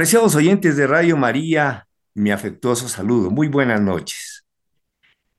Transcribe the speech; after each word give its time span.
Apreciados 0.00 0.34
oyentes 0.34 0.78
de 0.78 0.86
Radio 0.86 1.18
María, 1.18 1.86
mi 2.14 2.30
afectuoso 2.30 2.88
saludo. 2.88 3.30
Muy 3.30 3.48
buenas 3.48 3.82
noches. 3.82 4.46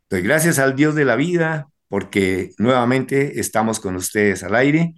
Doy 0.08 0.22
gracias 0.22 0.60
al 0.60 0.76
Dios 0.76 0.94
de 0.94 1.04
la 1.04 1.16
vida 1.16 1.70
porque 1.88 2.52
nuevamente 2.60 3.40
estamos 3.40 3.80
con 3.80 3.96
ustedes 3.96 4.44
al 4.44 4.54
aire 4.54 4.94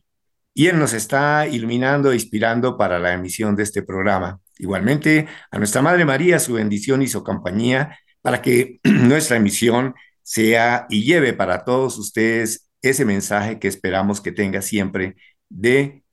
y 0.53 0.67
Él 0.67 0.77
nos 0.77 0.91
está 0.91 1.47
iluminando 1.47 2.11
e 2.11 2.15
inspirando 2.15 2.77
para 2.77 2.99
la 2.99 3.13
emisión 3.13 3.55
de 3.55 3.63
este 3.63 3.83
programa. 3.83 4.41
Igualmente 4.57 5.27
a 5.49 5.57
nuestra 5.59 5.81
Madre 5.81 6.03
María, 6.03 6.39
su 6.39 6.55
bendición 6.55 7.01
y 7.01 7.07
su 7.07 7.23
compañía 7.23 7.97
para 8.21 8.41
que 8.41 8.81
nuestra 8.83 9.37
emisión 9.37 9.95
sea 10.23 10.87
y 10.89 11.05
lleve 11.05 11.31
para 11.31 11.63
todos 11.63 11.97
ustedes 11.97 12.69
ese 12.81 13.05
mensaje 13.05 13.59
que 13.59 13.69
esperamos 13.69 14.19
que 14.19 14.33
tenga 14.33 14.61
siempre 14.61 15.15
de 15.47 16.03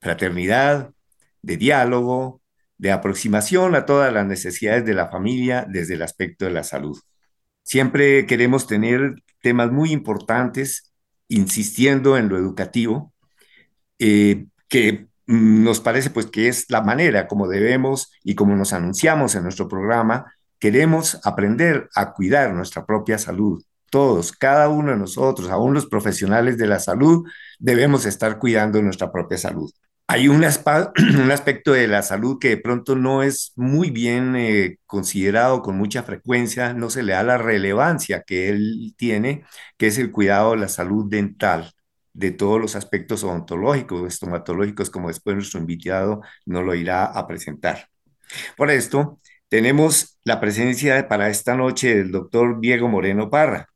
fraternidad, 0.00 0.92
de 1.42 1.56
diálogo, 1.56 2.40
de 2.78 2.92
aproximación 2.92 3.74
a 3.74 3.84
todas 3.86 4.12
las 4.12 4.26
necesidades 4.26 4.84
de 4.86 4.94
la 4.94 5.08
familia 5.08 5.66
desde 5.68 5.94
el 5.94 6.02
aspecto 6.02 6.44
de 6.44 6.52
la 6.52 6.62
salud. 6.64 6.98
Siempre 7.62 8.24
queremos 8.26 8.66
tener 8.66 9.16
temas 9.42 9.70
muy 9.70 9.92
importantes, 9.92 10.92
insistiendo 11.28 12.16
en 12.16 12.28
lo 12.28 12.38
educativo, 12.38 13.12
eh, 13.98 14.46
que 14.68 15.08
nos 15.26 15.80
parece 15.80 16.10
pues 16.10 16.26
que 16.26 16.48
es 16.48 16.70
la 16.70 16.82
manera 16.82 17.26
como 17.26 17.48
debemos 17.48 18.12
y 18.24 18.34
como 18.34 18.56
nos 18.56 18.72
anunciamos 18.72 19.34
en 19.34 19.42
nuestro 19.42 19.68
programa, 19.68 20.32
queremos 20.58 21.20
aprender 21.24 21.88
a 21.94 22.12
cuidar 22.14 22.54
nuestra 22.54 22.86
propia 22.86 23.18
salud. 23.18 23.62
Todos, 23.90 24.32
cada 24.32 24.68
uno 24.68 24.92
de 24.92 24.98
nosotros, 24.98 25.50
aún 25.50 25.74
los 25.74 25.86
profesionales 25.86 26.58
de 26.58 26.66
la 26.66 26.78
salud, 26.78 27.26
debemos 27.58 28.06
estar 28.06 28.38
cuidando 28.38 28.80
nuestra 28.82 29.10
propia 29.10 29.38
salud 29.38 29.70
hay 30.08 30.28
un, 30.28 30.44
aspecto 30.44 31.72
de 31.72 31.86
la 31.86 32.02
salud 32.02 32.38
que 32.40 32.50
de 32.50 32.56
pronto 32.56 32.96
no 32.96 33.22
es 33.22 33.52
muy 33.56 33.90
bien 33.90 34.34
eh, 34.36 34.78
considerado 34.86 35.62
con 35.62 35.76
mucha 35.76 36.02
frecuencia, 36.02 36.72
no 36.72 36.90
se 36.90 37.02
le 37.02 37.12
da 37.12 37.22
la 37.22 37.38
relevancia 37.38 38.22
que 38.22 38.48
él 38.48 38.94
tiene, 38.96 39.44
que 39.76 39.88
es 39.88 39.98
el 39.98 40.10
cuidado 40.10 40.52
de 40.52 40.58
la 40.58 40.68
salud 40.68 41.06
dental, 41.08 41.72
de 42.14 42.32
todos 42.32 42.60
los 42.60 42.74
aspectos 42.76 43.22
odontológicos, 43.22 44.08
estomatológicos, 44.08 44.90
como 44.90 45.08
después 45.08 45.36
nuestro 45.36 45.60
invitado 45.60 46.22
nos 46.46 46.64
lo 46.64 46.74
irá 46.74 47.04
a 47.04 47.26
presentar. 47.26 47.88
Por 48.56 48.70
esto, 48.70 49.20
tenemos 49.48 50.18
la 50.24 50.40
presencia 50.40 51.08
para 51.08 51.28
esta 51.28 51.56
noche 51.56 51.96
del 51.96 52.12
doctor 52.12 52.60
Diego 52.60 52.88
Moreno 52.88 53.30
Parra. 53.30 53.68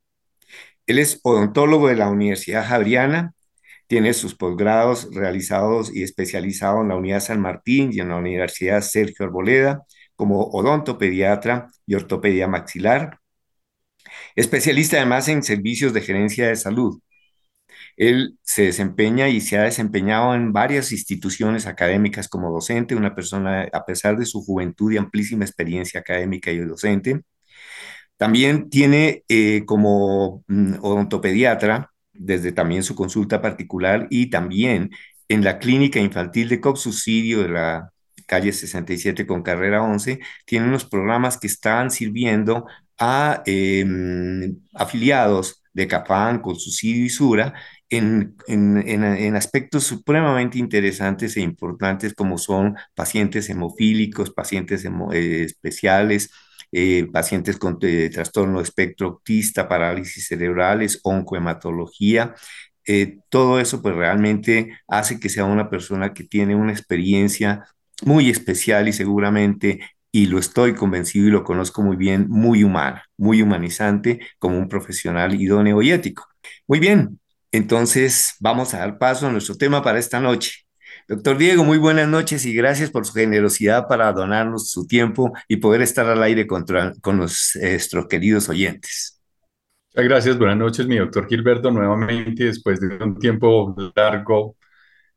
Él 0.86 0.98
es 0.98 1.20
odontólogo 1.22 1.88
de 1.88 1.96
la 1.96 2.08
Universidad 2.10 2.66
Javeriana, 2.66 3.34
tiene 3.86 4.14
sus 4.14 4.34
posgrados 4.34 5.08
realizados 5.14 5.94
y 5.94 6.02
especializado 6.02 6.82
en 6.82 6.88
la 6.88 6.96
Unidad 6.96 7.20
San 7.20 7.40
Martín 7.40 7.90
y 7.92 8.00
en 8.00 8.08
la 8.08 8.16
Universidad 8.16 8.80
Sergio 8.82 9.26
Arboleda 9.26 9.82
como 10.16 10.42
odontopediatra 10.44 11.68
y 11.86 11.94
ortopedia 11.94 12.48
maxilar. 12.48 13.18
Especialista 14.36 14.96
además 14.96 15.28
en 15.28 15.42
servicios 15.42 15.92
de 15.92 16.00
gerencia 16.02 16.48
de 16.48 16.56
salud. 16.56 17.00
Él 17.96 18.38
se 18.42 18.62
desempeña 18.64 19.28
y 19.28 19.40
se 19.40 19.58
ha 19.58 19.62
desempeñado 19.62 20.34
en 20.34 20.52
varias 20.52 20.92
instituciones 20.92 21.66
académicas 21.66 22.28
como 22.28 22.50
docente, 22.50 22.94
una 22.94 23.14
persona 23.14 23.68
a 23.72 23.84
pesar 23.84 24.16
de 24.18 24.26
su 24.26 24.42
juventud 24.42 24.92
y 24.92 24.96
amplísima 24.98 25.44
experiencia 25.44 26.00
académica 26.00 26.50
y 26.50 26.58
docente. 26.58 27.22
También 28.16 28.70
tiene 28.70 29.24
eh, 29.28 29.64
como 29.66 30.44
mm, 30.48 30.76
odontopediatra 30.82 31.91
desde 32.12 32.52
también 32.52 32.82
su 32.82 32.94
consulta 32.94 33.40
particular 33.40 34.06
y 34.10 34.30
también 34.30 34.90
en 35.28 35.44
la 35.44 35.58
clínica 35.58 35.98
infantil 36.00 36.48
de 36.48 36.60
subsidio 36.74 37.42
de 37.42 37.48
la 37.48 37.92
calle 38.26 38.52
67 38.52 39.26
con 39.26 39.42
carrera 39.42 39.82
11, 39.82 40.20
tiene 40.46 40.66
unos 40.66 40.84
programas 40.84 41.38
que 41.38 41.46
están 41.46 41.90
sirviendo 41.90 42.66
a 42.98 43.42
em, 43.46 44.58
afiliados 44.74 45.62
de 45.72 45.88
CAPAN, 45.88 46.40
con 46.40 46.56
subsidio 46.56 47.04
y 47.04 47.08
SURA 47.08 47.54
en, 47.88 48.36
en, 48.46 49.36
aspectos 49.36 49.84
supremamente 49.84 50.58
interesantes 50.58 51.36
e 51.36 51.40
importantes 51.40 52.14
como 52.14 52.38
son 52.38 52.76
pacientes 52.94 53.48
hemofílicos, 53.50 54.30
pacientes 54.30 54.84
eh, 54.84 55.44
especiales, 55.44 56.30
eh, 56.72 57.06
pacientes 57.12 57.58
con 57.58 57.78
eh, 57.82 58.10
trastorno 58.10 58.60
espectro 58.60 59.08
autista, 59.08 59.68
parálisis 59.68 60.26
cerebrales, 60.26 61.00
oncohematología. 61.02 62.34
Eh, 62.86 63.18
todo 63.28 63.60
eso 63.60 63.80
pues 63.82 63.94
realmente 63.94 64.78
hace 64.88 65.20
que 65.20 65.28
sea 65.28 65.44
una 65.44 65.70
persona 65.70 66.14
que 66.14 66.24
tiene 66.24 66.54
una 66.56 66.72
experiencia 66.72 67.66
muy 68.04 68.30
especial 68.30 68.88
y 68.88 68.92
seguramente, 68.92 69.80
y 70.10 70.26
lo 70.26 70.38
estoy 70.38 70.74
convencido 70.74 71.28
y 71.28 71.30
lo 71.30 71.44
conozco 71.44 71.82
muy 71.82 71.96
bien, 71.96 72.26
muy 72.28 72.64
humana, 72.64 73.04
muy 73.16 73.42
humanizante 73.42 74.20
como 74.38 74.58
un 74.58 74.68
profesional 74.68 75.40
idóneo 75.40 75.82
y 75.82 75.92
ético. 75.92 76.26
Muy 76.66 76.80
bien, 76.80 77.20
entonces 77.52 78.34
vamos 78.40 78.74
a 78.74 78.78
dar 78.78 78.98
paso 78.98 79.26
a 79.26 79.32
nuestro 79.32 79.56
tema 79.56 79.82
para 79.82 79.98
esta 79.98 80.20
noche. 80.20 80.61
Doctor 81.08 81.36
Diego, 81.36 81.64
muy 81.64 81.78
buenas 81.78 82.08
noches 82.08 82.46
y 82.46 82.54
gracias 82.54 82.90
por 82.90 83.04
su 83.04 83.12
generosidad 83.12 83.88
para 83.88 84.12
donarnos 84.12 84.70
su 84.70 84.86
tiempo 84.86 85.32
y 85.48 85.56
poder 85.56 85.82
estar 85.82 86.06
al 86.06 86.22
aire 86.22 86.46
con, 86.46 86.64
nuestros 87.16 88.06
queridos 88.08 88.48
oyentes. 88.48 89.20
Muchas 89.94 90.08
gracias, 90.08 90.38
buenas 90.38 90.56
noches, 90.56 90.86
mi 90.86 90.96
doctor 90.96 91.26
Gilberto. 91.28 91.70
Nuevamente, 91.70 92.44
después 92.44 92.80
de 92.80 93.02
un 93.02 93.18
tiempo 93.18 93.74
largo, 93.94 94.56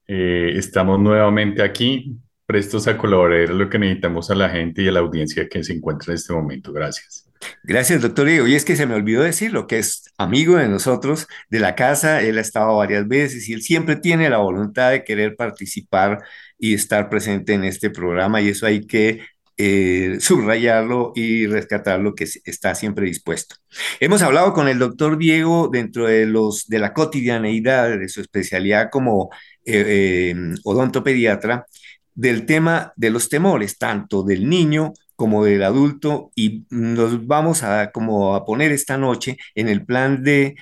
eh, 0.08 0.54
estamos 0.56 1.00
nuevamente 1.00 1.62
aquí, 1.62 2.18
prestos 2.46 2.88
a 2.88 2.98
colaborar 2.98 3.50
lo 3.50 3.70
que 3.70 3.80
necesitamos 3.80 4.30
a 4.32 4.36
la 4.36 4.50
gente 4.50 4.82
y 4.82 4.88
a 4.88 4.92
la 4.92 5.00
audiencia 5.00 5.48
que 5.50 5.64
se 5.64 5.74
encuentra 5.74 6.14
en 6.14 6.16
este 6.16 6.34
momento. 6.34 6.72
Gracias. 6.72 7.26
Gracias, 7.64 8.02
doctor 8.02 8.28
Diego. 8.28 8.48
Y 8.48 8.56
es 8.56 8.66
que 8.66 8.76
se 8.76 8.86
me 8.86 8.96
olvidó 8.96 9.24
decirlo, 9.24 9.68
que 9.68 9.80
es 9.80 10.14
amigo 10.18 10.56
de 10.58 10.68
nosotros, 10.68 11.28
de 11.50 11.60
la 11.60 11.76
casa, 11.76 12.22
él 12.22 12.38
ha 12.38 12.42
estado 12.42 12.78
varias 12.78 13.08
veces 13.08 13.48
y 13.50 13.54
él 13.54 13.62
siempre 13.62 13.96
tiene 13.96 14.30
la 14.30 14.38
voluntad 14.38 14.92
de 14.92 15.04
querer 15.04 15.36
participar 15.36 16.24
y 16.58 16.74
estar 16.74 17.10
presente 17.10 17.54
en 17.54 17.64
este 17.64 17.90
programa 17.90 18.42
y 18.42 18.50
eso 18.50 18.66
hay 18.66 18.86
que 18.86 19.22
eh, 19.58 20.18
subrayarlo 20.20 21.14
y 21.16 21.48
rescatarlo, 21.48 22.14
que 22.14 22.26
está 22.46 22.76
siempre 22.76 23.06
dispuesto. 23.06 23.56
Hemos 24.00 24.22
hablado 24.22 24.54
con 24.54 24.68
el 24.68 24.80
doctor 24.80 25.18
Diego 25.18 25.70
dentro 25.72 26.08
de, 26.08 26.26
los, 26.26 26.68
de 26.68 26.80
la 26.80 26.94
cotidianeidad 26.94 27.98
de 27.98 28.10
su 28.10 28.22
especialidad 28.22 28.90
como 28.92 29.30
eh, 29.66 30.34
eh, 30.34 30.36
odontopediatra 30.64 31.66
del 32.16 32.46
tema 32.46 32.94
de 32.96 33.12
los 33.12 33.30
temores, 33.30 33.78
tanto 33.78 34.24
del 34.24 34.50
niño 34.50 34.94
como 35.16 35.46
del 35.46 35.64
adulto 35.64 36.32
y 36.36 36.66
nos 36.70 37.28
vamos 37.28 37.64
a 37.64 37.92
como 37.92 38.36
a 38.36 38.46
poner 38.46 38.72
esta 38.72 38.98
noche 38.98 39.38
en 39.56 39.70
el 39.70 39.86
plan 39.86 40.24
de 40.24 40.56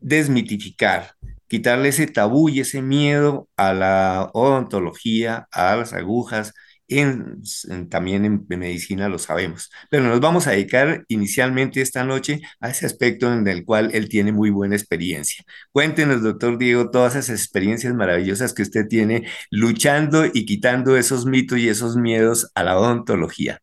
desmitificar, 0.00 1.14
quitarle 1.48 1.88
ese 1.88 2.06
tabú 2.06 2.48
y 2.48 2.60
ese 2.60 2.82
miedo 2.82 3.48
a 3.56 3.72
la 3.72 4.30
odontología, 4.34 5.48
a 5.50 5.76
las 5.76 5.92
agujas, 5.92 6.54
en, 6.88 7.42
también 7.88 8.24
en, 8.24 8.46
medicina 8.48 9.08
lo 9.08 9.18
sabemos. 9.18 9.70
Pero 9.90 10.04
nos 10.04 10.20
vamos 10.20 10.46
a 10.46 10.52
dedicar 10.52 11.04
inicialmente 11.08 11.80
esta 11.80 12.04
noche 12.04 12.40
a 12.60 12.70
ese 12.70 12.86
aspecto 12.86 13.32
en 13.32 13.46
el 13.46 13.64
cual 13.64 13.90
él 13.92 14.08
tiene 14.08 14.32
muy 14.32 14.50
buena 14.50 14.74
experiencia. 14.74 15.44
Cuéntenos, 15.72 16.22
doctor 16.22 16.58
Diego, 16.58 16.90
todas 16.90 17.14
esas 17.14 17.38
experiencias 17.40 17.94
maravillosas 17.94 18.54
que 18.54 18.62
usted 18.62 18.86
tiene 18.88 19.28
luchando 19.50 20.24
y 20.26 20.46
quitando 20.46 20.96
esos 20.96 21.26
mitos 21.26 21.58
y 21.58 21.68
esos 21.68 21.96
miedos 21.96 22.50
a 22.54 22.64
la 22.64 22.78
odontología. 22.78 23.60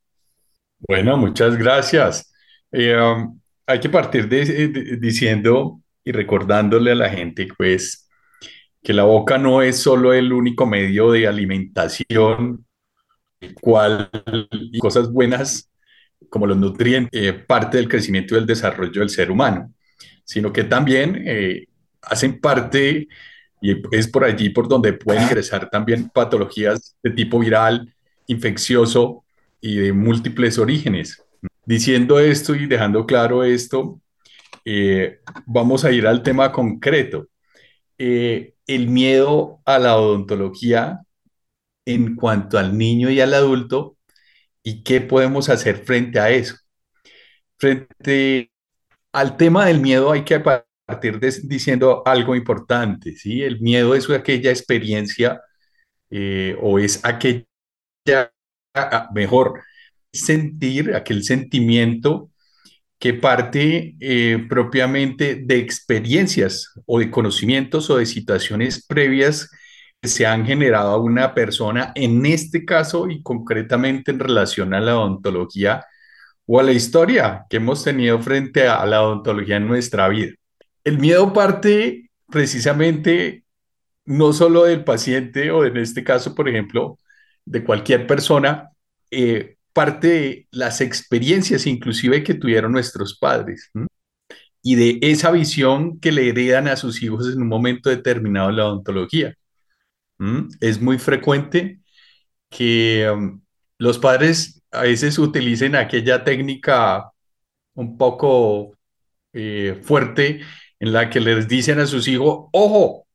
Bueno, 0.87 1.17
muchas 1.17 1.57
gracias. 1.57 2.31
Eh, 2.71 2.95
um, 2.95 3.39
hay 3.65 3.79
que 3.79 3.89
partir 3.89 4.27
de, 4.29 4.97
diciendo 4.99 5.81
y 6.03 6.11
recordándole 6.11 6.91
a 6.91 6.95
la 6.95 7.09
gente, 7.09 7.47
pues, 7.57 8.07
que 8.83 8.93
la 8.93 9.03
boca 9.03 9.37
no 9.39 9.63
es 9.63 9.79
solo 9.79 10.13
el 10.13 10.31
único 10.31 10.67
medio 10.67 11.11
de 11.11 11.27
alimentación, 11.27 12.64
cual 13.53 14.09
y 14.51 14.79
cosas 14.79 15.11
buenas 15.11 15.69
como 16.29 16.47
los 16.47 16.57
nutrientes, 16.57 17.09
eh, 17.13 17.33
parte 17.33 17.77
del 17.77 17.87
crecimiento 17.87 18.33
y 18.33 18.37
del 18.37 18.47
desarrollo 18.47 19.01
del 19.01 19.09
ser 19.09 19.31
humano, 19.31 19.71
sino 20.23 20.51
que 20.51 20.63
también 20.63 21.23
eh, 21.25 21.67
hacen 22.01 22.39
parte, 22.39 23.07
y 23.61 23.75
es 23.91 24.07
por 24.07 24.23
allí 24.23 24.49
por 24.49 24.67
donde 24.67 24.93
pueden 24.93 25.23
ingresar 25.23 25.69
también 25.69 26.09
patologías 26.09 26.95
de 27.01 27.11
tipo 27.11 27.39
viral, 27.39 27.93
infeccioso, 28.27 29.25
y 29.65 29.77
de 29.77 29.93
múltiples 29.93 30.59
orígenes. 30.59 31.23
Diciendo 31.65 32.19
esto 32.19 32.53
y 32.53 32.67
dejando 32.67 33.07
claro 33.07 33.43
esto, 33.43 33.99
eh, 34.63 35.21
vamos 35.47 35.83
a 35.83 35.91
ir 35.91 36.05
al 36.05 36.21
tema 36.21 36.51
concreto. 36.51 37.27
Eh, 37.97 38.53
el 38.67 38.87
miedo 38.87 39.61
a 39.65 39.79
la 39.79 39.97
odontología 39.97 41.01
en 41.85 42.15
cuanto 42.15 42.57
al 42.57 42.77
niño 42.77 43.09
y 43.09 43.21
al 43.21 43.33
adulto 43.33 43.97
y 44.63 44.83
qué 44.83 45.01
podemos 45.01 45.49
hacer 45.49 45.85
frente 45.85 46.19
a 46.19 46.31
eso. 46.31 46.55
Frente 47.57 48.51
al 49.13 49.37
tema 49.37 49.67
del 49.67 49.79
miedo 49.79 50.11
hay 50.11 50.23
que 50.25 50.39
partir 50.39 51.19
diciendo 51.19 52.03
algo 52.05 52.35
importante, 52.35 53.15
¿sí? 53.15 53.43
El 53.43 53.61
miedo 53.61 53.95
es 53.95 54.09
aquella 54.09 54.51
experiencia 54.51 55.41
eh, 56.09 56.57
o 56.61 56.79
es 56.79 57.03
aquella 57.03 57.45
mejor 59.13 59.61
sentir, 60.11 60.95
aquel 60.95 61.23
sentimiento 61.23 62.31
que 62.99 63.13
parte 63.13 63.95
eh, 63.99 64.45
propiamente 64.49 65.35
de 65.35 65.57
experiencias 65.57 66.71
o 66.85 66.99
de 66.99 67.11
conocimientos 67.11 67.89
o 67.89 67.97
de 67.97 68.05
situaciones 68.05 68.85
previas 68.85 69.49
se 70.07 70.25
han 70.25 70.45
generado 70.45 70.91
a 70.91 71.01
una 71.01 71.33
persona, 71.33 71.91
en 71.95 72.25
este 72.25 72.65
caso 72.65 73.09
y 73.09 73.21
concretamente 73.21 74.11
en 74.11 74.19
relación 74.19 74.73
a 74.73 74.79
la 74.79 74.97
odontología 74.97 75.85
o 76.45 76.59
a 76.59 76.63
la 76.63 76.71
historia 76.71 77.45
que 77.49 77.57
hemos 77.57 77.83
tenido 77.83 78.19
frente 78.19 78.67
a 78.67 78.85
la 78.85 79.03
odontología 79.03 79.57
en 79.57 79.67
nuestra 79.67 80.07
vida. 80.09 80.33
El 80.83 80.99
miedo 80.99 81.33
parte 81.33 82.09
precisamente 82.29 83.43
no 84.05 84.33
solo 84.33 84.65
del 84.65 84.83
paciente 84.83 85.51
o 85.51 85.65
en 85.65 85.77
este 85.77 86.03
caso, 86.03 86.35
por 86.35 86.47
ejemplo, 86.47 86.97
de 87.45 87.63
cualquier 87.63 88.07
persona, 88.07 88.69
eh, 89.11 89.57
parte 89.73 90.07
de 90.07 90.47
las 90.51 90.81
experiencias 90.81 91.67
inclusive 91.67 92.23
que 92.23 92.35
tuvieron 92.35 92.71
nuestros 92.71 93.17
padres 93.17 93.71
y 94.67 94.75
de 94.75 94.97
esa 95.01 95.29
visión 95.29 95.99
que 95.99 96.11
le 96.11 96.29
heredan 96.29 96.67
a 96.67 96.75
sus 96.75 97.03
hijos 97.03 97.31
en 97.31 97.39
un 97.41 97.47
momento 97.47 97.91
determinado 97.91 98.49
en 98.49 98.55
la 98.55 98.65
odontología. 98.65 99.35
Es 100.61 100.81
muy 100.81 100.97
frecuente 100.97 101.79
que 102.49 103.09
um, 103.09 103.41
los 103.77 103.99
padres 103.99 104.63
a 104.71 104.83
veces 104.83 105.17
utilicen 105.19 105.75
aquella 105.75 106.23
técnica 106.23 107.11
un 107.73 107.97
poco 107.97 108.77
eh, 109.33 109.79
fuerte 109.83 110.41
en 110.79 110.93
la 110.93 111.09
que 111.09 111.19
les 111.19 111.47
dicen 111.47 111.79
a 111.79 111.85
sus 111.85 112.07
hijos, 112.07 112.47
ojo, 112.51 113.07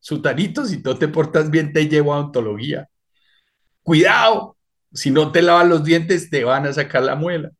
sutanito, 0.00 0.64
si 0.64 0.82
tú 0.82 0.94
te 0.94 1.08
portas 1.08 1.50
bien, 1.50 1.72
te 1.72 1.88
llevo 1.88 2.14
a 2.14 2.20
odontología. 2.20 2.88
Cuidado, 3.82 4.56
si 4.92 5.10
no 5.10 5.32
te 5.32 5.42
lavas 5.42 5.68
los 5.68 5.84
dientes, 5.84 6.30
te 6.30 6.44
van 6.44 6.66
a 6.66 6.72
sacar 6.72 7.02
la 7.02 7.16
muela. 7.16 7.50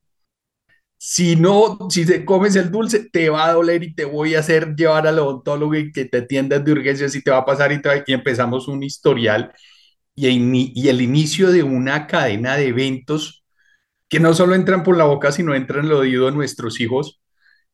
Si 1.00 1.37
no, 1.37 1.79
si 1.91 2.05
te 2.05 2.25
comes 2.25 2.56
el 2.56 2.71
dulce, 2.73 3.09
te 3.11 3.29
va 3.31 3.47
a 3.47 3.53
doler 3.53 3.85
y 3.85 3.95
te 3.95 4.05
voy 4.05 4.35
a 4.35 4.41
hacer 4.41 4.75
llevar 4.75 5.06
al 5.06 5.19
odontólogo 5.21 5.77
y 5.77 5.93
que 5.93 6.06
te 6.06 6.19
atiendas 6.19 6.65
de 6.65 6.73
urgencias 6.73 7.15
y 7.15 7.23
te 7.23 7.31
va 7.31 7.39
a 7.39 7.45
pasar 7.45 7.71
y, 7.73 7.81
y 8.06 8.12
empezamos 8.15 8.67
un 8.67 8.83
historial 8.83 9.53
y, 10.17 10.29
y 10.75 10.89
el 10.89 11.00
inicio 11.03 11.53
de 11.53 11.62
una 11.65 12.06
cadena 12.06 12.56
de 12.56 12.69
eventos 12.69 13.45
que 14.09 14.21
no 14.21 14.35
solo 14.35 14.55
entran 14.55 14.83
por 14.85 14.97
la 14.97 15.05
boca, 15.05 15.33
sino 15.33 15.55
entran 15.55 15.87
en 15.87 15.93
el 15.93 15.99
oído 15.99 16.27
de 16.27 16.33
nuestros 16.33 16.81
hijos 16.81 17.21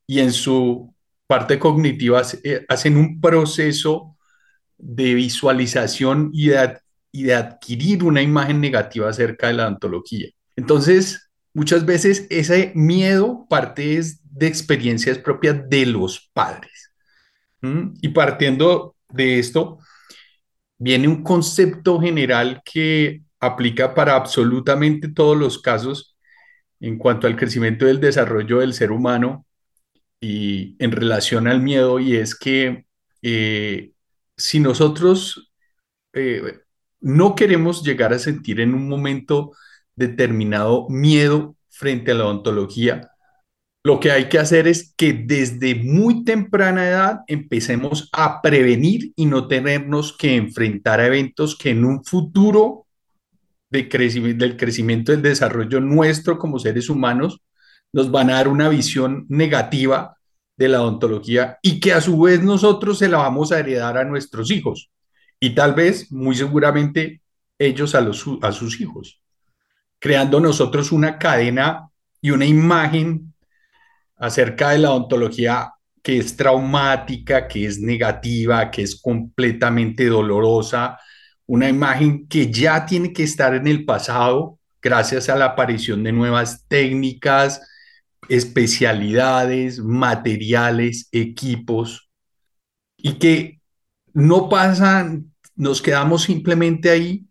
y 0.06 0.20
en 0.20 0.32
su 0.32 0.94
parte 1.26 1.58
cognitiva 1.58 2.22
eh, 2.44 2.64
hacen 2.68 2.96
un 2.96 3.20
proceso 3.20 4.16
de 4.78 5.14
visualización 5.14 6.30
y 6.32 6.48
de, 6.48 6.78
y 7.12 7.24
de 7.24 7.34
adquirir 7.34 8.04
una 8.04 8.22
imagen 8.22 8.60
negativa 8.60 9.08
acerca 9.10 9.48
de 9.48 9.54
la 9.54 9.64
odontología. 9.68 10.28
Entonces, 10.56 11.23
muchas 11.54 11.86
veces 11.86 12.26
ese 12.28 12.72
miedo 12.74 13.46
parte 13.48 14.02
de 14.22 14.46
experiencias 14.46 15.18
propias 15.18 15.68
de 15.70 15.86
los 15.86 16.30
padres. 16.32 16.92
Y 18.02 18.08
partiendo 18.08 18.94
de 19.08 19.38
esto, 19.38 19.78
viene 20.76 21.08
un 21.08 21.22
concepto 21.22 21.98
general 21.98 22.60
que 22.62 23.22
aplica 23.40 23.94
para 23.94 24.16
absolutamente 24.16 25.08
todos 25.08 25.34
los 25.34 25.58
casos 25.58 26.18
en 26.80 26.98
cuanto 26.98 27.26
al 27.26 27.36
crecimiento 27.36 27.86
y 27.86 27.90
el 27.90 28.00
desarrollo 28.00 28.58
del 28.58 28.74
ser 28.74 28.92
humano 28.92 29.46
y 30.20 30.76
en 30.78 30.92
relación 30.92 31.48
al 31.48 31.62
miedo, 31.62 32.00
y 32.00 32.16
es 32.16 32.34
que 32.34 32.84
eh, 33.22 33.92
si 34.36 34.60
nosotros 34.60 35.52
eh, 36.12 36.60
no 37.00 37.34
queremos 37.34 37.82
llegar 37.82 38.12
a 38.12 38.18
sentir 38.18 38.60
en 38.60 38.74
un 38.74 38.88
momento 38.88 39.52
determinado 39.96 40.86
miedo 40.88 41.56
frente 41.68 42.12
a 42.12 42.14
la 42.14 42.24
odontología, 42.26 43.10
lo 43.86 44.00
que 44.00 44.10
hay 44.10 44.28
que 44.30 44.38
hacer 44.38 44.66
es 44.66 44.94
que 44.96 45.12
desde 45.12 45.74
muy 45.74 46.24
temprana 46.24 46.88
edad 46.88 47.20
empecemos 47.26 48.08
a 48.12 48.40
prevenir 48.40 49.12
y 49.14 49.26
no 49.26 49.46
tenernos 49.46 50.16
que 50.16 50.36
enfrentar 50.36 51.00
a 51.00 51.06
eventos 51.06 51.56
que 51.56 51.70
en 51.70 51.84
un 51.84 52.02
futuro 52.02 52.86
del 53.68 53.88
crecimiento 53.88 55.12
del 55.12 55.22
desarrollo 55.22 55.80
nuestro 55.80 56.38
como 56.38 56.58
seres 56.58 56.88
humanos 56.88 57.40
nos 57.92 58.10
van 58.10 58.30
a 58.30 58.34
dar 58.34 58.48
una 58.48 58.68
visión 58.68 59.26
negativa 59.28 60.16
de 60.56 60.68
la 60.68 60.80
odontología 60.80 61.58
y 61.60 61.80
que 61.80 61.92
a 61.92 62.00
su 62.00 62.18
vez 62.20 62.42
nosotros 62.42 62.98
se 62.98 63.08
la 63.08 63.18
vamos 63.18 63.52
a 63.52 63.58
heredar 63.58 63.98
a 63.98 64.04
nuestros 64.04 64.50
hijos 64.50 64.90
y 65.40 65.54
tal 65.54 65.74
vez, 65.74 66.10
muy 66.10 66.34
seguramente, 66.34 67.20
ellos 67.58 67.94
a, 67.94 68.00
los, 68.00 68.24
a 68.40 68.52
sus 68.52 68.80
hijos, 68.80 69.20
creando 70.04 70.38
nosotros 70.38 70.92
una 70.92 71.16
cadena 71.16 71.88
y 72.20 72.30
una 72.30 72.44
imagen 72.44 73.32
acerca 74.18 74.68
de 74.68 74.80
la 74.80 74.90
odontología 74.90 75.72
que 76.02 76.18
es 76.18 76.36
traumática, 76.36 77.48
que 77.48 77.64
es 77.64 77.80
negativa, 77.80 78.70
que 78.70 78.82
es 78.82 79.00
completamente 79.00 80.04
dolorosa, 80.04 80.98
una 81.46 81.70
imagen 81.70 82.28
que 82.28 82.52
ya 82.52 82.84
tiene 82.84 83.14
que 83.14 83.22
estar 83.22 83.54
en 83.54 83.66
el 83.66 83.86
pasado 83.86 84.58
gracias 84.82 85.30
a 85.30 85.36
la 85.36 85.46
aparición 85.46 86.04
de 86.04 86.12
nuevas 86.12 86.66
técnicas, 86.68 87.62
especialidades, 88.28 89.78
materiales, 89.78 91.08
equipos, 91.12 92.10
y 92.98 93.14
que 93.14 93.62
no 94.12 94.50
pasan, 94.50 95.32
nos 95.56 95.80
quedamos 95.80 96.24
simplemente 96.24 96.90
ahí 96.90 97.24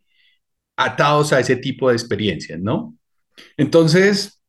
atados 0.76 1.34
a 1.34 1.40
ese 1.40 1.56
tipo 1.56 1.90
de 1.90 1.96
experiencias, 1.96 2.60
¿no? 2.60 2.96
Entonces, 3.58 4.42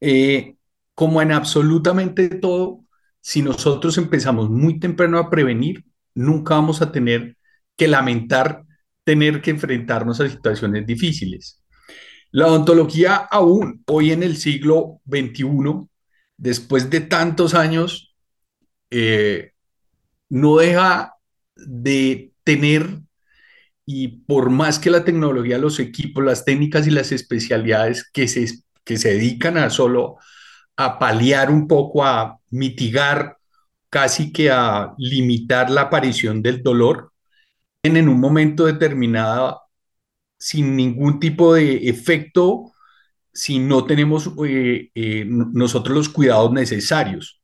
eh, 0.00 0.56
como 0.94 1.20
en 1.22 1.32
absolutamente 1.32 2.28
todo, 2.28 2.84
si 3.20 3.42
nosotros 3.42 3.98
empezamos 3.98 4.50
muy 4.50 4.78
temprano 4.80 5.18
a 5.18 5.30
prevenir, 5.30 5.84
nunca 6.14 6.54
vamos 6.54 6.82
a 6.82 6.92
tener 6.92 7.36
que 7.76 7.88
lamentar 7.88 8.64
tener 9.04 9.40
que 9.42 9.50
enfrentarnos 9.50 10.20
a 10.20 10.28
situaciones 10.28 10.86
difíciles. 10.86 11.62
La 12.30 12.46
odontología 12.46 13.16
aún 13.16 13.82
hoy 13.86 14.12
en 14.12 14.22
el 14.22 14.36
siglo 14.36 15.00
XXI, 15.10 15.88
después 16.36 16.90
de 16.90 17.00
tantos 17.00 17.54
años, 17.54 18.14
eh, 18.90 19.52
no 20.28 20.58
deja 20.58 21.14
de 21.56 22.32
tener, 22.44 23.00
y 23.92 24.06
por 24.06 24.50
más 24.50 24.78
que 24.78 24.88
la 24.88 25.04
tecnología, 25.04 25.58
los 25.58 25.80
equipos, 25.80 26.22
las 26.24 26.44
técnicas 26.44 26.86
y 26.86 26.92
las 26.92 27.10
especialidades 27.10 28.08
que 28.12 28.28
se, 28.28 28.46
que 28.84 28.96
se 28.96 29.14
dedican 29.14 29.58
a 29.58 29.68
solo 29.68 30.18
a 30.76 30.96
paliar 30.96 31.50
un 31.50 31.66
poco, 31.66 32.04
a 32.04 32.38
mitigar, 32.50 33.38
casi 33.90 34.32
que 34.32 34.48
a 34.48 34.94
limitar 34.96 35.70
la 35.70 35.82
aparición 35.82 36.40
del 36.40 36.62
dolor, 36.62 37.12
en 37.82 38.08
un 38.08 38.20
momento 38.20 38.66
determinado 38.66 39.60
sin 40.38 40.76
ningún 40.76 41.18
tipo 41.18 41.54
de 41.54 41.88
efecto 41.88 42.72
si 43.32 43.58
no 43.58 43.84
tenemos 43.86 44.30
eh, 44.46 44.90
eh, 44.94 45.24
nosotros 45.26 45.96
los 45.96 46.08
cuidados 46.08 46.52
necesarios. 46.52 47.40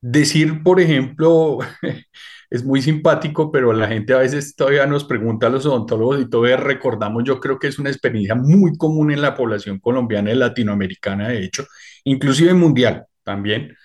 Decir, 0.00 0.62
por 0.62 0.80
ejemplo, 0.80 1.58
es 2.50 2.64
muy 2.64 2.80
simpático, 2.80 3.52
pero 3.52 3.72
la 3.72 3.88
gente 3.88 4.14
a 4.14 4.18
veces 4.18 4.56
todavía 4.56 4.86
nos 4.86 5.04
pregunta 5.04 5.48
a 5.48 5.50
los 5.50 5.66
odontólogos 5.66 6.20
y 6.20 6.30
todavía 6.30 6.56
recordamos, 6.56 7.24
yo 7.24 7.40
creo 7.40 7.58
que 7.58 7.68
es 7.68 7.78
una 7.78 7.90
experiencia 7.90 8.34
muy 8.34 8.76
común 8.76 9.10
en 9.12 9.20
la 9.20 9.34
población 9.34 9.78
colombiana 9.80 10.32
y 10.32 10.36
latinoamericana, 10.36 11.28
de 11.28 11.44
hecho, 11.44 11.66
inclusive 12.04 12.54
mundial 12.54 13.04
también. 13.22 13.76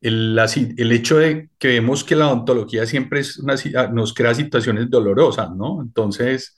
El, 0.00 0.38
el, 0.78 0.92
hecho 0.92 1.18
de 1.18 1.50
que 1.58 1.68
vemos 1.68 2.04
que 2.04 2.16
la 2.16 2.28
odontología 2.28 2.86
siempre 2.86 3.20
es 3.20 3.38
una, 3.38 3.54
nos 3.92 4.14
crea 4.14 4.34
situaciones 4.34 4.88
dolorosas, 4.88 5.50
¿no? 5.54 5.82
Entonces, 5.82 6.56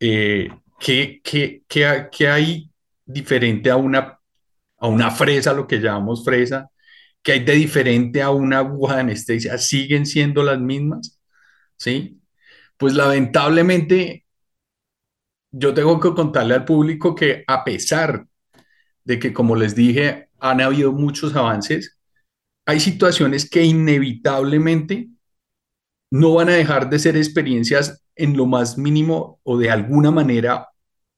eh, 0.00 0.48
¿qué, 0.80 1.20
qué, 1.22 1.62
qué, 1.68 2.08
qué 2.10 2.28
hay 2.28 2.70
diferente 3.04 3.70
a 3.70 3.76
una, 3.76 4.18
a 4.78 4.88
una 4.88 5.10
fresa, 5.10 5.52
lo 5.52 5.66
que 5.66 5.80
llamamos 5.80 6.24
fresa? 6.24 6.70
¿Qué 7.22 7.32
hay 7.32 7.44
de 7.44 7.54
diferente 7.54 8.22
a 8.22 8.30
una 8.30 8.58
aguja 8.58 8.94
de 8.96 9.00
anestesia? 9.00 9.58
¿Siguen 9.58 10.06
siendo 10.06 10.42
las 10.42 10.60
mismas? 10.60 11.20
¿Sí? 11.76 12.20
Pues 12.76 12.94
lamentablemente, 12.94 14.24
yo 15.50 15.74
tengo 15.74 16.00
que 16.00 16.14
contarle 16.14 16.54
al 16.54 16.64
público 16.64 17.14
que 17.14 17.44
a 17.46 17.64
pesar 17.64 18.26
de 19.04 19.18
que, 19.18 19.32
como 19.32 19.56
les 19.56 19.74
dije, 19.74 20.28
han 20.38 20.60
habido 20.60 20.92
muchos 20.92 21.34
avances, 21.34 21.98
hay 22.66 22.80
situaciones 22.80 23.48
que 23.48 23.64
inevitablemente 23.64 25.08
no 26.10 26.34
van 26.34 26.48
a 26.50 26.52
dejar 26.52 26.90
de 26.90 26.98
ser 26.98 27.16
experiencias 27.16 28.04
en 28.14 28.36
lo 28.36 28.46
más 28.46 28.78
mínimo 28.78 29.40
o 29.42 29.58
de 29.58 29.70
alguna 29.70 30.10
manera, 30.10 30.68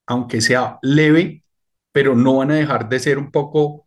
aunque 0.07 0.41
sea 0.41 0.79
leve, 0.83 1.45
pero 1.93 2.15
no 2.15 2.37
van 2.37 2.53
a 2.53 2.57
dejar 2.57 2.89
de 2.89 3.01
ser 3.01 3.19
un 3.19 3.31
poco 3.31 3.87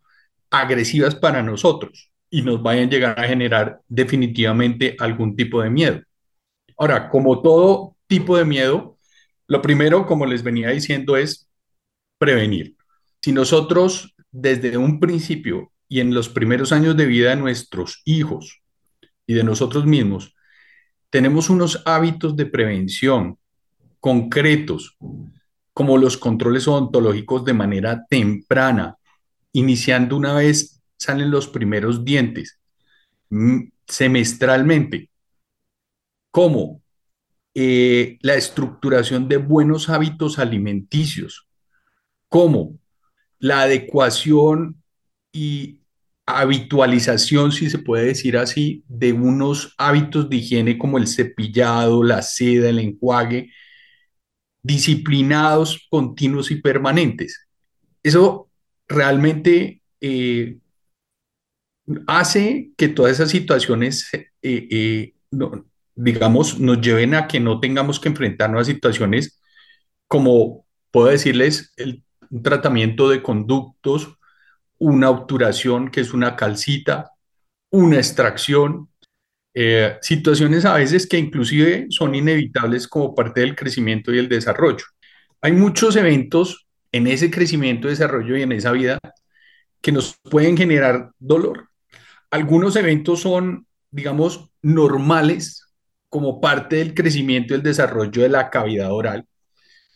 agresivas 0.60 1.14
para 1.14 1.42
nosotros 1.42 2.10
y 2.30 2.42
nos 2.42 2.62
vayan 2.62 2.88
a 2.88 2.90
llegar 2.90 3.20
a 3.20 3.28
generar 3.28 3.80
definitivamente 3.88 4.96
algún 4.98 5.36
tipo 5.36 5.62
de 5.62 5.70
miedo. 5.70 6.00
Ahora, 6.76 7.08
como 7.08 7.40
todo 7.42 7.96
tipo 8.06 8.36
de 8.36 8.44
miedo, 8.44 8.98
lo 9.46 9.62
primero, 9.62 10.06
como 10.06 10.26
les 10.26 10.42
venía 10.42 10.70
diciendo, 10.70 11.16
es 11.16 11.48
prevenir. 12.18 12.76
Si 13.22 13.32
nosotros 13.32 14.14
desde 14.30 14.76
un 14.76 14.98
principio 14.98 15.70
y 15.88 16.00
en 16.00 16.12
los 16.12 16.28
primeros 16.28 16.72
años 16.72 16.96
de 16.96 17.06
vida 17.06 17.30
de 17.30 17.36
nuestros 17.36 18.02
hijos 18.04 18.60
y 19.26 19.34
de 19.34 19.44
nosotros 19.44 19.86
mismos 19.86 20.34
tenemos 21.10 21.48
unos 21.48 21.80
hábitos 21.86 22.34
de 22.34 22.46
prevención 22.46 23.38
concretos, 24.00 24.96
como 25.72 25.96
los 25.96 26.16
controles 26.16 26.66
odontológicos 26.66 27.44
de 27.44 27.52
manera 27.52 28.04
temprana, 28.10 28.96
iniciando 29.54 30.16
una 30.16 30.34
vez 30.34 30.82
salen 30.98 31.30
los 31.30 31.48
primeros 31.48 32.04
dientes, 32.04 32.58
semestralmente, 33.86 35.10
como 36.30 36.82
eh, 37.54 38.18
la 38.20 38.34
estructuración 38.34 39.28
de 39.28 39.36
buenos 39.36 39.88
hábitos 39.88 40.38
alimenticios, 40.38 41.46
como 42.28 42.78
la 43.38 43.62
adecuación 43.62 44.82
y 45.32 45.80
habitualización, 46.26 47.52
si 47.52 47.70
se 47.70 47.78
puede 47.78 48.06
decir 48.06 48.36
así, 48.36 48.82
de 48.88 49.12
unos 49.12 49.74
hábitos 49.78 50.28
de 50.28 50.36
higiene 50.36 50.78
como 50.78 50.98
el 50.98 51.06
cepillado, 51.06 52.02
la 52.02 52.22
seda, 52.22 52.70
el 52.70 52.80
enjuague, 52.80 53.52
disciplinados, 54.62 55.86
continuos 55.90 56.50
y 56.50 56.56
permanentes. 56.56 57.46
Eso 58.02 58.43
realmente 58.88 59.82
eh, 60.00 60.58
hace 62.06 62.72
que 62.76 62.88
todas 62.88 63.12
esas 63.12 63.30
situaciones, 63.30 64.08
eh, 64.12 64.28
eh, 64.42 65.14
digamos, 65.94 66.58
nos 66.60 66.80
lleven 66.80 67.14
a 67.14 67.28
que 67.28 67.40
no 67.40 67.60
tengamos 67.60 68.00
que 68.00 68.08
enfrentarnos 68.08 68.62
a 68.62 68.64
situaciones 68.72 69.40
como, 70.08 70.66
puedo 70.90 71.08
decirles, 71.08 71.72
el, 71.76 72.04
un 72.30 72.42
tratamiento 72.42 73.08
de 73.08 73.22
conductos, 73.22 74.18
una 74.78 75.10
obturación, 75.10 75.90
que 75.90 76.00
es 76.00 76.12
una 76.12 76.36
calcita, 76.36 77.12
una 77.70 77.96
extracción, 77.96 78.88
eh, 79.54 79.96
situaciones 80.02 80.64
a 80.64 80.74
veces 80.74 81.06
que 81.06 81.16
inclusive 81.16 81.86
son 81.90 82.14
inevitables 82.14 82.88
como 82.88 83.14
parte 83.14 83.40
del 83.40 83.54
crecimiento 83.54 84.12
y 84.12 84.18
el 84.18 84.28
desarrollo. 84.28 84.84
Hay 85.40 85.52
muchos 85.52 85.94
eventos 85.94 86.63
en 86.94 87.08
ese 87.08 87.28
crecimiento, 87.28 87.88
desarrollo 87.88 88.36
y 88.36 88.42
en 88.42 88.52
esa 88.52 88.70
vida 88.70 89.00
que 89.80 89.90
nos 89.90 90.16
pueden 90.22 90.56
generar 90.56 91.10
dolor. 91.18 91.68
Algunos 92.30 92.76
eventos 92.76 93.18
son, 93.18 93.66
digamos, 93.90 94.52
normales 94.62 95.74
como 96.08 96.40
parte 96.40 96.76
del 96.76 96.94
crecimiento 96.94 97.52
y 97.52 97.56
el 97.56 97.64
desarrollo 97.64 98.22
de 98.22 98.28
la 98.28 98.48
cavidad 98.48 98.92
oral, 98.92 99.26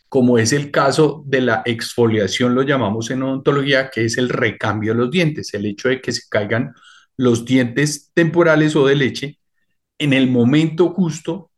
como 0.09 0.39
es 0.39 0.51
el 0.51 0.71
caso 0.71 1.23
de 1.25 1.39
la 1.39 1.61
exfoliación, 1.63 2.53
lo 2.53 2.63
llamamos 2.63 3.09
en 3.11 3.23
odontología, 3.23 3.89
que 3.89 4.03
es 4.03 4.17
el 4.17 4.27
recambio 4.27 4.91
de 4.91 4.99
los 4.99 5.09
dientes, 5.09 5.53
el 5.53 5.67
hecho 5.67 5.87
de 5.87 6.01
que 6.01 6.11
se 6.11 6.23
caigan 6.29 6.73
los 7.15 7.45
dientes 7.45 8.11
temporales 8.13 8.75
o 8.75 8.85
de 8.85 8.95
leche 8.95 9.39
en 9.99 10.11
el 10.11 10.29
momento 10.29 10.89
justo 10.89 11.49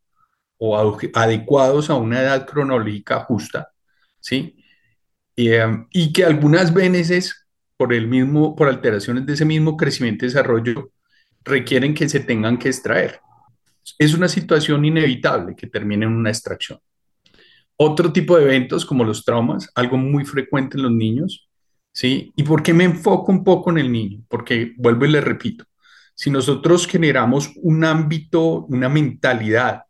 o 0.60 0.77
adecuados 1.15 1.89
a 1.89 1.95
una 1.95 2.21
edad 2.21 2.45
cronológica 2.45 3.21
justa, 3.21 3.69
¿sí? 4.19 4.60
Em, 5.35 5.88
y 5.91 6.11
que 6.13 6.25
algunas 6.25 6.73
veces, 6.73 7.47
por, 7.77 7.93
el 7.93 8.07
mismo, 8.07 8.55
por 8.55 8.67
alteraciones 8.67 9.25
de 9.25 9.33
ese 9.33 9.45
mismo 9.45 9.77
crecimiento 9.77 10.25
y 10.25 10.27
desarrollo, 10.27 10.91
requieren 11.43 11.93
que 11.93 12.09
se 12.09 12.19
tengan 12.19 12.57
que 12.57 12.69
extraer. 12.69 13.19
Es 13.97 14.13
una 14.13 14.27
situación 14.27 14.85
inevitable 14.85 15.55
que 15.55 15.67
termine 15.67 16.05
en 16.05 16.11
una 16.11 16.29
extracción. 16.29 16.79
Otro 17.77 18.13
tipo 18.13 18.38
de 18.38 18.43
eventos 18.43 18.85
como 18.85 19.03
los 19.03 19.25
traumas, 19.25 19.69
algo 19.73 19.97
muy 19.97 20.23
frecuente 20.25 20.77
en 20.77 20.83
los 20.83 20.91
niños, 20.91 21.50
¿sí? 21.91 22.31
¿Y 22.35 22.43
por 22.43 22.61
qué 22.61 22.73
me 22.73 22.83
enfoco 22.83 23.31
un 23.31 23.43
poco 23.43 23.71
en 23.71 23.79
el 23.79 23.91
niño? 23.91 24.23
Porque 24.27 24.73
vuelvo 24.77 25.05
y 25.05 25.09
le 25.09 25.21
repito, 25.21 25.65
si 26.13 26.29
nosotros 26.29 26.85
generamos 26.85 27.51
un 27.55 27.83
ámbito, 27.83 28.65
una 28.65 28.88
mentalidad, 28.88 29.85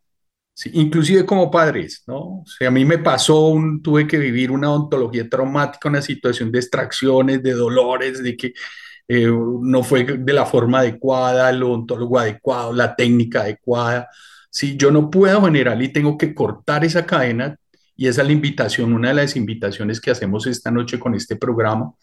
inclusive 0.73 1.25
como 1.25 1.49
padres, 1.49 2.03
¿no? 2.07 2.17
O 2.17 2.45
a 2.65 2.71
mí 2.71 2.85
me 2.85 2.97
pasó, 2.99 3.47
un, 3.47 3.81
tuve 3.81 4.07
que 4.07 4.17
vivir 4.17 4.51
una 4.51 4.71
ontología 4.71 5.27
traumática, 5.29 5.89
una 5.89 6.01
situación 6.01 6.51
de 6.51 6.59
extracciones, 6.59 7.41
de 7.41 7.53
dolores, 7.53 8.21
de 8.21 8.37
que 8.37 8.53
eh, 9.07 9.27
no 9.27 9.83
fue 9.83 10.03
de 10.03 10.33
la 10.33 10.45
forma 10.45 10.79
adecuada, 10.79 11.49
el 11.49 11.63
odontólogo 11.63 12.19
adecuado, 12.19 12.73
la 12.73 12.95
técnica 12.95 13.41
adecuada. 13.41 14.09
Si 14.49 14.77
yo 14.77 14.91
no 14.91 15.09
puedo 15.09 15.41
generar 15.43 15.81
y 15.81 15.89
tengo 15.91 16.17
que 16.17 16.33
cortar 16.35 16.85
esa 16.85 17.05
cadena, 17.05 17.57
y 17.95 18.07
esa 18.07 18.21
es 18.21 18.27
la 18.27 18.33
invitación, 18.33 18.93
una 18.93 19.09
de 19.09 19.15
las 19.15 19.35
invitaciones 19.35 20.01
que 20.01 20.11
hacemos 20.11 20.47
esta 20.47 20.71
noche 20.71 20.99
con 20.99 21.15
este 21.15 21.35
programa, 21.35 21.93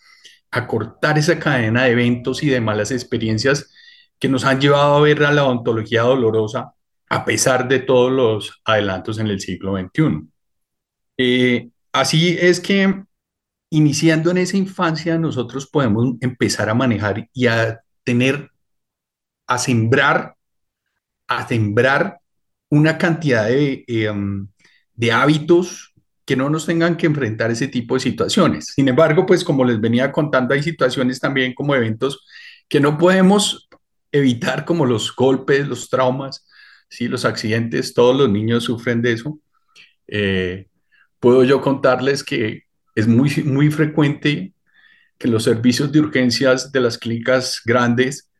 a 0.50 0.66
cortar 0.66 1.18
esa 1.18 1.38
cadena 1.38 1.84
de 1.84 1.92
eventos 1.92 2.42
y 2.42 2.48
de 2.48 2.60
malas 2.60 2.90
experiencias 2.90 3.70
que 4.18 4.28
nos 4.28 4.44
han 4.44 4.60
llevado 4.60 4.96
a 4.96 5.00
ver 5.00 5.24
a 5.24 5.32
la 5.32 5.44
odontología 5.44 6.02
dolorosa 6.02 6.72
a 7.10 7.24
pesar 7.24 7.68
de 7.68 7.80
todos 7.80 8.12
los 8.12 8.60
adelantos 8.64 9.18
en 9.18 9.28
el 9.28 9.40
siglo 9.40 9.76
XXI. 9.76 10.28
Eh, 11.16 11.68
así 11.92 12.36
es 12.40 12.60
que 12.60 13.02
iniciando 13.70 14.30
en 14.30 14.38
esa 14.38 14.56
infancia 14.56 15.18
nosotros 15.18 15.66
podemos 15.66 16.14
empezar 16.20 16.68
a 16.68 16.74
manejar 16.74 17.28
y 17.32 17.46
a 17.46 17.80
tener, 18.04 18.50
a 19.46 19.58
sembrar, 19.58 20.34
a 21.26 21.46
sembrar 21.46 22.18
una 22.70 22.98
cantidad 22.98 23.46
de, 23.46 23.84
em, 23.86 24.48
de 24.94 25.12
hábitos 25.12 25.94
que 26.24 26.36
no 26.36 26.50
nos 26.50 26.66
tengan 26.66 26.96
que 26.96 27.06
enfrentar 27.06 27.50
ese 27.50 27.68
tipo 27.68 27.94
de 27.94 28.00
situaciones. 28.00 28.66
Sin 28.74 28.88
embargo, 28.88 29.24
pues 29.24 29.42
como 29.44 29.64
les 29.64 29.80
venía 29.80 30.12
contando, 30.12 30.52
hay 30.52 30.62
situaciones 30.62 31.20
también 31.20 31.54
como 31.54 31.74
eventos 31.74 32.26
que 32.68 32.80
no 32.80 32.98
podemos 32.98 33.68
evitar 34.12 34.64
como 34.64 34.84
los 34.84 35.14
golpes, 35.14 35.66
los 35.66 35.88
traumas, 35.88 36.46
¿sí? 36.88 37.08
los 37.08 37.24
accidentes, 37.24 37.94
todos 37.94 38.16
los 38.16 38.30
niños 38.30 38.64
sufren 38.64 39.02
de 39.02 39.12
eso. 39.12 39.40
Eh, 40.06 40.66
puedo 41.20 41.44
yo 41.44 41.60
contarles 41.60 42.24
que 42.24 42.64
es 42.94 43.06
muy, 43.06 43.30
muy 43.44 43.70
frecuente 43.70 44.54
que 45.18 45.28
los 45.28 45.44
servicios 45.44 45.92
de 45.92 46.00
urgencias 46.00 46.72
de 46.72 46.80
las 46.80 46.98
clínicas 46.98 47.60
grandes, 47.64 48.30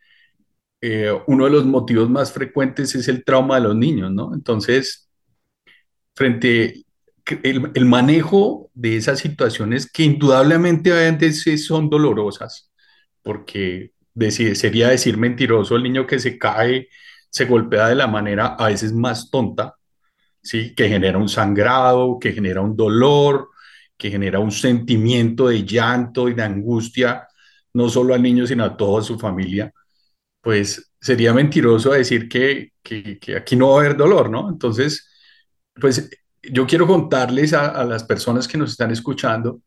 eh, 0.81 1.13
uno 1.27 1.45
de 1.45 1.51
los 1.51 1.67
motivos 1.67 2.09
más 2.09 2.33
frecuentes 2.33 2.95
es 2.95 3.09
el 3.09 3.25
trauma 3.25 3.57
de 3.57 3.63
los 3.63 3.77
niños, 3.77 4.13
¿no? 4.13 4.33
Entonces, 4.33 5.09
frente 6.15 6.85
el, 7.43 7.71
el 7.75 7.85
manejo 7.85 8.71
de 8.75 8.97
esas 8.97 9.19
situaciones 9.19 9.91
que 9.91 10.05
indudablemente 10.05 10.93
a 10.93 11.13
veces 11.13 11.67
son 11.67 11.91
dolorosas, 11.91 12.71
porque 13.23 13.93
sería 14.31 14.89
decir 14.89 15.17
mentiroso 15.17 15.77
el 15.77 15.83
niño 15.83 16.07
que 16.07 16.19
se 16.19 16.39
cae, 16.39 16.89
se 17.31 17.45
golpea 17.47 17.89
de 17.89 17.95
la 17.95 18.07
manera 18.07 18.57
a 18.59 18.69
veces 18.69 18.93
más 18.93 19.31
tonta, 19.31 19.75
¿sí? 20.43 20.75
que 20.75 20.89
genera 20.89 21.19
un 21.19 21.29
sangrado, 21.29 22.19
que 22.19 22.33
genera 22.33 22.61
un 22.61 22.77
dolor, 22.77 23.51
que 23.97 24.11
genera 24.11 24.39
un 24.39 24.53
sentimiento 24.53 25.49
de 25.49 25.65
llanto 25.65 26.29
y 26.29 26.35
de 26.35 26.43
angustia, 26.43 27.27
no 27.75 27.89
solo 27.89 28.15
al 28.15 28.23
niño, 28.23 28.47
sino 28.47 28.65
a 28.65 28.77
toda 28.77 29.03
su 29.03 29.19
familia, 29.19 29.73
pues 30.41 30.93
sería 31.01 31.33
mentiroso 31.33 31.93
decir 31.93 32.29
que, 32.29 32.73
que, 32.83 33.19
aquí 33.37 33.57
no 33.57 33.71
va 33.71 33.77
a 33.77 33.81
haber 33.81 33.97
dolor, 33.97 34.31
¿no? 34.31 34.49
Entonces, 34.49 35.09
pues 35.75 36.11
yo 36.43 36.67
quiero 36.67 36.87
contarles 36.87 37.53
a 37.53 37.85
las 37.85 38.05
personas 38.05 38.49
que 38.49 38.59
nos 38.59 38.71
están 38.71 38.91
escuchando 38.91 39.61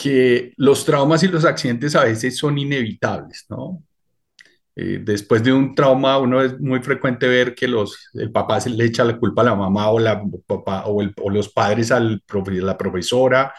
que 0.00 0.54
los 0.56 0.86
traumas 0.86 1.22
y 1.22 1.28
los 1.28 1.44
accidentes 1.44 1.94
a 1.94 2.04
veces 2.04 2.38
son 2.38 2.56
inevitables, 2.56 3.44
¿no? 3.50 3.82
Eh, 4.76 5.00
después 5.02 5.42
de 5.42 5.52
un 5.52 5.74
trauma, 5.74 6.18
uno 6.18 6.42
es 6.42 6.58
muy 6.60 6.80
frecuente 6.80 7.26
ver 7.28 7.54
que 7.54 7.68
los, 7.68 8.08
el 8.14 8.30
papá 8.30 8.60
se 8.60 8.70
le 8.70 8.84
echa 8.84 9.04
la 9.04 9.18
culpa 9.18 9.42
a 9.42 9.46
la 9.46 9.54
mamá 9.54 9.90
o, 9.90 9.98
los 11.30 11.48
padres 11.50 11.90
a 11.92 12.00
la 12.00 12.78
profesora 12.78 13.52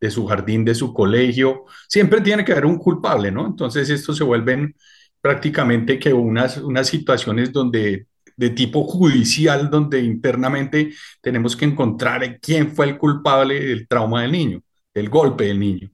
de 0.00 0.10
su 0.10 0.26
jardín, 0.26 0.64
de 0.64 0.74
su 0.74 0.92
colegio. 0.92 1.64
Siempre 1.88 2.20
tiene 2.20 2.44
que 2.44 2.52
haber 2.52 2.66
un 2.66 2.78
culpable, 2.78 3.30
¿no? 3.30 3.46
Entonces, 3.46 3.90
esto 3.90 4.12
se 4.12 4.24
vuelven 4.24 4.74
prácticamente 5.20 5.98
que 5.98 6.12
unas, 6.12 6.60
situaciones 6.84 7.52
donde 7.52 8.06
de 8.36 8.50
tipo 8.50 8.84
judicial, 8.84 9.68
donde 9.68 10.00
internamente 10.00 10.92
tenemos 11.20 11.56
que 11.56 11.64
encontrar 11.64 12.38
quién 12.40 12.70
fue 12.74 12.86
el 12.86 12.96
culpable 12.98 13.58
del 13.58 13.88
trauma 13.88 14.22
del 14.22 14.32
niño 14.32 14.62
el 14.98 15.08
golpe 15.08 15.44
del 15.44 15.60
niño. 15.60 15.90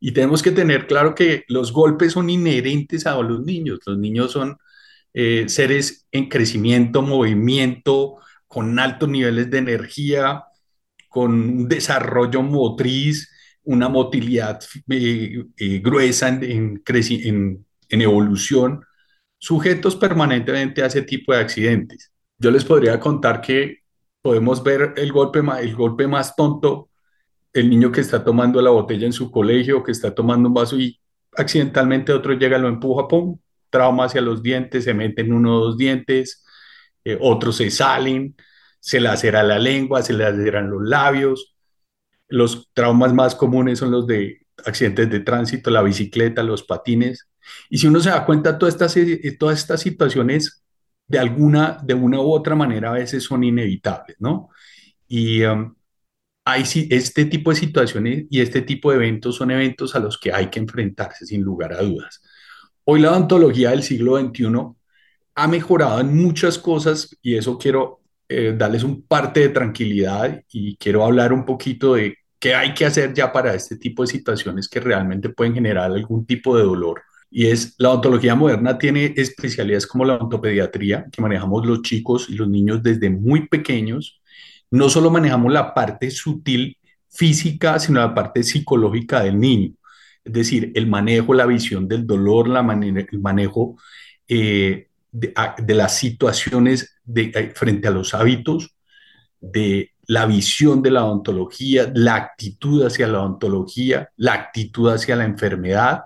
Y 0.00 0.12
tenemos 0.12 0.42
que 0.42 0.50
tener 0.50 0.86
claro 0.86 1.14
que 1.14 1.44
los 1.48 1.72
golpes 1.72 2.12
son 2.12 2.30
inherentes 2.30 3.06
a 3.06 3.16
los 3.22 3.44
niños. 3.44 3.80
Los 3.86 3.98
niños 3.98 4.32
son 4.32 4.58
eh, 5.14 5.48
seres 5.48 6.06
en 6.12 6.28
crecimiento, 6.28 7.02
movimiento, 7.02 8.16
con 8.46 8.78
altos 8.78 9.08
niveles 9.08 9.50
de 9.50 9.58
energía, 9.58 10.44
con 11.08 11.32
un 11.32 11.68
desarrollo 11.68 12.42
motriz, 12.42 13.30
una 13.64 13.88
motilidad 13.88 14.60
eh, 14.90 15.44
eh, 15.56 15.78
gruesa 15.78 16.28
en, 16.28 16.82
en, 16.86 17.66
en, 17.88 18.00
evolución, 18.02 18.84
sujetos 19.38 19.96
permanentemente 19.96 20.82
a 20.82 20.86
ese 20.86 21.02
tipo 21.02 21.32
de 21.32 21.40
accidentes. 21.40 22.12
Yo 22.38 22.50
les 22.50 22.64
podría 22.64 23.00
contar 23.00 23.40
que 23.40 23.78
podemos 24.22 24.62
ver 24.62 24.94
el 24.96 25.12
golpe, 25.12 25.40
el 25.60 25.74
golpe 25.74 26.06
más 26.06 26.36
tonto 26.36 26.90
el 27.56 27.70
niño 27.70 27.90
que 27.90 28.02
está 28.02 28.22
tomando 28.22 28.60
la 28.60 28.70
botella 28.70 29.06
en 29.06 29.12
su 29.12 29.30
colegio, 29.30 29.82
que 29.82 29.92
está 29.92 30.14
tomando 30.14 30.48
un 30.48 30.54
vaso 30.54 30.78
y 30.78 31.00
accidentalmente 31.32 32.12
otro 32.12 32.34
llega, 32.34 32.58
lo 32.58 32.68
empuja, 32.68 33.08
pum, 33.08 33.38
trauma 33.70 34.04
hacia 34.04 34.20
los 34.20 34.42
dientes, 34.42 34.84
se 34.84 34.92
meten 34.92 35.32
uno 35.32 35.56
o 35.56 35.64
dos 35.66 35.78
dientes, 35.78 36.44
eh, 37.04 37.16
otros 37.20 37.56
se 37.56 37.70
salen, 37.70 38.36
se 38.78 39.00
lacera 39.00 39.42
la 39.42 39.58
lengua, 39.58 40.02
se 40.02 40.12
laceran 40.12 40.70
los 40.70 40.82
labios. 40.82 41.56
Los 42.28 42.70
traumas 42.74 43.14
más 43.14 43.34
comunes 43.34 43.78
son 43.78 43.90
los 43.90 44.06
de 44.06 44.46
accidentes 44.64 45.08
de 45.10 45.20
tránsito, 45.20 45.70
la 45.70 45.82
bicicleta, 45.82 46.42
los 46.42 46.62
patines. 46.62 47.28
Y 47.70 47.78
si 47.78 47.86
uno 47.86 48.00
se 48.00 48.10
da 48.10 48.26
cuenta, 48.26 48.58
todas 48.58 48.74
estas, 48.74 48.96
todas 49.38 49.58
estas 49.58 49.80
situaciones 49.80 50.62
de 51.06 51.18
alguna, 51.18 51.78
de 51.82 51.94
una 51.94 52.20
u 52.20 52.32
otra 52.32 52.54
manera 52.54 52.90
a 52.90 52.94
veces 52.94 53.24
son 53.24 53.44
inevitables, 53.44 54.16
¿no? 54.18 54.50
Y 55.08 55.44
um, 55.44 55.75
hay, 56.46 56.62
este 56.90 57.24
tipo 57.24 57.50
de 57.50 57.56
situaciones 57.56 58.24
y 58.30 58.40
este 58.40 58.62
tipo 58.62 58.90
de 58.90 58.96
eventos 58.96 59.34
son 59.34 59.50
eventos 59.50 59.96
a 59.96 59.98
los 59.98 60.16
que 60.16 60.32
hay 60.32 60.46
que 60.46 60.60
enfrentarse 60.60 61.26
sin 61.26 61.42
lugar 61.42 61.72
a 61.72 61.82
dudas. 61.82 62.22
Hoy 62.84 63.00
la 63.00 63.10
odontología 63.10 63.70
del 63.70 63.82
siglo 63.82 64.16
XXI 64.16 64.46
ha 65.34 65.48
mejorado 65.48 66.00
en 66.00 66.16
muchas 66.16 66.56
cosas 66.56 67.14
y 67.20 67.34
eso 67.34 67.58
quiero 67.58 68.00
eh, 68.28 68.54
darles 68.56 68.84
un 68.84 69.02
parte 69.02 69.40
de 69.40 69.48
tranquilidad 69.48 70.40
y 70.52 70.76
quiero 70.76 71.04
hablar 71.04 71.32
un 71.32 71.44
poquito 71.44 71.94
de 71.94 72.16
qué 72.38 72.54
hay 72.54 72.74
que 72.74 72.86
hacer 72.86 73.12
ya 73.12 73.32
para 73.32 73.52
este 73.52 73.76
tipo 73.76 74.02
de 74.02 74.08
situaciones 74.08 74.68
que 74.68 74.78
realmente 74.78 75.30
pueden 75.30 75.54
generar 75.54 75.90
algún 75.90 76.26
tipo 76.26 76.56
de 76.56 76.62
dolor. 76.62 77.02
Y 77.28 77.46
es, 77.46 77.74
la 77.78 77.90
odontología 77.90 78.36
moderna 78.36 78.78
tiene 78.78 79.12
especialidades 79.16 79.86
como 79.88 80.04
la 80.04 80.14
odontopediatría, 80.14 81.06
que 81.10 81.20
manejamos 81.20 81.66
los 81.66 81.82
chicos 81.82 82.30
y 82.30 82.34
los 82.34 82.48
niños 82.48 82.84
desde 82.84 83.10
muy 83.10 83.48
pequeños. 83.48 84.20
No 84.70 84.88
solo 84.88 85.10
manejamos 85.10 85.52
la 85.52 85.72
parte 85.74 86.10
sutil 86.10 86.76
física, 87.08 87.78
sino 87.78 88.00
la 88.00 88.14
parte 88.14 88.42
psicológica 88.42 89.22
del 89.22 89.38
niño. 89.38 89.72
Es 90.24 90.32
decir, 90.32 90.72
el 90.74 90.86
manejo, 90.86 91.34
la 91.34 91.46
visión 91.46 91.86
del 91.88 92.06
dolor, 92.06 92.48
el 92.48 93.20
manejo 93.20 93.76
eh, 94.28 94.88
de, 95.12 95.74
las 95.74 95.96
situaciones 95.96 96.98
eh, 97.14 97.52
frente 97.54 97.88
a 97.88 97.92
los 97.92 98.12
hábitos, 98.12 98.74
de 99.40 99.92
la 100.06 100.26
visión 100.26 100.82
de 100.82 100.90
la 100.90 101.04
odontología, 101.04 101.90
la 101.94 102.16
actitud 102.16 102.84
hacia 102.84 103.06
la 103.06 103.20
odontología, 103.20 104.10
la 104.16 104.34
actitud 104.34 104.90
hacia 104.90 105.16
la 105.16 105.24
enfermedad, 105.24 106.04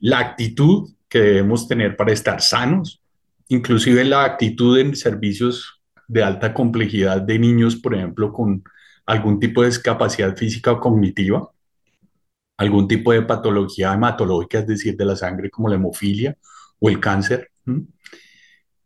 la 0.00 0.18
actitud 0.18 0.90
que 1.08 1.20
debemos 1.20 1.68
tener 1.68 1.96
para 1.96 2.12
estar 2.12 2.40
sanos, 2.40 3.02
inclusive 3.48 4.04
la 4.04 4.24
actitud 4.24 4.78
en 4.78 4.94
servicios 4.94 5.77
de 6.08 6.22
alta 6.24 6.54
complejidad 6.54 7.22
de 7.22 7.38
niños, 7.38 7.76
por 7.76 7.94
ejemplo, 7.94 8.32
con 8.32 8.64
algún 9.06 9.38
tipo 9.38 9.62
de 9.62 9.68
discapacidad 9.68 10.36
física 10.36 10.72
o 10.72 10.80
cognitiva, 10.80 11.50
algún 12.56 12.88
tipo 12.88 13.12
de 13.12 13.22
patología 13.22 13.94
hematológica, 13.94 14.60
es 14.60 14.66
decir, 14.66 14.96
de 14.96 15.04
la 15.04 15.16
sangre 15.16 15.50
como 15.50 15.68
la 15.68 15.76
hemofilia 15.76 16.36
o 16.80 16.88
el 16.88 16.98
cáncer. 16.98 17.50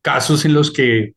Casos 0.03 0.45
en 0.45 0.55
los 0.55 0.71
que 0.71 1.15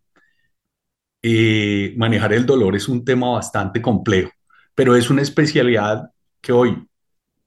eh, 1.22 1.94
manejar 1.98 2.34
el 2.34 2.46
dolor 2.46 2.76
es 2.76 2.88
un 2.88 3.04
tema 3.04 3.32
bastante 3.32 3.82
complejo, 3.82 4.32
pero 4.76 4.96
es 4.96 5.10
una 5.10 5.24
especialidad 5.24 6.12
que 6.40 6.52
hoy, 6.52 6.88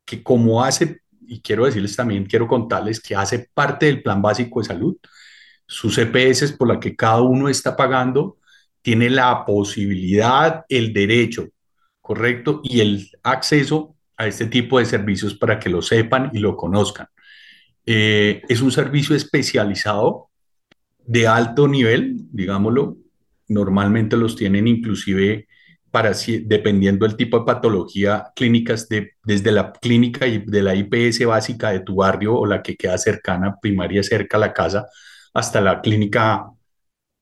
que 0.04 0.22
como 0.22 0.64
hace, 0.64 1.00
y 1.26 1.40
quiero 1.40 1.64
decirles 1.64 1.94
también, 1.94 2.26
quiero 2.26 2.48
contarles 2.48 3.00
que 3.00 3.14
hace 3.14 3.48
parte 3.54 3.86
del 3.86 4.02
Plan 4.02 4.20
Básico 4.20 4.60
de 4.60 4.66
Salud, 4.66 4.96
sus 5.66 5.96
EPS 5.98 6.52
por 6.52 6.68
la 6.68 6.80
que 6.80 6.96
cada 6.96 7.20
uno 7.20 7.48
está 7.48 7.76
pagando, 7.76 8.38
tiene 8.82 9.10
la 9.10 9.44
posibilidad, 9.44 10.64
el 10.68 10.92
derecho, 10.92 11.48
correcto, 12.00 12.60
y 12.64 12.80
el 12.80 13.08
acceso 13.22 13.96
a 14.16 14.26
este 14.26 14.46
tipo 14.46 14.78
de 14.78 14.86
servicios 14.86 15.34
para 15.34 15.58
que 15.58 15.70
lo 15.70 15.82
sepan 15.82 16.30
y 16.32 16.38
lo 16.38 16.56
conozcan. 16.56 17.06
Eh, 17.86 18.42
es 18.48 18.60
un 18.60 18.72
servicio 18.72 19.14
especializado 19.16 20.28
de 20.98 21.26
alto 21.26 21.68
nivel, 21.68 22.16
digámoslo, 22.32 22.98
normalmente 23.48 24.16
los 24.16 24.36
tienen 24.36 24.68
inclusive 24.68 25.48
para, 25.90 26.12
dependiendo 26.44 27.06
del 27.06 27.16
tipo 27.16 27.38
de 27.38 27.46
patología, 27.46 28.26
clínicas 28.36 28.88
de, 28.88 29.12
desde 29.24 29.52
la 29.52 29.72
clínica 29.72 30.26
de 30.26 30.62
la 30.62 30.74
IPS 30.74 31.24
básica 31.26 31.70
de 31.70 31.80
tu 31.80 31.96
barrio 31.96 32.34
o 32.34 32.46
la 32.46 32.62
que 32.62 32.76
queda 32.76 32.98
cercana, 32.98 33.56
primaria 33.60 34.02
cerca 34.02 34.36
a 34.36 34.40
la 34.40 34.52
casa, 34.52 34.86
hasta 35.32 35.60
la 35.60 35.80
clínica 35.80 36.44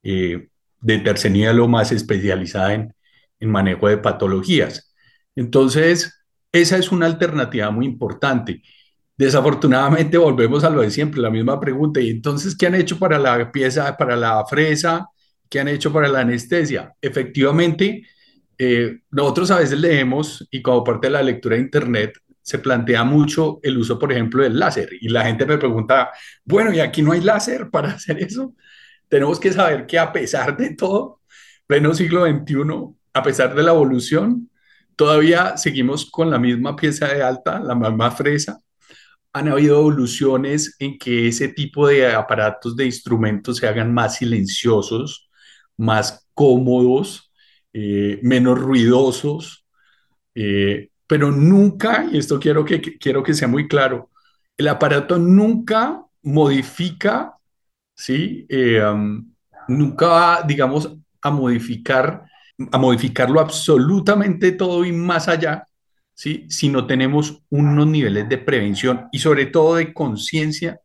eh, 0.02 0.48
de 0.86 0.98
tercer 1.00 1.32
nivel 1.32 1.60
o 1.60 1.68
más 1.68 1.90
especializada 1.92 2.74
en, 2.74 2.94
en 3.40 3.50
manejo 3.50 3.88
de 3.88 3.98
patologías. 3.98 4.94
Entonces, 5.34 6.24
esa 6.52 6.76
es 6.78 6.92
una 6.92 7.06
alternativa 7.06 7.70
muy 7.70 7.86
importante. 7.86 8.62
Desafortunadamente 9.16 10.16
volvemos 10.18 10.62
a 10.64 10.70
lo 10.70 10.82
de 10.82 10.90
siempre, 10.90 11.20
la 11.20 11.30
misma 11.30 11.58
pregunta. 11.58 12.00
¿Y 12.00 12.10
entonces 12.10 12.56
qué 12.56 12.66
han 12.66 12.76
hecho 12.76 12.98
para 12.98 13.18
la 13.18 13.50
pieza, 13.50 13.96
para 13.96 14.16
la 14.16 14.44
fresa, 14.46 15.08
¿Qué 15.48 15.60
han 15.60 15.68
hecho 15.68 15.92
para 15.92 16.08
la 16.08 16.20
anestesia. 16.20 16.92
Efectivamente, 17.00 18.02
eh, 18.58 18.98
nosotros 19.12 19.50
a 19.52 19.60
veces 19.60 19.78
leemos 19.78 20.44
y 20.50 20.60
como 20.60 20.82
parte 20.82 21.06
de 21.06 21.12
la 21.12 21.22
lectura 21.22 21.54
de 21.54 21.62
Internet 21.62 22.18
se 22.42 22.58
plantea 22.58 23.04
mucho 23.04 23.60
el 23.62 23.78
uso, 23.78 23.96
por 23.96 24.10
ejemplo, 24.12 24.42
del 24.42 24.58
láser. 24.58 24.88
Y 25.00 25.08
la 25.08 25.24
gente 25.24 25.46
me 25.46 25.56
pregunta, 25.58 26.10
bueno, 26.44 26.72
¿y 26.72 26.80
aquí 26.80 27.00
no 27.00 27.12
hay 27.12 27.20
láser 27.20 27.70
para 27.70 27.90
hacer 27.92 28.18
eso? 28.22 28.54
Tenemos 29.08 29.38
que 29.38 29.52
saber 29.52 29.86
que 29.86 29.98
a 29.98 30.12
pesar 30.12 30.56
de 30.56 30.74
todo, 30.74 31.20
pleno 31.66 31.94
siglo 31.94 32.26
XXI, 32.26 32.94
a 33.14 33.22
pesar 33.22 33.54
de 33.54 33.62
la 33.62 33.72
evolución, 33.72 34.50
todavía 34.96 35.56
seguimos 35.56 36.10
con 36.10 36.30
la 36.30 36.38
misma 36.38 36.76
pieza 36.76 37.08
de 37.08 37.22
alta, 37.22 37.60
la 37.60 37.74
misma 37.74 38.10
fresa. 38.10 38.60
Han 39.32 39.48
habido 39.48 39.78
evoluciones 39.78 40.76
en 40.78 40.98
que 40.98 41.28
ese 41.28 41.48
tipo 41.48 41.86
de 41.88 42.12
aparatos, 42.12 42.76
de 42.76 42.86
instrumentos 42.86 43.58
se 43.58 43.68
hagan 43.68 43.92
más 43.92 44.16
silenciosos, 44.16 45.28
más 45.76 46.26
cómodos, 46.34 47.32
eh, 47.72 48.18
menos 48.22 48.58
ruidosos, 48.58 49.66
eh, 50.34 50.90
pero 51.06 51.30
nunca, 51.30 52.06
y 52.10 52.18
esto 52.18 52.40
quiero 52.40 52.64
que, 52.64 52.80
quiero 52.80 53.22
que 53.22 53.34
sea 53.34 53.48
muy 53.48 53.68
claro, 53.68 54.10
el 54.56 54.68
aparato 54.68 55.18
nunca 55.18 56.02
modifica, 56.22 57.35
¿sí? 57.96 58.46
Eh, 58.48 58.80
nunca 59.68 60.06
va, 60.06 60.42
digamos, 60.42 60.92
a 61.20 61.30
modificar, 61.30 62.22
a 62.70 62.78
modificarlo 62.78 63.40
absolutamente 63.40 64.52
todo 64.52 64.84
y 64.84 64.92
más 64.92 65.26
allá, 65.26 65.66
¿sí? 66.14 66.46
Si 66.48 66.68
no 66.68 66.86
tenemos 66.86 67.42
unos 67.50 67.86
niveles 67.88 68.28
de 68.28 68.38
prevención 68.38 69.08
y 69.10 69.18
sobre 69.18 69.46
todo 69.46 69.76
de 69.76 69.92
conciencia 69.92 70.80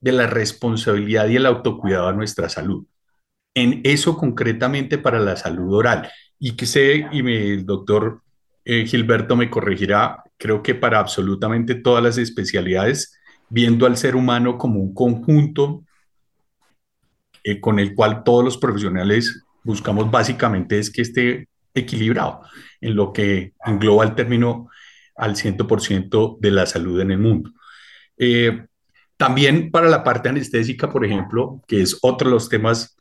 de 0.00 0.12
la 0.12 0.26
responsabilidad 0.26 1.28
y 1.28 1.36
el 1.36 1.46
autocuidado 1.46 2.08
de 2.08 2.16
nuestra 2.16 2.48
salud 2.48 2.86
en 3.58 3.80
eso 3.84 4.16
concretamente 4.16 4.98
para 4.98 5.18
la 5.18 5.36
salud 5.36 5.74
oral. 5.74 6.08
Y 6.38 6.52
que 6.52 6.66
sé, 6.66 7.06
y 7.10 7.18
el 7.18 7.66
doctor 7.66 8.22
eh, 8.64 8.86
Gilberto 8.86 9.36
me 9.36 9.50
corregirá, 9.50 10.22
creo 10.36 10.62
que 10.62 10.74
para 10.74 11.00
absolutamente 11.00 11.74
todas 11.74 12.02
las 12.02 12.18
especialidades, 12.18 13.18
viendo 13.48 13.86
al 13.86 13.96
ser 13.96 14.14
humano 14.14 14.58
como 14.58 14.80
un 14.80 14.94
conjunto 14.94 15.84
eh, 17.50 17.60
con 17.60 17.78
el 17.78 17.94
cual 17.94 18.22
todos 18.24 18.44
los 18.44 18.58
profesionales 18.58 19.44
buscamos 19.64 20.10
básicamente 20.10 20.78
es 20.78 20.90
que 20.90 21.02
esté 21.02 21.48
equilibrado 21.74 22.42
en 22.80 22.94
lo 22.94 23.12
que 23.12 23.52
engloba 23.64 24.04
el 24.04 24.14
término 24.14 24.68
al 25.16 25.36
100% 25.36 26.38
de 26.40 26.50
la 26.50 26.66
salud 26.66 27.00
en 27.00 27.10
el 27.10 27.18
mundo. 27.18 27.50
Eh, 28.16 28.66
también 29.16 29.70
para 29.70 29.88
la 29.88 30.04
parte 30.04 30.28
anestésica, 30.28 30.90
por 30.90 31.04
ejemplo, 31.04 31.62
que 31.66 31.82
es 31.82 31.98
otro 32.02 32.28
de 32.28 32.34
los 32.34 32.48
temas 32.48 32.98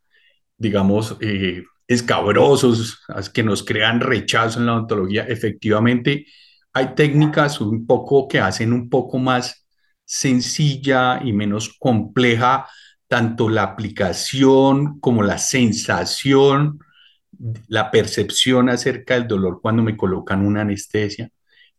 digamos, 0.57 1.15
eh, 1.21 1.63
escabrosos, 1.87 3.03
que 3.33 3.43
nos 3.43 3.63
crean 3.63 4.01
rechazo 4.01 4.59
en 4.59 4.65
la 4.65 4.73
odontología, 4.73 5.25
efectivamente 5.27 6.25
hay 6.73 6.95
técnicas 6.95 7.61
un 7.61 7.85
poco 7.87 8.27
que 8.27 8.39
hacen 8.39 8.73
un 8.73 8.89
poco 8.89 9.17
más 9.19 9.65
sencilla 10.03 11.21
y 11.23 11.33
menos 11.33 11.75
compleja 11.79 12.67
tanto 13.07 13.49
la 13.49 13.63
aplicación 13.63 14.99
como 14.99 15.23
la 15.23 15.37
sensación, 15.37 16.79
la 17.67 17.91
percepción 17.91 18.69
acerca 18.69 19.13
del 19.15 19.27
dolor 19.27 19.59
cuando 19.61 19.83
me 19.83 19.95
colocan 19.95 20.45
una 20.45 20.61
anestesia 20.61 21.29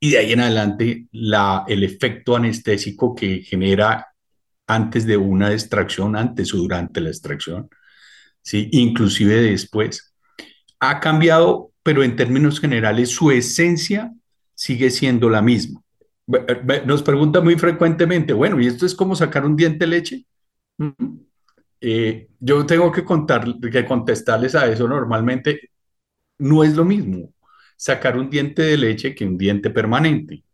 y 0.00 0.10
de 0.10 0.18
ahí 0.18 0.32
en 0.32 0.40
adelante 0.40 1.06
la, 1.12 1.64
el 1.66 1.82
efecto 1.82 2.36
anestésico 2.36 3.14
que 3.14 3.42
genera 3.42 4.08
antes 4.66 5.06
de 5.06 5.16
una 5.16 5.52
extracción, 5.52 6.14
antes 6.16 6.54
o 6.54 6.58
durante 6.58 7.00
la 7.00 7.08
extracción. 7.08 7.68
¿sí? 8.48 8.68
inclusive 8.72 9.42
después. 9.42 10.14
Ha 10.80 11.00
cambiado, 11.00 11.72
pero 11.82 12.02
en 12.02 12.16
términos 12.16 12.60
generales 12.60 13.10
su 13.10 13.30
esencia 13.30 14.12
sigue 14.54 14.90
siendo 14.90 15.28
la 15.28 15.42
misma. 15.42 15.82
Nos 16.86 17.02
pregunta 17.02 17.40
muy 17.40 17.56
frecuentemente, 17.56 18.32
bueno, 18.32 18.60
¿y 18.60 18.66
esto 18.66 18.86
es 18.86 18.94
como 18.94 19.16
sacar 19.16 19.44
un 19.44 19.56
diente 19.56 19.86
leche? 19.86 20.24
Eh, 21.80 22.28
yo 22.40 22.66
tengo 22.66 22.90
que, 22.92 23.04
contar, 23.04 23.44
que 23.60 23.84
contestarles 23.84 24.54
a 24.54 24.66
eso 24.66 24.88
normalmente, 24.88 25.70
no 26.38 26.64
es 26.64 26.74
lo 26.76 26.84
mismo. 26.84 27.34
sacar 27.76 28.18
un 28.18 28.30
diente 28.30 28.62
de 28.62 28.76
leche 28.78 29.14
que 29.14 29.24
un 29.24 29.38
diente 29.38 29.70
permanente. 29.70 30.44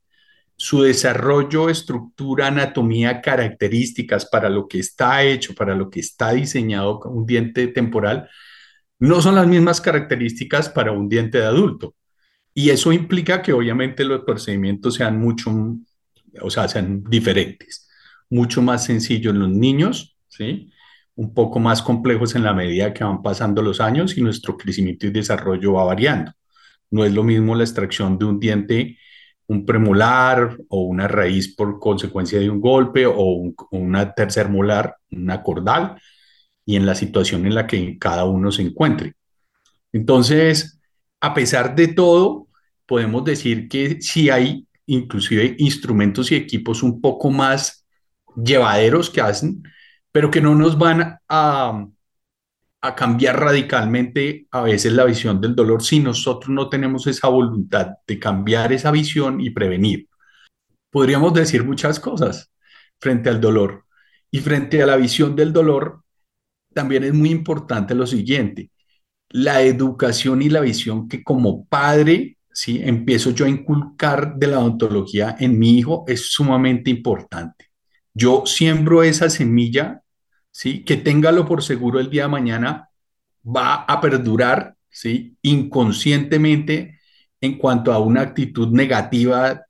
Su 0.57 0.83
desarrollo, 0.83 1.71
estructura, 1.71 2.49
anatomía, 2.49 3.21
características 3.23 4.27
para 4.27 4.49
lo 4.51 4.69
que 4.69 4.79
está 4.81 5.23
hecho, 5.25 5.55
para 5.55 5.75
lo 5.75 5.91
que 5.91 6.01
está 6.01 6.33
diseñado 6.33 7.01
un 7.07 7.27
diente 7.27 7.69
temporal, 7.69 8.29
no 8.99 9.21
son 9.23 9.35
las 9.37 9.47
mismas 9.47 9.81
características 9.81 10.69
para 10.69 10.93
un 10.93 11.09
diente 11.09 11.39
de 11.39 11.47
adulto. 11.47 11.95
Y 12.55 12.71
eso 12.71 12.93
implica 12.93 13.43
que 13.43 13.53
obviamente 13.53 14.05
los 14.05 14.23
procedimientos 14.25 14.95
sean 14.95 15.19
mucho, 15.19 15.51
o 16.41 16.51
sea, 16.51 16.69
sean 16.69 17.03
diferentes, 17.05 17.89
mucho 18.31 18.63
más 18.63 18.85
sencillos 18.85 19.35
en 19.35 19.41
los 19.41 19.51
niños, 19.51 20.14
¿sí? 20.37 20.71
Un 21.17 21.33
poco 21.35 21.61
más 21.61 21.83
complejos 21.83 22.35
en 22.35 22.43
la 22.43 22.55
medida 22.55 22.93
que 22.93 23.05
van 23.05 23.23
pasando 23.23 23.63
los 23.63 23.81
años 23.81 24.17
y 24.17 24.23
nuestro 24.23 24.57
crecimiento 24.57 25.07
y 25.07 25.11
desarrollo 25.11 25.75
va 25.75 25.85
variando. 25.85 26.33
No 26.91 27.05
es 27.05 27.13
lo 27.13 27.23
mismo 27.23 27.55
la 27.55 27.65
extracción 27.65 28.19
de 28.19 28.25
un 28.25 28.41
diente, 28.41 28.99
un 29.47 29.67
premolar 29.67 30.57
o 30.69 30.83
una 30.83 31.09
raíz 31.09 31.55
por 31.55 31.79
consecuencia 31.79 32.39
de 32.39 32.51
un 32.51 32.61
golpe 32.61 33.07
o 33.07 33.23
un, 33.23 33.55
una 33.71 34.13
tercer 34.15 34.49
molar, 34.49 34.97
una 35.11 35.43
cordal, 35.43 36.01
y 36.67 36.77
en 36.77 36.87
la 36.87 36.95
situación 36.95 37.47
en 37.47 37.55
la 37.55 37.67
que 37.67 37.99
cada 37.99 38.25
uno 38.25 38.51
se 38.51 38.63
encuentre. 38.63 39.15
Entonces, 39.93 40.81
a 41.21 41.35
pesar 41.35 41.75
de 41.75 41.89
todo, 41.89 42.49
podemos 42.87 43.25
decir 43.25 43.69
que 43.69 44.01
sí 44.01 44.31
hay 44.31 44.67
inclusive 44.87 45.57
instrumentos 45.59 46.31
y 46.33 46.37
equipos 46.37 46.83
un 46.83 47.01
poco 47.01 47.31
más 47.31 47.87
llevaderos 48.37 49.11
que 49.11 49.21
hacen, 49.21 49.63
pero 50.15 50.31
que 50.31 50.41
no 50.41 50.55
nos 50.55 50.79
van 50.79 51.19
a, 51.29 51.87
a 52.81 52.95
cambiar 52.95 53.41
radicalmente 53.41 54.47
a 54.53 54.61
veces 54.63 54.93
la 54.93 55.05
visión 55.05 55.41
del 55.41 55.57
dolor 55.57 55.83
si 55.83 55.99
nosotros 55.99 56.51
no 56.51 56.69
tenemos 56.69 57.09
esa 57.09 57.27
voluntad 57.27 57.89
de 58.07 58.21
cambiar 58.21 58.73
esa 58.73 58.93
visión 58.93 59.41
y 59.41 59.51
prevenir. 59.51 60.09
Podríamos 60.93 61.35
decir 61.35 61.65
muchas 61.65 61.99
cosas 61.99 62.53
frente 63.01 63.29
al 63.29 63.41
dolor. 63.41 63.87
Y 64.31 64.39
frente 64.39 64.81
a 64.81 64.87
la 64.87 64.95
visión 64.95 65.35
del 65.35 65.53
dolor, 65.53 66.05
también 66.73 67.03
es 67.03 67.13
muy 67.13 67.31
importante 67.31 67.97
lo 67.97 68.07
siguiente, 68.07 68.71
la 69.31 69.63
educación 69.63 70.43
y 70.43 70.49
la 70.49 70.61
visión 70.61 71.09
que 71.09 71.25
como 71.25 71.67
padre, 71.67 72.39
¿sí? 72.53 72.81
empiezo 72.85 73.31
yo 73.31 73.47
a 73.47 73.49
inculcar 73.49 74.37
de 74.37 74.47
la 74.47 74.61
odontología 74.61 75.35
en 75.41 75.59
mi 75.59 75.77
hijo 75.77 76.05
es 76.07 76.31
sumamente 76.31 76.89
importante. 76.91 77.71
Yo 78.13 78.45
siembro 78.47 79.03
esa 79.03 79.29
semilla, 79.29 80.04
¿sí? 80.55 80.85
que 80.85 80.97
téngalo 80.97 81.47
por 81.47 81.63
seguro 81.63 81.99
el 82.01 82.11
día 82.11 82.23
de 82.23 82.29
mañana, 82.29 82.91
va 83.45 83.75
a 83.75 84.01
perdurar 84.01 84.77
¿sí? 84.89 85.37
inconscientemente 85.43 87.01
en 87.41 87.59
cuanto 87.59 87.93
a 87.93 87.99
una 87.99 88.23
actitud 88.23 88.69
negativa 88.69 89.67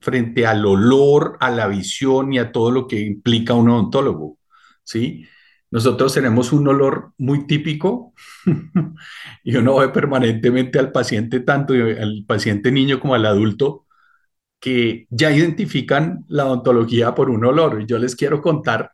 frente 0.00 0.46
al 0.46 0.66
olor, 0.66 1.38
a 1.40 1.50
la 1.50 1.66
visión 1.66 2.32
y 2.32 2.38
a 2.38 2.52
todo 2.52 2.70
lo 2.70 2.86
que 2.86 3.00
implica 3.00 3.54
un 3.54 3.70
odontólogo. 3.70 4.38
¿sí? 4.84 5.26
Nosotros 5.70 6.12
tenemos 6.12 6.52
un 6.52 6.68
olor 6.68 7.12
muy 7.16 7.46
típico 7.46 8.12
y 9.44 9.56
uno 9.56 9.76
ve 9.78 9.88
permanentemente 9.88 10.78
al 10.78 10.92
paciente, 10.92 11.40
tanto 11.40 11.72
al 11.72 12.24
paciente 12.26 12.70
niño 12.70 13.00
como 13.00 13.14
al 13.14 13.24
adulto, 13.24 13.86
que 14.60 15.06
ya 15.10 15.32
identifican 15.32 16.24
la 16.28 16.46
odontología 16.46 17.14
por 17.14 17.30
un 17.30 17.44
olor. 17.46 17.80
Y 17.82 17.86
yo 17.86 17.98
les 17.98 18.14
quiero 18.14 18.42
contar, 18.42 18.92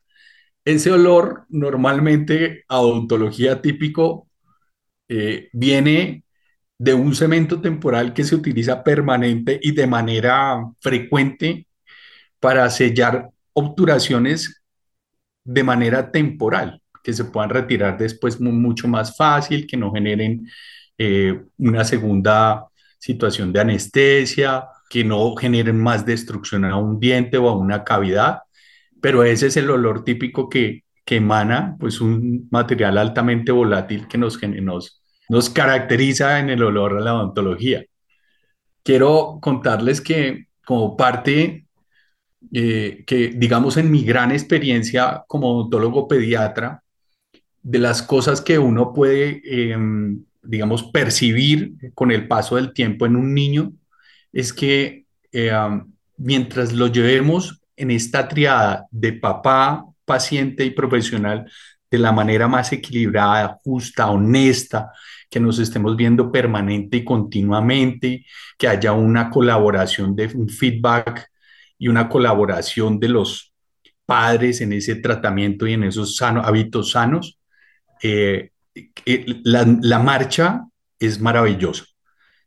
ese 0.69 0.91
olor 0.91 1.47
normalmente 1.49 2.65
a 2.69 2.81
odontología 2.81 3.63
típico 3.63 4.29
eh, 5.09 5.49
viene 5.55 6.25
de 6.77 6.93
un 6.93 7.15
cemento 7.15 7.63
temporal 7.63 8.13
que 8.13 8.23
se 8.23 8.35
utiliza 8.35 8.85
permanente 8.85 9.59
y 9.63 9.73
de 9.73 9.87
manera 9.87 10.63
frecuente 10.81 11.67
para 12.39 12.69
sellar 12.69 13.31
obturaciones 13.55 14.63
de 15.43 15.65
manera 15.65 16.11
temporal, 16.13 16.83
que 17.03 17.15
se 17.15 17.25
puedan 17.25 17.49
retirar 17.49 17.97
después 17.97 18.39
mucho 18.39 18.89
más 18.89 19.17
fácil, 19.17 19.67
que 19.67 19.79
no 19.79 19.91
generen 19.91 20.47
eh, 20.99 21.45
una 21.57 21.83
segunda 21.83 22.67
situación 22.99 23.55
de 23.55 23.61
anestesia, 23.61 24.67
que 24.91 25.03
no 25.03 25.35
generen 25.35 25.79
más 25.81 26.05
destrucción 26.05 26.67
a 26.67 26.77
un 26.77 27.01
diente 27.01 27.39
o 27.39 27.49
a 27.49 27.57
una 27.57 27.85
cavidad, 27.85 28.41
pero 29.01 29.25
ese 29.25 29.49
es 29.49 29.57
el 29.57 29.71
olor 29.71 30.05
típico 30.05 30.49
que, 30.49 30.85
que 31.05 31.17
emana 31.17 31.77
pues 31.79 32.01
un 32.01 32.49
material 32.51 32.99
altamente 32.99 33.53
volátil 33.53 34.09
que 34.09 34.19
nos, 34.19 34.39
nos, 35.29 35.51
caracteriza 35.51 36.39
en 36.41 36.51
el 36.51 36.63
olor 36.63 36.99
a 36.99 37.01
la 37.01 37.15
odontología. 37.15 37.85
Quiero 38.83 39.39
contarles 39.41 40.01
que 40.01 40.49
como 40.65 40.97
parte 40.97 41.67
eh, 42.53 43.05
que 43.07 43.29
digamos 43.35 43.77
en 43.77 43.91
mi 43.91 44.05
gran 44.05 44.31
experiencia 44.31 45.25
como 45.27 45.51
odontólogo 45.53 46.09
pediatra, 46.09 46.83
de 47.63 47.79
las 47.79 48.03
cosas 48.03 48.41
que 48.41 48.59
uno 48.59 48.93
puede, 48.95 49.43
em, 49.45 50.25
digamos, 50.43 50.85
percibir 50.85 51.75
con 51.95 52.11
el 52.11 52.29
paso 52.29 52.57
del 52.57 52.73
tiempo 52.73 53.07
en 53.07 53.17
un 53.17 53.35
niño, 53.35 53.73
es 54.33 54.53
que 54.53 55.07
eh, 55.33 55.53
mientras 56.17 56.73
lo 56.73 56.87
llevemos 56.87 57.61
en 57.79 57.91
esta 57.91 58.29
triada 58.29 58.87
de 58.91 59.13
papá, 59.15 59.85
paciente 60.05 60.65
y 60.65 60.71
profesional 60.71 61.51
de 61.91 61.99
la 61.99 62.13
manera 62.13 62.49
más 62.49 62.73
equilibrada, 62.73 63.59
justa, 63.63 64.11
honesta, 64.11 64.91
que 65.31 65.41
nos 65.41 65.59
estemos 65.59 65.97
viendo 65.97 66.31
permanente 66.33 66.99
y 66.99 67.05
continuamente, 67.05 68.25
que 68.59 68.69
haya 68.69 68.93
una 68.93 69.31
colaboración 69.31 70.17
de 70.17 70.27
un 70.35 70.49
feedback 70.49 71.31
y 71.79 71.89
una 71.89 72.09
colaboración 72.09 72.99
de 72.99 73.09
los 73.09 73.53
padres 74.05 74.61
en 74.61 74.73
ese 74.73 74.97
tratamiento 74.97 75.67
y 75.67 75.75
en 75.75 75.85
esos 75.85 76.21
hábitos 76.23 76.93
sanos, 76.93 77.39
eh, 78.03 78.51
eh, 79.05 79.27
la, 79.45 79.99
marcha 79.99 80.65
es 80.99 81.21
maravillosa. 81.21 81.85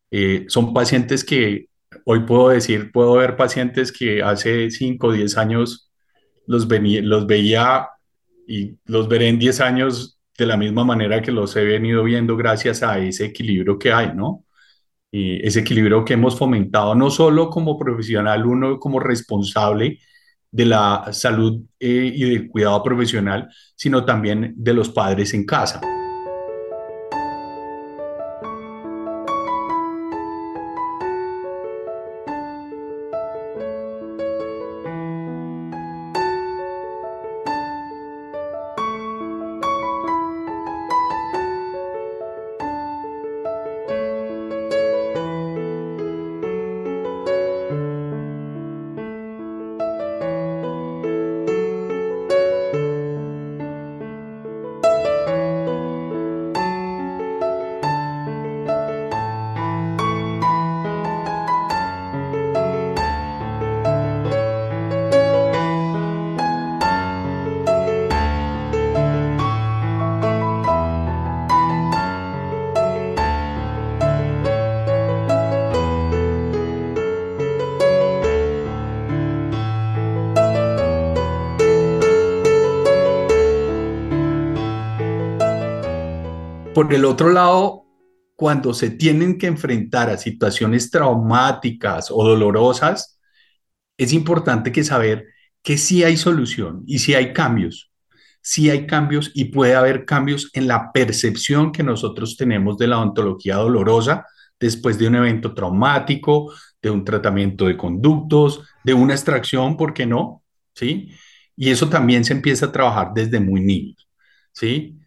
Eh, 0.10 0.46
son 0.48 0.74
pacientes 0.74 1.24
que 1.24 1.68
hoy 2.06 2.22
puedo 2.26 2.50
decir, 2.50 2.92
puedo 2.92 3.14
ver 3.14 3.36
pacientes 3.36 3.92
que 3.92 4.22
hace 4.22 4.72
5 4.72 5.08
o 5.08 5.12
10 5.14 5.38
años 5.38 5.92
los, 6.48 6.68
los 6.70 7.28
veía 7.28 7.88
y 8.48 8.78
los 8.86 9.08
veré 9.08 9.30
en 9.30 9.40
10 9.40 9.62
años 9.62 10.20
de 10.38 10.46
la 10.46 10.58
misma 10.58 10.84
manera 10.84 11.22
que 11.22 11.32
los 11.32 11.56
he 11.56 11.64
venido 11.64 12.04
viendo 12.04 12.36
gracias 12.38 12.84
a 12.84 13.00
ese 13.00 13.26
equilibrio 13.26 13.78
que 13.78 13.92
hay, 13.92 14.14
¿no? 14.16 14.46
y 15.12 15.46
ese 15.46 15.60
equilibrio 15.60 16.06
que 16.06 16.14
hemos 16.14 16.38
fomentado, 16.38 16.96
no 16.96 17.10
solo 17.10 17.50
como 17.50 17.78
profesional, 17.78 18.46
uno 18.46 18.80
como 18.80 19.00
responsable 19.00 20.00
de 20.50 20.66
la 20.66 21.10
salud 21.12 21.62
eh, 21.80 22.12
y 22.16 22.30
del 22.30 22.50
cuidado 22.50 22.82
profesional, 22.82 23.50
sino 23.76 24.06
también 24.06 24.54
de 24.56 24.74
los 24.74 24.90
padres 24.90 25.34
en 25.34 25.46
casa. 25.46 25.82
Por 86.82 86.96
el 86.96 87.06
otro 87.06 87.30
lado, 87.30 87.86
cuando 88.36 88.74
se 88.74 88.90
tienen 88.90 89.38
que 89.38 89.46
enfrentar 89.46 90.10
a 90.10 90.18
situaciones 90.18 90.90
traumáticas 90.90 92.10
o 92.10 92.28
dolorosas, 92.28 93.20
es 93.98 94.14
importante 94.14 94.72
que 94.72 94.84
saber 94.84 95.28
que 95.62 95.78
sí 95.78 96.04
hay 96.04 96.18
solución 96.18 96.82
y 96.88 96.98
sí 96.98 97.14
hay 97.14 97.34
cambios. 97.34 97.92
Sí 98.42 98.72
hay 98.72 98.88
cambios 98.88 99.30
y 99.36 99.46
puede 99.46 99.76
haber 99.76 100.06
cambios 100.06 100.50
en 100.54 100.68
la 100.68 100.92
percepción 100.92 101.72
que 101.72 101.84
nosotros 101.84 102.36
tenemos 102.36 102.80
de 102.80 102.88
la 102.88 102.98
ontología 102.98 103.58
dolorosa 103.58 104.26
después 104.60 104.98
de 104.98 105.08
un 105.08 105.18
evento 105.18 105.54
traumático, 105.54 106.52
de 106.82 106.90
un 106.90 107.06
tratamiento 107.06 107.68
de 107.68 107.78
conductos, 107.78 108.64
de 108.84 108.96
una 108.96 109.14
extracción, 109.14 109.78
¿por 109.78 109.94
qué 109.94 110.08
no? 110.08 110.42
¿Sí? 110.74 111.12
Y 111.56 111.70
eso 111.70 111.90
también 111.90 112.26
se 112.26 112.34
empieza 112.34 112.66
a 112.66 112.72
trabajar 112.72 113.12
desde 113.14 113.40
muy 113.40 113.62
niños, 113.62 114.10
¿sí? 114.52 114.98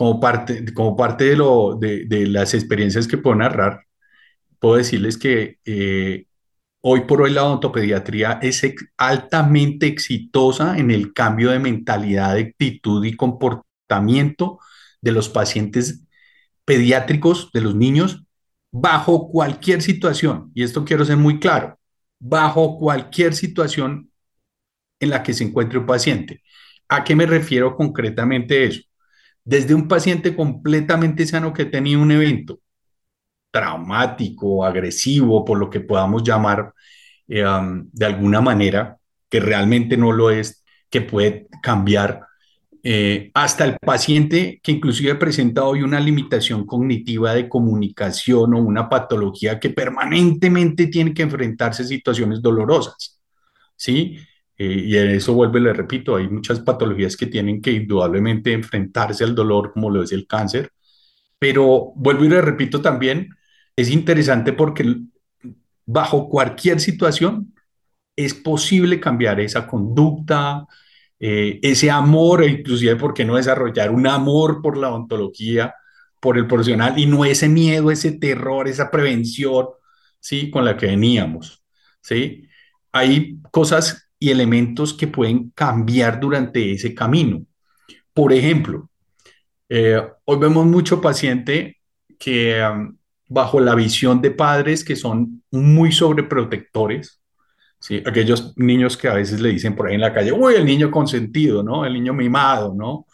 Como 0.00 0.18
parte, 0.18 0.72
como 0.72 0.96
parte 0.96 1.24
de, 1.24 1.36
lo, 1.36 1.76
de, 1.76 2.06
de 2.06 2.26
las 2.26 2.54
experiencias 2.54 3.06
que 3.06 3.18
puedo 3.18 3.36
narrar, 3.36 3.84
puedo 4.58 4.76
decirles 4.76 5.18
que 5.18 5.58
eh, 5.66 6.24
hoy 6.80 7.02
por 7.02 7.20
hoy 7.20 7.32
la 7.32 7.44
odontopediatría 7.44 8.38
es 8.40 8.62
altamente 8.96 9.88
exitosa 9.88 10.78
en 10.78 10.90
el 10.90 11.12
cambio 11.12 11.50
de 11.50 11.58
mentalidad, 11.58 12.34
de 12.34 12.42
actitud 12.42 13.04
y 13.04 13.14
comportamiento 13.14 14.58
de 15.02 15.12
los 15.12 15.28
pacientes 15.28 16.06
pediátricos, 16.64 17.50
de 17.52 17.60
los 17.60 17.74
niños, 17.74 18.24
bajo 18.72 19.30
cualquier 19.30 19.82
situación. 19.82 20.50
Y 20.54 20.62
esto 20.62 20.86
quiero 20.86 21.04
ser 21.04 21.18
muy 21.18 21.38
claro, 21.40 21.78
bajo 22.18 22.78
cualquier 22.78 23.34
situación 23.34 24.10
en 25.00 25.10
la 25.10 25.22
que 25.22 25.34
se 25.34 25.44
encuentre 25.44 25.78
un 25.78 25.86
paciente. 25.86 26.42
¿A 26.88 27.04
qué 27.04 27.14
me 27.14 27.26
refiero 27.26 27.76
concretamente 27.76 28.64
eso? 28.64 28.82
Desde 29.44 29.74
un 29.74 29.88
paciente 29.88 30.36
completamente 30.36 31.26
sano 31.26 31.52
que 31.52 31.64
tenía 31.64 31.98
un 31.98 32.10
evento 32.12 32.60
traumático, 33.50 34.64
agresivo, 34.64 35.44
por 35.44 35.58
lo 35.58 35.70
que 35.70 35.80
podamos 35.80 36.22
llamar 36.22 36.72
eh, 37.28 37.44
de 37.92 38.06
alguna 38.06 38.40
manera, 38.40 38.98
que 39.28 39.40
realmente 39.40 39.96
no 39.96 40.12
lo 40.12 40.30
es, 40.30 40.64
que 40.88 41.00
puede 41.00 41.48
cambiar, 41.62 42.26
eh, 42.82 43.30
hasta 43.34 43.64
el 43.66 43.76
paciente 43.78 44.58
que 44.62 44.72
inclusive 44.72 45.14
presenta 45.16 45.64
hoy 45.64 45.82
una 45.82 46.00
limitación 46.00 46.64
cognitiva 46.64 47.34
de 47.34 47.46
comunicación 47.46 48.54
o 48.54 48.58
una 48.58 48.88
patología 48.88 49.60
que 49.60 49.68
permanentemente 49.68 50.86
tiene 50.86 51.12
que 51.12 51.22
enfrentarse 51.22 51.82
a 51.82 51.86
situaciones 51.86 52.40
dolorosas, 52.40 53.20
¿sí? 53.76 54.16
Eh, 54.62 54.84
y 54.88 54.94
eso 54.94 55.32
vuelve, 55.32 55.58
le 55.58 55.72
repito, 55.72 56.16
hay 56.16 56.28
muchas 56.28 56.60
patologías 56.60 57.16
que 57.16 57.24
tienen 57.24 57.62
que 57.62 57.72
indudablemente 57.72 58.52
enfrentarse 58.52 59.24
al 59.24 59.34
dolor, 59.34 59.72
como 59.72 59.88
lo 59.88 60.02
es 60.02 60.12
el 60.12 60.26
cáncer, 60.26 60.70
pero 61.38 61.92
vuelvo 61.96 62.26
y 62.26 62.28
le 62.28 62.42
repito 62.42 62.82
también, 62.82 63.30
es 63.74 63.88
interesante 63.88 64.52
porque 64.52 64.96
bajo 65.86 66.28
cualquier 66.28 66.78
situación 66.80 67.54
es 68.14 68.34
posible 68.34 69.00
cambiar 69.00 69.40
esa 69.40 69.66
conducta, 69.66 70.66
eh, 71.18 71.58
ese 71.62 71.90
amor, 71.90 72.42
e 72.42 72.48
inclusive, 72.48 72.96
¿por 72.96 73.14
qué 73.14 73.24
no 73.24 73.36
desarrollar 73.36 73.90
un 73.90 74.06
amor 74.06 74.60
por 74.60 74.76
la 74.76 74.92
ontología, 74.92 75.74
por 76.20 76.36
el 76.36 76.46
profesional 76.46 76.98
y 76.98 77.06
no 77.06 77.24
ese 77.24 77.48
miedo, 77.48 77.90
ese 77.90 78.12
terror, 78.12 78.68
esa 78.68 78.90
prevención, 78.90 79.68
¿sí? 80.20 80.50
Con 80.50 80.66
la 80.66 80.76
que 80.76 80.84
veníamos, 80.86 81.62
¿sí? 82.02 82.46
Hay 82.92 83.38
cosas 83.50 84.09
y 84.20 84.30
elementos 84.30 84.94
que 84.94 85.08
pueden 85.08 85.50
cambiar 85.50 86.20
durante 86.20 86.72
ese 86.72 86.94
camino. 86.94 87.44
Por 88.12 88.32
ejemplo, 88.32 88.90
eh, 89.68 90.00
hoy 90.24 90.38
vemos 90.38 90.66
mucho 90.66 91.00
paciente 91.00 91.78
que 92.18 92.62
bajo 93.26 93.60
la 93.60 93.74
visión 93.74 94.20
de 94.20 94.30
padres 94.32 94.84
que 94.84 94.94
son 94.94 95.42
muy 95.50 95.90
sobreprotectores, 95.90 97.20
¿sí? 97.80 98.02
aquellos 98.04 98.52
niños 98.56 98.96
que 98.96 99.08
a 99.08 99.14
veces 99.14 99.40
le 99.40 99.50
dicen 99.50 99.74
por 99.74 99.88
ahí 99.88 99.94
en 99.94 100.02
la 100.02 100.12
calle, 100.12 100.32
uy, 100.32 100.54
el 100.54 100.66
niño 100.66 100.90
consentido, 100.90 101.62
¿no? 101.62 101.86
El 101.86 101.94
niño 101.94 102.12
mimado, 102.12 102.74
¿no? 102.74 103.06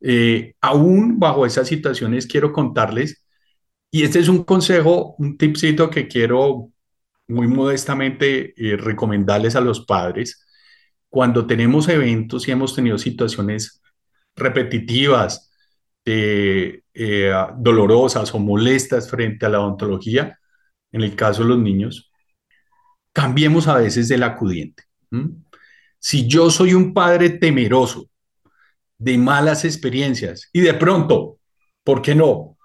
Eh, 0.00 0.54
aún 0.60 1.18
bajo 1.18 1.46
esas 1.46 1.68
situaciones 1.68 2.26
quiero 2.26 2.52
contarles, 2.52 3.24
y 3.90 4.04
este 4.04 4.18
es 4.18 4.28
un 4.28 4.44
consejo, 4.44 5.14
un 5.18 5.36
tipcito 5.36 5.90
que 5.90 6.08
quiero 6.08 6.70
muy 7.28 7.46
modestamente 7.46 8.54
eh, 8.56 8.76
recomendarles 8.76 9.54
a 9.56 9.60
los 9.60 9.84
padres, 9.86 10.41
cuando 11.12 11.46
tenemos 11.46 11.90
eventos 11.90 12.48
y 12.48 12.52
hemos 12.52 12.74
tenido 12.74 12.96
situaciones 12.96 13.82
repetitivas, 14.34 15.52
eh, 16.06 16.80
dolorosas 17.58 18.34
o 18.34 18.38
molestas 18.38 19.10
frente 19.10 19.44
a 19.44 19.50
la 19.50 19.60
odontología, 19.60 20.38
en 20.90 21.02
el 21.02 21.14
caso 21.14 21.42
de 21.42 21.50
los 21.50 21.58
niños, 21.58 22.10
cambiemos 23.12 23.68
a 23.68 23.76
veces 23.76 24.08
del 24.08 24.22
acudiente. 24.22 24.84
Si 25.98 26.26
yo 26.26 26.48
soy 26.50 26.72
un 26.72 26.94
padre 26.94 27.28
temeroso 27.28 28.08
de 28.96 29.18
malas 29.18 29.66
experiencias 29.66 30.48
y 30.50 30.62
de 30.62 30.72
pronto, 30.72 31.36
¿por 31.84 32.00
qué 32.00 32.14
no? 32.14 32.56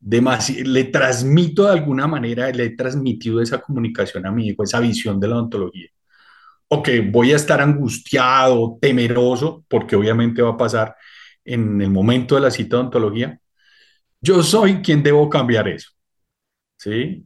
le 0.00 0.84
transmito 0.86 1.66
de 1.66 1.70
alguna 1.70 2.08
manera, 2.08 2.50
le 2.50 2.64
he 2.64 2.70
transmitido 2.70 3.40
esa 3.40 3.60
comunicación 3.60 4.26
a 4.26 4.32
mi 4.32 4.48
hijo, 4.48 4.64
esa 4.64 4.80
visión 4.80 5.20
de 5.20 5.28
la 5.28 5.36
odontología. 5.36 5.93
Ok, 6.68 6.88
voy 7.10 7.32
a 7.32 7.36
estar 7.36 7.60
angustiado, 7.60 8.78
temeroso, 8.80 9.64
porque 9.68 9.96
obviamente 9.96 10.42
va 10.42 10.50
a 10.50 10.56
pasar 10.56 10.96
en 11.44 11.80
el 11.80 11.90
momento 11.90 12.34
de 12.34 12.40
la 12.40 12.50
cita 12.50 12.76
de 12.76 12.82
ontología, 12.84 13.40
yo 14.20 14.42
soy 14.42 14.82
quien 14.82 15.02
debo 15.02 15.28
cambiar 15.28 15.68
eso. 15.68 15.90
¿Sí? 16.78 17.24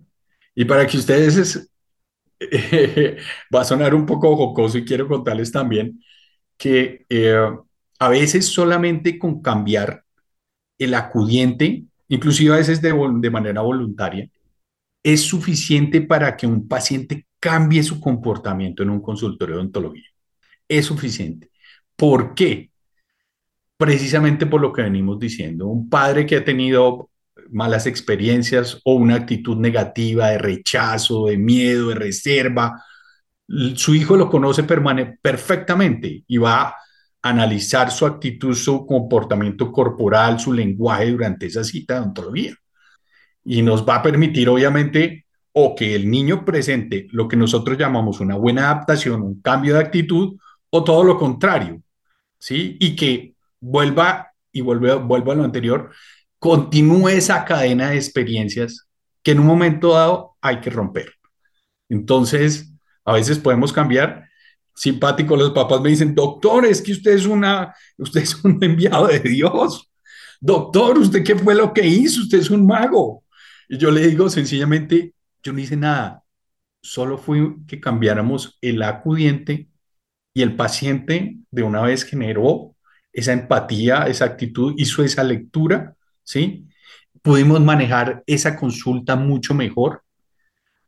Y 0.55 0.65
para 0.65 0.87
que 0.87 0.97
ustedes 0.99 1.71
va 3.55 3.61
a 3.61 3.65
sonar 3.65 3.95
un 3.95 4.07
poco 4.07 4.37
jocoso 4.37 4.79
y 4.79 4.85
quiero 4.85 5.09
contarles 5.09 5.53
también 5.53 6.03
que 6.57 7.07
eh, 7.09 7.49
a 8.01 8.09
veces 8.09 8.47
solamente 8.47 9.19
con 9.19 9.41
cambiar 9.41 10.05
el 10.79 10.95
acudiente, 10.95 11.85
inclusive 12.09 12.55
a 12.55 12.59
veces 12.59 12.83
de 12.83 13.31
manera 13.31 13.61
voluntaria, 13.61 14.29
es 15.05 15.23
suficiente 15.23 16.01
para 16.01 16.37
que 16.37 16.47
un 16.47 16.67
paciente 16.67 17.28
cambie 17.41 17.83
su 17.83 18.01
comportamiento 18.01 18.83
en 18.83 18.91
un 18.91 19.01
consultorio 19.01 19.57
de 19.57 19.63
ontología. 19.63 20.09
Es 20.69 20.87
suficiente. 20.87 21.51
¿Por 21.97 22.35
qué? 22.35 22.71
precisamente 23.79 24.45
por 24.47 24.61
lo 24.61 24.73
que 24.73 24.83
venimos 24.83 25.19
diciendo. 25.19 25.69
Un 25.69 25.89
padre 25.89 26.27
que 26.27 26.37
ha 26.37 26.45
tenido 26.45 27.11
malas 27.51 27.87
experiencias 27.87 28.79
o 28.85 28.95
una 28.95 29.15
actitud 29.15 29.57
negativa 29.57 30.29
de 30.31 30.39
rechazo, 30.39 31.27
de 31.27 31.39
miedo, 31.39 31.89
de 31.89 31.95
reserva, 31.95 32.85
su 33.77 33.95
hijo 33.95 34.17
lo 34.17 34.29
conoce 34.29 34.65
perfectamente 34.65 36.25
y 36.27 36.37
va 36.37 36.63
a 36.63 36.75
analizar 37.23 37.91
su 37.91 38.05
actitud, 38.05 38.55
su 38.55 38.85
comportamiento 38.85 39.73
corporal, 39.73 40.39
su 40.39 40.53
lenguaje 40.53 41.11
durante 41.11 41.47
esa 41.47 41.65
cita 41.65 41.95
de 41.95 42.01
ontología. 42.01 42.55
Y 43.45 43.63
nos 43.63 43.89
va 43.89 43.97
a 43.97 44.03
permitir, 44.03 44.49
obviamente, 44.49 45.27
o 45.61 45.75
que 45.75 45.97
el 45.97 46.09
niño 46.09 46.45
presente 46.45 47.09
lo 47.11 47.27
que 47.27 47.35
nosotros 47.37 47.77
llamamos 47.77 48.21
una 48.21 48.37
buena 48.37 48.71
adaptación, 48.71 49.23
un 49.23 49.41
cambio 49.43 49.75
de 49.75 49.81
actitud, 49.81 50.39
o 50.71 50.85
todo 50.85 51.03
lo 51.03 51.19
contrario, 51.19 51.83
¿sí? 52.39 52.77
Y 52.79 52.95
que 52.95 53.35
vuelva 53.59 54.33
y 54.53 54.61
vuelve, 54.61 54.95
vuelva 54.95 55.33
a 55.33 55.37
lo 55.37 55.43
anterior, 55.43 55.91
continúe 56.39 57.09
esa 57.09 57.45
cadena 57.45 57.91
de 57.91 57.97
experiencias 57.97 58.87
que 59.21 59.33
en 59.33 59.41
un 59.41 59.47
momento 59.47 59.95
dado 59.95 60.37
hay 60.41 60.61
que 60.61 60.71
romper. 60.71 61.15
Entonces, 61.89 62.73
a 63.05 63.15
veces 63.15 63.41
podemos 63.41 63.73
cambiar. 63.73 64.29
Simpático, 64.77 65.37
los 65.37 65.51
papás 65.51 65.81
me 65.81 65.91
dicen, 65.91 66.15
doctor, 66.15 66.67
es 66.67 66.81
que 66.81 66.93
usted 66.93 67.15
es, 67.15 67.27
una, 67.27 67.75
usted 67.97 68.21
es 68.21 68.45
un 68.45 68.63
enviado 68.63 69.09
de 69.09 69.19
Dios. 69.19 69.91
Doctor, 70.41 70.99
¿usted 70.99 71.25
qué 71.25 71.35
fue 71.35 71.57
lo 71.57 71.73
que 71.73 71.85
hizo? 71.85 72.21
Usted 72.21 72.39
es 72.39 72.51
un 72.51 72.65
mago. 72.65 73.25
Y 73.69 73.77
yo 73.77 73.91
le 73.91 74.07
digo 74.07 74.31
sencillamente, 74.31 75.15
yo 75.43 75.53
no 75.53 75.61
hice 75.61 75.77
nada. 75.77 76.25
Solo 76.83 77.19
fue 77.19 77.57
que 77.67 77.81
cambiáramos 77.81 78.59
el 78.61 78.83
acudiente 78.83 79.69
y 80.35 80.43
el 80.43 80.57
paciente 80.57 81.39
de 81.51 81.63
una 81.63 81.83
vez 81.83 82.05
generó 82.05 82.75
esa 83.13 83.33
empatía, 83.33 84.07
esa 84.07 84.27
actitud, 84.27 84.75
hizo 84.77 85.03
esa 85.03 85.25
lectura, 85.25 85.95
¿sí? 86.23 86.69
Pudimos 87.23 87.61
manejar 87.61 88.23
esa 88.27 88.57
consulta 88.57 89.17
mucho 89.17 89.55
mejor, 89.55 90.05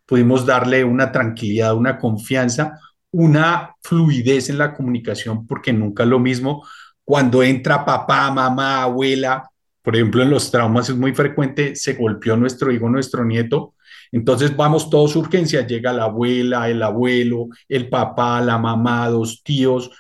pudimos 0.07 0.47
darle 0.47 0.85
una 0.85 1.11
tranquilidad, 1.11 1.75
una 1.75 1.99
confianza, 1.99 2.79
una 3.11 3.75
fluidez 3.83 4.49
en 4.51 4.59
la 4.59 4.75
comunicación, 4.75 5.47
porque 5.47 5.73
nunca 5.73 6.05
es 6.05 6.09
lo 6.09 6.21
mismo 6.21 6.65
cuando 7.11 7.43
entra 7.43 7.85
papá, 7.85 8.31
mamá, 8.31 8.85
abuela, 8.85 9.51
por 9.83 9.97
ejemplo, 9.97 10.23
en 10.23 10.31
los 10.31 10.49
traumas 10.49 10.89
es 10.89 10.95
muy 10.95 11.13
frecuente, 11.13 11.75
se 11.75 11.95
golpeó 11.95 12.37
nuestro 12.37 12.71
hijo, 12.71 12.89
nuestro 12.89 13.25
nieto, 13.25 13.75
entonces 14.13 14.57
vamos 14.57 14.91
todos 14.91 15.17
urgencias, 15.17 15.67
llega 15.67 15.93
la 15.93 16.05
abuela, 16.05 16.69
el 16.69 16.83
abuelo, 16.83 17.49
el 17.69 17.89
papá, 17.89 18.41
la 18.41 18.59
mamá, 18.59 19.09
dos 19.09 19.43
tíos, 19.43 19.91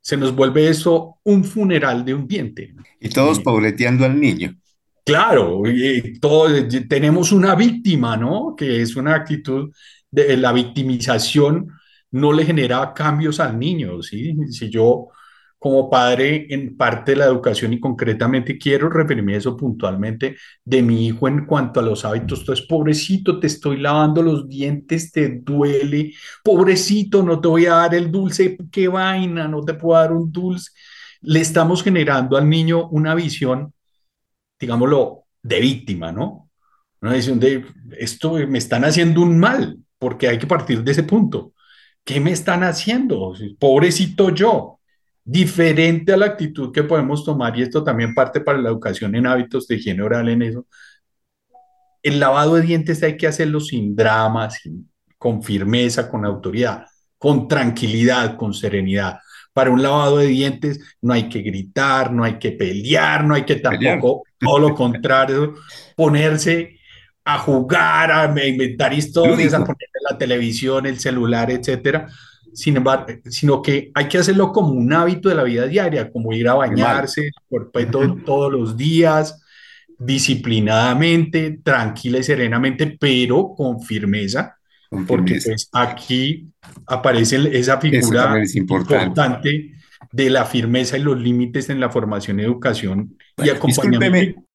se 0.00 0.16
nos 0.16 0.34
vuelve 0.34 0.68
eso 0.68 1.18
un 1.24 1.44
funeral 1.44 2.04
de 2.04 2.14
un 2.14 2.26
diente. 2.26 2.74
Y 3.00 3.08
todos 3.08 3.40
pobreteando 3.40 4.04
al 4.04 4.18
niño. 4.18 4.56
Claro, 5.04 5.62
todos, 6.20 6.52
tenemos 6.88 7.32
una 7.32 7.54
víctima, 7.54 8.16
¿no? 8.16 8.54
Que 8.56 8.82
es 8.82 8.96
una 8.96 9.14
actitud 9.14 9.70
de 10.10 10.36
la 10.36 10.52
victimización 10.52 11.68
no 12.10 12.32
le 12.32 12.44
genera 12.44 12.92
cambios 12.94 13.40
al 13.40 13.58
niño, 13.58 14.02
¿sí? 14.02 14.34
Si 14.50 14.70
yo 14.70 15.08
como 15.58 15.90
padre 15.90 16.46
en 16.50 16.76
parte 16.76 17.12
de 17.12 17.18
la 17.18 17.24
educación 17.26 17.72
y 17.72 17.80
concretamente 17.80 18.58
quiero 18.58 18.88
referirme 18.88 19.34
a 19.34 19.38
eso 19.38 19.56
puntualmente 19.56 20.36
de 20.64 20.82
mi 20.82 21.06
hijo 21.06 21.26
en 21.26 21.46
cuanto 21.46 21.80
a 21.80 21.82
los 21.82 22.04
hábitos. 22.04 22.40
Entonces, 22.40 22.66
pobrecito, 22.66 23.40
te 23.40 23.48
estoy 23.48 23.78
lavando 23.78 24.22
los 24.22 24.48
dientes, 24.48 25.10
te 25.10 25.40
duele, 25.40 26.12
pobrecito, 26.44 27.22
no 27.22 27.40
te 27.40 27.48
voy 27.48 27.66
a 27.66 27.74
dar 27.74 27.94
el 27.94 28.10
dulce, 28.10 28.56
qué 28.70 28.88
vaina, 28.88 29.48
no 29.48 29.62
te 29.64 29.74
puedo 29.74 30.00
dar 30.00 30.12
un 30.12 30.30
dulce. 30.30 30.70
Le 31.22 31.40
estamos 31.40 31.82
generando 31.82 32.36
al 32.36 32.48
niño 32.48 32.88
una 32.90 33.14
visión, 33.14 33.74
digámoslo, 34.60 35.24
de 35.42 35.60
víctima, 35.60 36.12
¿no? 36.12 36.50
Una 37.00 37.14
visión 37.14 37.40
de 37.40 37.64
esto 37.98 38.34
me 38.46 38.58
están 38.58 38.84
haciendo 38.84 39.22
un 39.22 39.38
mal, 39.38 39.78
porque 39.98 40.28
hay 40.28 40.38
que 40.38 40.46
partir 40.46 40.82
de 40.84 40.92
ese 40.92 41.02
punto. 41.02 41.52
¿Qué 42.04 42.20
me 42.20 42.32
están 42.32 42.62
haciendo? 42.64 43.34
Pobrecito 43.58 44.30
yo. 44.30 44.77
Diferente 45.30 46.14
a 46.14 46.16
la 46.16 46.24
actitud 46.24 46.72
que 46.72 46.84
podemos 46.84 47.22
tomar, 47.22 47.54
y 47.58 47.60
esto 47.60 47.84
también 47.84 48.14
parte 48.14 48.40
para 48.40 48.56
la 48.56 48.70
educación 48.70 49.14
en 49.14 49.26
hábitos 49.26 49.68
de 49.68 49.74
higiene 49.74 50.02
oral 50.02 50.26
en 50.30 50.40
eso. 50.40 50.66
El 52.02 52.18
lavado 52.18 52.54
de 52.54 52.62
dientes 52.62 53.02
hay 53.02 53.18
que 53.18 53.26
hacerlo 53.26 53.60
sin 53.60 53.94
drama, 53.94 54.48
con 55.18 55.42
firmeza, 55.42 56.08
con 56.08 56.24
autoridad, 56.24 56.86
con 57.18 57.46
tranquilidad, 57.46 58.38
con 58.38 58.54
serenidad. 58.54 59.18
Para 59.52 59.70
un 59.70 59.82
lavado 59.82 60.16
de 60.16 60.28
dientes 60.28 60.96
no 61.02 61.12
hay 61.12 61.28
que 61.28 61.42
gritar, 61.42 62.10
no 62.10 62.24
hay 62.24 62.38
que 62.38 62.52
pelear, 62.52 63.22
no 63.22 63.34
hay 63.34 63.42
que 63.42 63.56
tampoco, 63.56 64.22
todo 64.38 64.58
lo 64.58 64.74
contrario, 64.74 65.56
ponerse 65.94 66.78
a 67.22 67.38
jugar, 67.38 68.10
a 68.10 68.48
inventar 68.48 68.94
historias, 68.94 69.52
a 69.52 69.58
poner 69.58 69.90
la 70.08 70.16
televisión, 70.16 70.86
el 70.86 70.98
celular, 70.98 71.50
etcétera. 71.50 72.08
Sin 72.58 72.76
embargo, 72.76 73.06
sino 73.26 73.62
que 73.62 73.92
hay 73.94 74.08
que 74.08 74.18
hacerlo 74.18 74.52
como 74.52 74.72
un 74.72 74.92
hábito 74.92 75.28
de 75.28 75.36
la 75.36 75.44
vida 75.44 75.64
diaria, 75.68 76.10
como 76.10 76.32
ir 76.32 76.48
a 76.48 76.54
bañarse 76.54 77.30
por, 77.48 77.70
todos 77.70 78.50
los 78.50 78.76
días, 78.76 79.40
disciplinadamente, 79.96 81.60
tranquila 81.62 82.18
y 82.18 82.24
serenamente, 82.24 82.96
pero 82.98 83.54
con 83.56 83.80
firmeza, 83.80 84.56
porque 85.06 85.38
pues, 85.44 85.68
aquí 85.72 86.48
aparece 86.84 87.48
esa 87.56 87.78
figura 87.78 88.42
importante. 88.52 89.74
de 90.10 90.30
la 90.30 90.44
firmeza 90.44 90.98
y 90.98 91.02
los 91.02 91.16
límites 91.16 91.70
en 91.70 91.78
la 91.78 91.90
formación 91.90 92.40
educación 92.40 93.16
y 93.36 93.50
acompañamiento. 93.50 94.47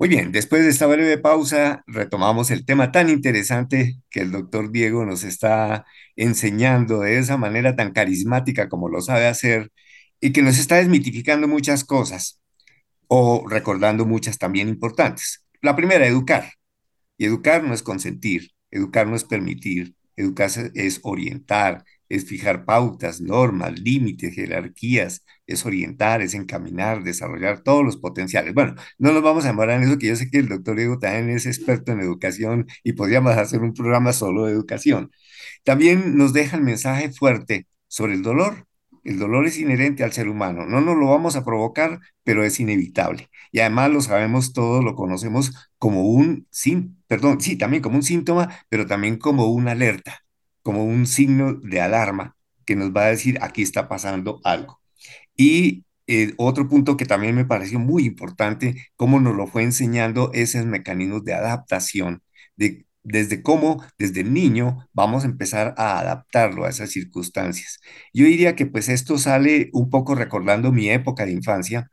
Muy 0.00 0.08
bien, 0.08 0.32
después 0.32 0.62
de 0.62 0.70
esta 0.70 0.86
breve 0.86 1.18
pausa, 1.18 1.84
retomamos 1.86 2.50
el 2.50 2.64
tema 2.64 2.90
tan 2.90 3.10
interesante 3.10 3.98
que 4.08 4.20
el 4.20 4.32
doctor 4.32 4.72
Diego 4.72 5.04
nos 5.04 5.24
está 5.24 5.84
enseñando 6.16 7.00
de 7.00 7.18
esa 7.18 7.36
manera 7.36 7.76
tan 7.76 7.92
carismática 7.92 8.70
como 8.70 8.88
lo 8.88 9.02
sabe 9.02 9.26
hacer 9.26 9.70
y 10.18 10.32
que 10.32 10.40
nos 10.40 10.58
está 10.58 10.76
desmitificando 10.76 11.48
muchas 11.48 11.84
cosas 11.84 12.40
o 13.08 13.46
recordando 13.46 14.06
muchas 14.06 14.38
también 14.38 14.70
importantes. 14.70 15.44
La 15.60 15.76
primera, 15.76 16.06
educar. 16.06 16.50
Y 17.18 17.26
educar 17.26 17.62
no 17.62 17.74
es 17.74 17.82
consentir, 17.82 18.52
educar 18.70 19.06
no 19.06 19.16
es 19.16 19.24
permitir, 19.24 19.94
educar 20.16 20.50
es 20.74 21.00
orientar, 21.02 21.84
es 22.10 22.26
fijar 22.26 22.64
pautas, 22.66 23.20
normas, 23.22 23.78
límites, 23.80 24.34
jerarquías, 24.34 25.24
es 25.46 25.64
orientar, 25.64 26.20
es 26.22 26.34
encaminar, 26.34 27.02
desarrollar 27.04 27.62
todos 27.62 27.84
los 27.84 27.96
potenciales. 27.96 28.52
Bueno, 28.52 28.74
no 28.98 29.12
nos 29.12 29.22
vamos 29.22 29.44
a 29.44 29.48
demorar 29.48 29.78
en 29.80 29.88
eso, 29.88 29.98
que 29.98 30.08
yo 30.08 30.16
sé 30.16 30.28
que 30.30 30.38
el 30.38 30.48
doctor 30.48 30.76
Diego 30.76 30.98
también 30.98 31.30
es 31.30 31.46
experto 31.46 31.92
en 31.92 32.00
educación 32.00 32.66
y 32.84 32.92
podríamos 32.94 33.36
hacer 33.36 33.60
un 33.62 33.72
programa 33.72 34.12
solo 34.12 34.44
de 34.46 34.52
educación. 34.52 35.10
También 35.64 36.16
nos 36.16 36.32
deja 36.32 36.56
el 36.56 36.62
mensaje 36.62 37.10
fuerte 37.12 37.66
sobre 37.88 38.14
el 38.14 38.22
dolor. 38.22 38.66
El 39.04 39.18
dolor 39.18 39.46
es 39.46 39.58
inherente 39.58 40.04
al 40.04 40.12
ser 40.12 40.28
humano, 40.28 40.66
no 40.66 40.80
nos 40.82 40.96
lo 40.96 41.08
vamos 41.08 41.34
a 41.34 41.44
provocar, 41.44 42.00
pero 42.22 42.44
es 42.44 42.60
inevitable. 42.60 43.30
Y 43.50 43.60
además 43.60 43.90
lo 43.90 44.00
sabemos 44.02 44.52
todos, 44.52 44.84
lo 44.84 44.94
conocemos 44.94 45.70
como 45.78 46.04
un, 46.06 46.46
sí, 46.50 46.90
perdón, 47.06 47.40
sí, 47.40 47.56
también 47.56 47.82
como 47.82 47.96
un 47.96 48.02
síntoma, 48.02 48.54
pero 48.68 48.86
también 48.86 49.16
como 49.16 49.46
una 49.46 49.72
alerta 49.72 50.22
como 50.62 50.84
un 50.84 51.06
signo 51.06 51.54
de 51.54 51.80
alarma 51.80 52.36
que 52.66 52.76
nos 52.76 52.90
va 52.92 53.04
a 53.04 53.08
decir 53.08 53.38
aquí 53.42 53.62
está 53.62 53.88
pasando 53.88 54.40
algo. 54.44 54.80
Y 55.36 55.84
eh, 56.06 56.34
otro 56.38 56.68
punto 56.68 56.96
que 56.96 57.06
también 57.06 57.34
me 57.36 57.44
pareció 57.44 57.78
muy 57.78 58.04
importante, 58.04 58.88
cómo 58.96 59.20
nos 59.20 59.36
lo 59.36 59.46
fue 59.46 59.62
enseñando 59.62 60.30
esos 60.34 60.66
mecanismos 60.66 61.24
de 61.24 61.34
adaptación, 61.34 62.22
de, 62.56 62.86
desde 63.02 63.42
cómo 63.42 63.84
desde 63.98 64.24
niño 64.24 64.88
vamos 64.92 65.24
a 65.24 65.28
empezar 65.28 65.74
a 65.78 66.00
adaptarlo 66.00 66.64
a 66.64 66.70
esas 66.70 66.90
circunstancias. 66.90 67.80
Yo 68.12 68.24
diría 68.26 68.56
que 68.56 68.66
pues 68.66 68.88
esto 68.88 69.18
sale 69.18 69.70
un 69.72 69.90
poco 69.90 70.14
recordando 70.14 70.72
mi 70.72 70.90
época 70.90 71.26
de 71.26 71.32
infancia, 71.32 71.90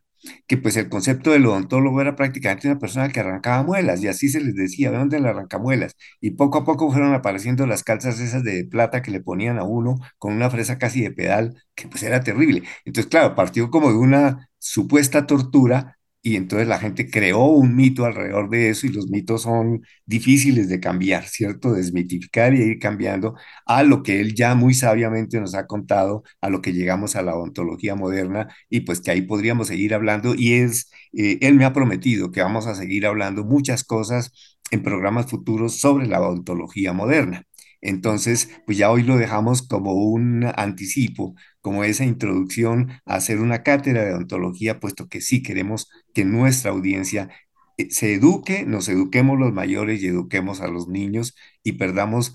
que 0.48 0.58
pues 0.58 0.78
el 0.78 0.90
concepto 0.90 1.32
del 1.32 1.46
odontólogo 1.46 2.02
era 2.02 2.16
prácticamente 2.16 2.68
una 2.68 2.80
persona 2.80 3.10
que 3.10 3.20
arrancaba 3.20 3.64
muelas 3.64 4.02
y 4.04 4.08
así 4.08 4.30
se 4.30 4.42
les 4.42 4.56
decía, 4.56 4.92
¿de 4.92 4.98
dónde 4.98 5.20
le 5.20 5.30
arranca 5.30 5.58
muelas? 5.60 5.96
Y 6.22 6.32
poco 6.32 6.60
a 6.60 6.66
poco 6.66 6.92
fueron 6.92 7.14
apareciendo 7.14 7.66
las 7.68 7.84
calzas 7.84 8.20
esas 8.20 8.44
de 8.44 8.66
plata 8.66 9.02
que 9.02 9.12
le 9.12 9.22
ponían 9.22 9.58
a 9.60 9.64
uno 9.64 9.96
con 10.18 10.34
una 10.34 10.50
fresa 10.50 10.78
casi 10.78 11.02
de 11.02 11.12
pedal, 11.12 11.62
que 11.76 11.88
pues 11.88 12.04
era 12.04 12.22
terrible. 12.24 12.64
Entonces, 12.86 13.10
claro, 13.10 13.36
partió 13.36 13.70
como 13.72 13.90
de 13.92 13.98
una 13.98 14.50
supuesta 14.60 15.26
tortura 15.28 15.97
y 16.28 16.36
entonces 16.36 16.68
la 16.68 16.78
gente 16.80 17.10
creó 17.10 17.46
un 17.46 17.76
mito 17.76 18.06
alrededor 18.06 18.50
de 18.50 18.70
eso 18.70 18.86
y 18.86 18.90
los 18.90 19.08
mitos 19.10 19.44
son 19.44 19.82
difíciles 20.06 20.68
de 20.68 20.82
cambiar, 20.82 21.26
¿cierto? 21.26 21.72
Desmitificar 21.72 22.54
y 22.54 22.62
ir 22.64 22.80
cambiando 22.80 23.36
a 23.66 23.84
lo 23.84 24.04
que 24.04 24.20
él 24.20 24.36
ya 24.36 24.54
muy 24.54 24.74
sabiamente 24.74 25.40
nos 25.40 25.56
ha 25.56 25.68
contado, 25.68 26.24
a 26.42 26.50
lo 26.50 26.62
que 26.62 26.74
llegamos 26.74 27.16
a 27.16 27.22
la 27.22 27.34
odontología 27.36 27.96
moderna 27.96 28.50
y 28.70 28.82
pues 28.82 29.00
que 29.00 29.12
ahí 29.12 29.22
podríamos 29.22 29.68
seguir 29.68 29.94
hablando 29.94 30.36
y 30.36 30.56
es, 30.56 30.92
eh, 31.14 31.38
él 31.42 31.56
me 31.56 31.64
ha 31.64 31.72
prometido 31.74 32.32
que 32.32 32.42
vamos 32.42 32.68
a 32.68 32.76
seguir 32.76 33.06
hablando 33.06 33.46
muchas 33.46 33.84
cosas 33.86 34.32
en 34.72 34.84
programas 34.84 35.28
futuros 35.28 35.80
sobre 35.80 36.08
la 36.08 36.20
odontología 36.22 36.92
moderna. 36.94 37.44
Entonces, 37.82 38.50
pues 38.66 38.78
ya 38.78 38.92
hoy 38.92 39.04
lo 39.04 39.18
dejamos 39.18 39.62
como 39.68 39.94
un 39.94 40.46
anticipo, 40.56 41.36
como 41.62 41.84
esa 41.84 42.06
introducción 42.06 42.90
a 43.06 43.16
hacer 43.16 43.40
una 43.40 43.64
cátedra 43.64 44.04
de 44.04 44.14
odontología, 44.14 44.80
puesto 44.80 45.08
que 45.08 45.22
sí 45.22 45.44
queremos 45.44 45.90
que 46.18 46.26
nuestra 46.26 46.72
audiencia 46.72 47.30
eh, 47.78 47.92
se 47.92 48.16
eduque, 48.16 48.66
nos 48.66 48.90
eduquemos 48.90 49.38
los 49.38 49.54
mayores 49.54 50.02
y 50.02 50.08
eduquemos 50.08 50.62
a 50.62 50.68
los 50.68 50.88
niños 50.88 51.36
y 51.62 51.74
perdamos, 51.74 52.34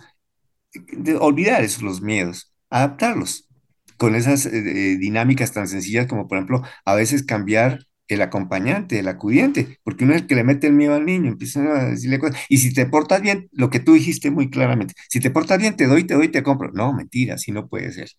de 0.92 1.16
olvidar 1.16 1.64
esos 1.64 2.00
miedos, 2.00 2.54
adaptarlos 2.70 3.48
con 3.96 4.14
esas 4.14 4.46
eh, 4.46 4.52
dinámicas 5.00 5.52
tan 5.52 5.66
sencillas 5.66 6.06
como, 6.06 6.28
por 6.28 6.38
ejemplo, 6.38 6.62
a 6.84 6.94
veces 6.94 7.24
cambiar 7.24 7.80
el 8.08 8.22
acompañante, 8.22 8.98
el 8.98 9.08
acudiente, 9.08 9.78
porque 9.84 10.04
uno 10.04 10.14
es 10.14 10.22
el 10.22 10.26
que 10.26 10.34
le 10.34 10.44
mete 10.44 10.66
el 10.66 10.74
miedo 10.74 10.94
al 10.94 11.06
niño, 11.06 11.28
empiezan 11.30 11.68
a 11.68 11.84
decirle 11.84 12.18
cosas. 12.18 12.40
Y 12.48 12.58
si 12.58 12.72
te 12.74 12.86
portas 12.86 13.22
bien, 13.22 13.48
lo 13.52 13.70
que 13.70 13.80
tú 13.80 13.94
dijiste 13.94 14.30
muy 14.30 14.50
claramente, 14.50 14.94
si 15.08 15.20
te 15.20 15.30
portas 15.30 15.58
bien, 15.58 15.76
te 15.76 15.86
doy, 15.86 16.04
te 16.04 16.14
doy, 16.14 16.28
te 16.28 16.42
compro. 16.42 16.70
No, 16.72 16.92
mentira, 16.92 17.34
así 17.34 17.52
no 17.52 17.68
puede 17.68 17.92
ser. 17.92 18.10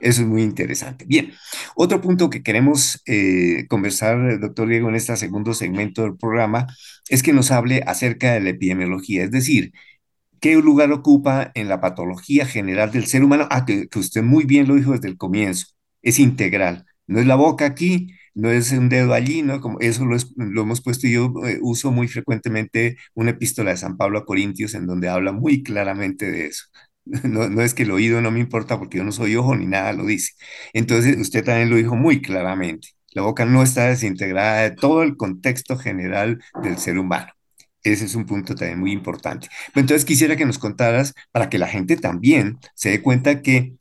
Eso 0.00 0.22
es 0.22 0.28
muy 0.28 0.42
interesante. 0.42 1.04
Bien, 1.06 1.32
otro 1.74 2.00
punto 2.00 2.30
que 2.30 2.42
queremos 2.42 3.02
eh, 3.06 3.66
conversar, 3.68 4.40
doctor 4.40 4.68
Diego, 4.68 4.88
en 4.88 4.94
este 4.96 5.16
segundo 5.16 5.54
segmento 5.54 6.02
del 6.02 6.16
programa, 6.16 6.66
es 7.08 7.22
que 7.22 7.32
nos 7.32 7.50
hable 7.50 7.82
acerca 7.86 8.32
de 8.32 8.40
la 8.40 8.50
epidemiología, 8.50 9.24
es 9.24 9.30
decir, 9.30 9.72
qué 10.40 10.54
lugar 10.56 10.92
ocupa 10.92 11.50
en 11.54 11.68
la 11.68 11.80
patología 11.80 12.46
general 12.46 12.92
del 12.92 13.06
ser 13.06 13.24
humano, 13.24 13.46
ah, 13.50 13.64
que 13.66 13.88
usted 13.98 14.22
muy 14.22 14.44
bien 14.44 14.68
lo 14.68 14.74
dijo 14.74 14.92
desde 14.92 15.08
el 15.08 15.16
comienzo, 15.16 15.68
es 16.02 16.18
integral. 16.18 16.84
No 17.06 17.20
es 17.20 17.26
la 17.26 17.36
boca 17.36 17.66
aquí, 17.66 18.08
no 18.36 18.50
es 18.50 18.70
un 18.72 18.88
dedo 18.90 19.14
allí, 19.14 19.42
¿no? 19.42 19.60
Como 19.60 19.80
eso 19.80 20.04
lo, 20.04 20.16
lo 20.36 20.62
hemos 20.62 20.82
puesto 20.82 21.08
yo 21.08 21.32
eh, 21.46 21.58
uso 21.62 21.90
muy 21.92 22.08
frecuentemente 22.08 22.98
una 23.14 23.30
epístola 23.30 23.70
de 23.72 23.78
San 23.78 23.96
Pablo 23.96 24.18
a 24.18 24.26
Corintios 24.26 24.74
en 24.74 24.86
donde 24.86 25.08
habla 25.08 25.32
muy 25.32 25.62
claramente 25.62 26.30
de 26.30 26.46
eso. 26.46 26.64
No, 27.24 27.48
no 27.48 27.62
es 27.62 27.72
que 27.74 27.84
el 27.84 27.92
oído 27.92 28.20
no 28.20 28.32
me 28.32 28.40
importa 28.40 28.78
porque 28.78 28.98
yo 28.98 29.04
no 29.04 29.12
soy 29.12 29.36
ojo 29.36 29.54
ni 29.56 29.66
nada 29.66 29.92
lo 29.92 30.04
dice. 30.06 30.32
Entonces, 30.72 31.16
usted 31.18 31.44
también 31.44 31.70
lo 31.70 31.76
dijo 31.76 31.94
muy 31.96 32.20
claramente. 32.20 32.88
La 33.12 33.22
boca 33.22 33.44
no 33.46 33.62
está 33.62 33.86
desintegrada 33.88 34.62
de 34.62 34.72
todo 34.72 35.02
el 35.04 35.16
contexto 35.16 35.78
general 35.78 36.42
del 36.62 36.78
ser 36.78 36.98
humano. 36.98 37.32
Ese 37.82 38.04
es 38.06 38.14
un 38.16 38.26
punto 38.26 38.54
también 38.56 38.80
muy 38.80 38.92
importante. 38.92 39.48
Entonces 39.74 40.04
quisiera 40.04 40.36
que 40.36 40.44
nos 40.44 40.58
contaras 40.58 41.14
para 41.30 41.48
que 41.48 41.58
la 41.58 41.68
gente 41.68 41.96
también 41.96 42.58
se 42.74 42.90
dé 42.90 43.00
cuenta 43.02 43.42
que 43.42 43.74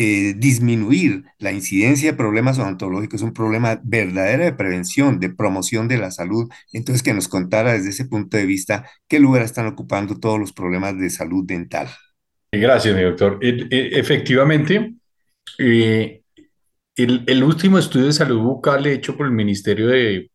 eh, 0.00 0.34
disminuir 0.36 1.24
la 1.40 1.50
incidencia 1.50 2.12
de 2.12 2.16
problemas 2.16 2.56
odontológicos 2.60 3.20
es 3.20 3.24
un 3.24 3.32
problema 3.32 3.80
verdadero 3.82 4.44
de 4.44 4.52
prevención, 4.52 5.18
de 5.18 5.28
promoción 5.28 5.88
de 5.88 5.98
la 5.98 6.12
salud. 6.12 6.48
Entonces, 6.72 7.02
que 7.02 7.12
nos 7.12 7.26
contara 7.26 7.72
desde 7.72 7.88
ese 7.88 8.04
punto 8.04 8.36
de 8.36 8.46
vista 8.46 8.88
qué 9.08 9.18
lugar 9.18 9.42
están 9.42 9.66
ocupando 9.66 10.20
todos 10.20 10.38
los 10.38 10.52
problemas 10.52 10.96
de 11.00 11.10
salud 11.10 11.44
dental. 11.44 11.88
Gracias, 12.52 12.94
mi 12.94 13.02
doctor. 13.02 13.40
Efectivamente, 13.42 14.94
eh, 15.58 16.22
el, 16.94 17.42
último 17.42 17.76
estudio 17.80 18.06
de 18.06 18.12
salud 18.12 18.38
bucal 18.38 18.86
hecho 18.86 19.16
por 19.16 19.26
el 19.26 19.32
Ministerio 19.32 19.88
de, 19.88 20.30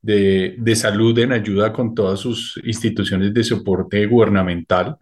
de 0.00 0.74
Salud 0.74 1.18
en 1.18 1.32
ayuda 1.32 1.70
con 1.70 1.94
todas 1.94 2.18
sus 2.18 2.58
instituciones 2.64 3.34
de 3.34 3.44
soporte 3.44 4.06
gubernamental, 4.06 4.96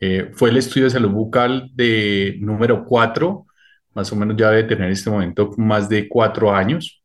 eh, 0.00 0.30
fue 0.34 0.50
el 0.50 0.56
estudio 0.56 0.84
de 0.84 0.90
salud 0.90 1.10
bucal 1.10 1.70
de 1.74 2.36
número 2.40 2.84
4 2.84 3.46
más 3.94 4.12
o 4.12 4.16
menos 4.16 4.36
ya 4.36 4.50
debe 4.50 4.68
tener 4.68 4.86
en 4.86 4.92
este 4.92 5.10
momento 5.10 5.50
más 5.56 5.88
de 5.88 6.08
cuatro 6.08 6.54
años. 6.54 7.02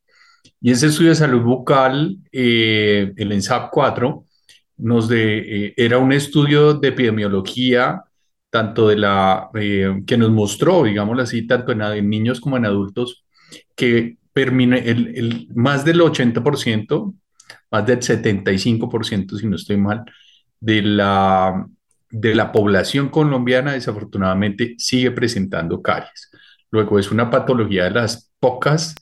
Y 0.62 0.72
ese 0.72 0.88
estudio 0.88 1.10
de 1.10 1.16
salud 1.16 1.41
bucal, 1.41 2.18
eh, 2.32 3.14
el 3.18 3.32
ENSAP 3.32 3.70
4, 3.72 4.26
nos 4.78 5.08
de, 5.08 5.68
eh, 5.68 5.74
era 5.78 5.98
un 5.98 6.12
estudio 6.12 6.74
de 6.74 6.89
epidemiología, 6.89 8.04
tanto 8.50 8.88
de 8.88 8.98
la, 8.98 9.50
eh, 9.56 10.04
que 10.08 10.18
nos 10.18 10.32
mostró, 10.32 10.84
digámoslo 10.84 11.24
así, 11.24 11.48
tanto 11.48 11.72
en, 11.72 12.10
niños 12.10 12.39
como 12.39 12.58
en 12.58 12.66
adultos, 12.66 13.26
que 13.76 14.18
el, 14.36 14.74
el, 14.76 15.48
más 15.56 15.86
del 15.86 16.02
80%, 16.02 17.16
más 17.72 17.86
del 17.86 18.00
75%, 18.00 19.38
si 19.38 19.48
no 19.48 19.56
estoy 19.56 19.78
mal, 19.78 20.04
de 20.60 20.82
la, 20.82 21.68
de 22.18 22.34
la 22.34 22.51
población 22.51 23.09
colombiana 23.09 23.74
desafortunadamente 23.74 24.76
sigue 24.78 25.11
presentando 25.11 25.82
caries. 25.82 26.32
Luego 26.72 26.97
es 26.97 27.11
una 27.11 27.30
patología 27.30 27.84
de 27.86 27.91
las 27.91 28.32
pocas 28.39 28.95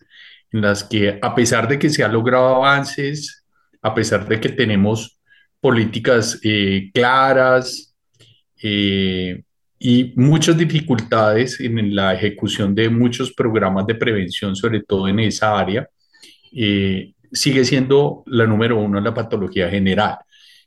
en 0.51 0.61
las 0.61 0.84
que 0.84 1.20
a 1.22 1.36
pesar 1.36 1.68
de 1.68 1.78
que 1.78 1.89
se 1.89 2.03
han 2.03 2.11
logrado 2.11 2.55
avances, 2.55 3.45
a 3.84 3.93
pesar 3.93 4.28
de 4.28 4.39
que 4.39 4.49
tenemos 4.49 5.20
políticas 5.59 6.39
eh, 6.43 6.89
claras 6.91 7.95
eh, 8.64 9.43
y 9.78 10.14
muchas 10.16 10.57
dificultades 10.57 11.59
en 11.59 11.95
la 11.95 12.16
ejecución 12.16 12.74
de 12.74 12.89
muchos 12.89 13.32
programas 13.34 13.86
de 13.86 13.95
prevención, 13.95 14.55
sobre 14.55 14.82
todo 14.82 15.07
en 15.07 15.20
esa 15.20 15.59
área, 15.59 15.88
eh, 16.51 17.14
sigue 17.32 17.64
siendo 17.64 18.24
la 18.26 18.47
número 18.47 18.80
uno 18.80 18.97
en 18.97 19.03
la 19.03 19.14
patología 19.14 19.70
general. 19.70 20.18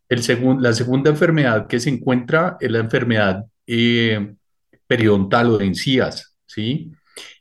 El 0.09 0.21
la 0.61 0.73
segunda 0.73 1.11
enfermedad 1.11 1.67
que 1.67 1.81
se 1.81 1.91
encuentra 1.91 2.57
es 2.61 2.71
la 2.71 2.79
enfermedad 2.79 3.45
eh, 3.67 4.35
periodontal 4.87 5.51
o 5.51 5.59
de 5.59 5.67
encías, 5.67 6.37
¿sí? 6.47 6.93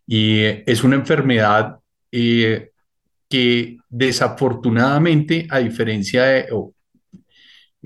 Y 0.07 0.39
es 0.41 0.84
una 0.84 0.95
enfermedad 0.95 1.78
eh, 2.11 2.72
que 3.30 3.78
desafortunadamente, 3.89 5.47
a 5.49 5.59
diferencia 5.59 6.24
de, 6.24 6.47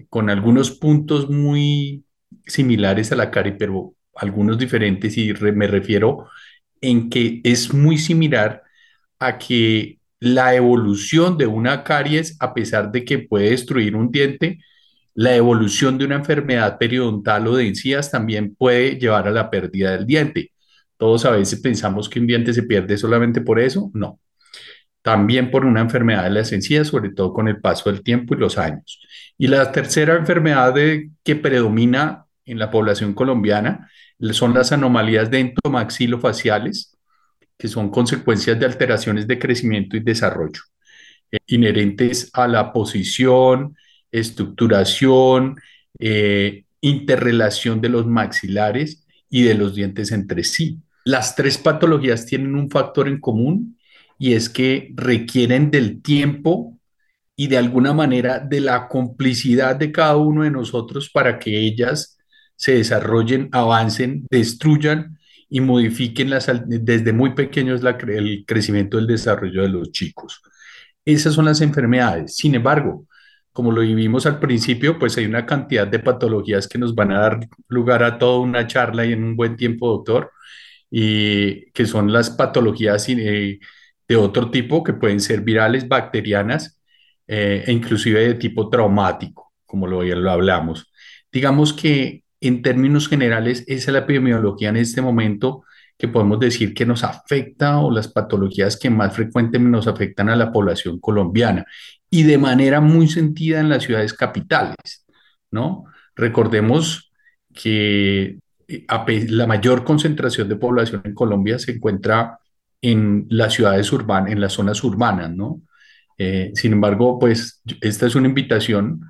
con 0.10 0.30
algunos 0.30 0.72
puntos 0.72 1.30
muy 1.30 2.04
similares 2.46 3.12
a 3.12 3.16
la 3.16 3.32
carie, 3.32 3.54
pero 3.54 3.94
algunos 4.16 4.58
diferentes, 4.58 5.18
y 5.18 5.34
me 5.34 5.68
refiero 5.68 6.28
en 6.82 7.10
que 7.10 7.42
es 7.44 7.74
muy 7.74 7.98
similar 7.98 8.64
a 9.20 9.38
que 9.38 9.99
la 10.20 10.56
evolución 10.56 11.38
de 11.38 11.48
una 11.48 11.84
caries, 11.84 12.36
a 12.40 12.54
pesar 12.54 12.92
de 12.92 13.06
que 13.06 13.20
puede 13.20 13.52
destruir 13.52 13.96
un 13.96 14.12
diente, 14.12 14.60
la 15.14 15.36
evolución 15.36 15.98
de 15.98 16.06
una 16.06 16.16
enfermedad 16.16 16.78
periodontal 16.78 17.48
o 17.48 17.56
de 17.56 17.68
encías 17.68 18.12
también 18.12 18.56
puede 18.56 18.98
llevar 18.98 19.28
a 19.28 19.32
la 19.32 19.50
pérdida 19.50 19.92
del 19.92 20.06
diente. 20.06 20.52
Todos 20.98 21.26
a 21.26 21.32
veces 21.32 21.60
pensamos 21.62 22.10
que 22.10 22.20
un 22.20 22.28
diente 22.28 22.54
se 22.54 22.64
pierde 22.64 22.98
solamente 22.98 23.42
por 23.42 23.60
eso. 23.60 23.92
No. 23.94 24.20
También 25.02 25.50
por 25.50 25.66
una 25.66 25.82
enfermedad 25.82 26.26
de 26.26 26.30
las 26.30 26.52
encías, 26.52 26.88
sobre 26.88 27.12
todo 27.12 27.34
con 27.34 27.48
el 27.48 27.62
paso 27.62 27.90
del 27.92 28.04
tiempo 28.04 28.36
y 28.36 28.38
los 28.38 28.58
años. 28.58 29.02
Y 29.38 29.48
la 29.48 29.72
tercera 29.72 30.16
enfermedad 30.16 30.74
que 31.24 31.36
predomina 31.36 32.26
en 32.46 32.60
la 32.60 32.70
población 32.70 33.14
colombiana 33.14 33.90
son 34.32 34.54
las 34.54 34.72
anomalías 34.72 35.32
dentomaxilofaciales, 35.32 36.98
que 37.60 37.68
son 37.68 37.90
consecuencias 37.90 38.58
de 38.58 38.66
alteraciones 38.66 39.28
de 39.28 39.38
crecimiento 39.38 39.98
y 39.98 40.00
desarrollo 40.00 40.62
eh, 41.30 41.38
inherentes 41.48 42.32
a 42.34 42.48
la 42.48 42.72
posición, 42.72 43.76
estructuración, 44.12 45.58
eh, 46.00 46.64
interrelación 46.80 47.82
de 47.82 47.90
los 47.90 48.08
maxilares 48.08 49.06
y 49.30 49.44
de 49.44 49.56
los 49.56 49.76
dientes 49.76 50.14
entre 50.14 50.46
sí. 50.46 50.80
Las 51.04 51.36
tres 51.36 51.58
patologías 51.58 52.26
tienen 52.26 52.56
un 52.56 52.72
factor 52.72 53.10
en 53.10 53.20
común 53.20 53.78
y 54.18 54.34
es 54.34 54.50
que 54.50 54.94
requieren 54.96 55.70
del 55.70 56.02
tiempo 56.02 56.80
y 57.36 57.48
de 57.48 57.58
alguna 57.58 57.94
manera 57.94 58.40
de 58.40 58.62
la 58.62 58.88
complicidad 58.88 59.76
de 59.76 59.92
cada 59.92 60.16
uno 60.16 60.44
de 60.44 60.52
nosotros 60.52 61.10
para 61.10 61.40
que 61.40 61.60
ellas 61.60 62.18
se 62.56 62.76
desarrollen, 62.76 63.50
avancen, 63.52 64.26
destruyan 64.30 65.19
y 65.50 65.62
modifiquen 65.62 66.30
las, 66.30 66.52
desde 66.66 67.14
muy 67.14 67.34
pequeños 67.34 67.82
el 68.08 68.46
crecimiento 68.46 68.98
del 68.98 69.08
desarrollo 69.08 69.64
de 69.64 69.70
los 69.70 69.92
chicos. 69.92 70.42
Esas 71.06 71.34
son 71.34 71.46
las 71.46 71.62
enfermedades. 71.62 72.36
Sin 72.36 72.56
embargo, 72.56 73.08
como 73.52 73.72
lo 73.72 73.82
vivimos 73.82 74.26
al 74.26 74.40
principio, 74.40 75.00
pues 75.00 75.18
hay 75.18 75.26
una 75.26 75.46
cantidad 75.46 75.88
de 75.88 76.00
patologías 76.00 76.68
que 76.68 76.78
nos 76.78 76.96
van 76.96 77.12
a 77.12 77.20
dar 77.20 77.40
lugar 77.68 78.04
a 78.04 78.18
toda 78.18 78.40
una 78.40 78.68
charla 78.68 79.06
y 79.06 79.14
en 79.14 79.24
un 79.24 79.36
buen 79.36 79.56
tiempo, 79.58 79.90
doctor, 79.90 80.32
y 80.92 81.72
que 81.72 81.86
son 81.86 82.12
las 82.14 82.30
patologías 82.30 83.08
eh, 83.10 83.60
de 84.08 84.16
otro 84.16 84.52
tipo, 84.52 84.84
que 84.84 84.94
pueden 84.94 85.20
ser 85.20 85.42
virales, 85.42 85.88
bacterianas 85.88 86.80
eh, 87.28 87.64
e 87.68 87.72
inclusive 87.72 88.22
de 88.28 88.36
tipo 88.36 88.70
traumático, 88.70 89.54
como 89.66 89.88
lo, 89.88 90.04
ya 90.04 90.16
lo 90.16 90.32
hablamos. 90.32 90.92
Digamos 91.32 91.74
que 91.74 92.24
en 92.42 92.62
términos 92.62 93.08
generales, 93.08 93.64
esa 93.68 93.92
es 93.92 93.94
la 93.94 94.00
epidemiología 94.00 94.70
en 94.70 94.78
este 94.78 95.02
momento 95.02 95.64
que 95.98 96.08
podemos 96.08 96.40
decir 96.40 96.74
que 96.74 96.86
nos 96.86 97.04
afecta 97.04 97.80
o 97.80 97.92
las 97.92 98.08
patologías 98.08 98.78
que 98.78 98.90
más 98.90 99.14
frecuentemente 99.14 99.72
nos 99.72 99.88
afectan 99.88 100.30
a 100.30 100.36
la 100.36 100.52
población 100.52 101.00
colombiana 101.00 101.66
y 102.10 102.24
de 102.24 102.38
manera 102.38 102.80
muy 102.80 103.10
sentida 103.10 103.60
en 103.60 103.68
las 103.68 103.84
ciudades 103.84 104.14
capitales, 104.14 105.06
¿no? 105.52 105.84
Recordemos 106.16 107.12
que 107.54 108.40
eh, 108.68 108.86
la 109.30 109.46
mayor 109.46 109.84
concentración 109.84 110.48
de 110.48 110.56
población 110.56 111.02
en 111.04 111.14
Colombia 111.14 111.60
se 111.60 111.74
encuentra 111.74 112.40
en 112.82 113.26
las 113.30 113.54
ciudades 113.54 113.92
urbanas, 113.92 114.32
en 114.32 114.40
las 114.40 114.54
zonas 114.54 114.82
urbanas, 114.84 115.32
¿no? 115.32 115.62
Eh, 116.18 116.52
sin 116.56 116.74
embargo, 116.74 117.20
pues 117.20 117.62
esta 117.82 118.08
es 118.08 118.16
una 118.16 118.28
invitación 118.28 119.02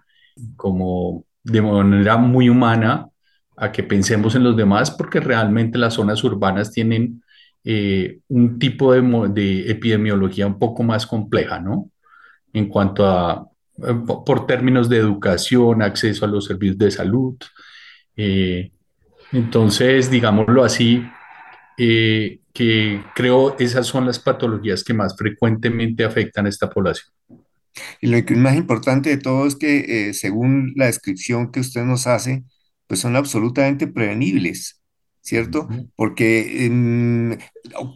como 0.55 1.25
de 1.43 1.61
manera 1.61 2.17
muy 2.17 2.49
humana 2.49 3.09
a 3.59 3.71
que 3.71 3.83
pensemos 3.83 4.35
en 4.35 4.43
los 4.43 4.55
demás, 4.55 4.89
porque 4.91 5.19
realmente 5.19 5.77
las 5.77 5.95
zonas 5.95 6.23
urbanas 6.23 6.71
tienen 6.71 7.21
eh, 7.65 8.19
un 8.29 8.57
tipo 8.57 8.93
de, 8.93 9.01
de, 9.33 9.69
epidemiología 9.69 10.47
un 10.47 10.57
poco 10.57 10.81
más 10.81 11.05
compleja, 11.05 11.59
¿no? 11.59 11.91
En 12.53 12.69
cuanto 12.69 13.05
a, 13.05 13.49
eh, 13.85 13.93
por 14.25 14.47
términos 14.47 14.87
de 14.87 14.97
educación, 14.97 15.81
acceso 15.81 16.23
a 16.23 16.29
los 16.29 16.45
servicios 16.45 16.77
de 16.77 16.91
salud. 16.91 17.35
Eh, 18.15 18.71
entonces, 19.33 20.09
digámoslo 20.09 20.63
así, 20.63 21.03
que 21.77 23.03
creo 23.15 23.55
esas 23.57 23.87
son 23.87 24.05
las 24.05 24.19
patologías 24.19 24.83
que 24.83 24.93
más 24.93 25.15
frecuentemente 25.17 26.03
afectan 26.03 26.45
a 26.45 26.49
esta 26.49 26.69
población. 26.69 27.13
Y 28.01 28.07
lo 28.07 28.25
que 28.25 28.35
más 28.35 28.55
importante 28.55 29.09
de 29.09 29.17
todo 29.17 29.45
es 29.45 29.55
que, 29.55 30.13
según 30.13 30.73
la 30.75 30.87
descripción 30.87 31.51
que 31.51 31.61
usted 31.61 31.83
nos 31.83 32.07
hace, 32.07 32.43
pues 32.89 33.01
son 33.01 33.15
absolutamente 33.17 33.87
prevenibles, 33.87 34.83
¿cierto? 35.21 35.69
Porque, 35.95 36.65
em, 36.67 37.37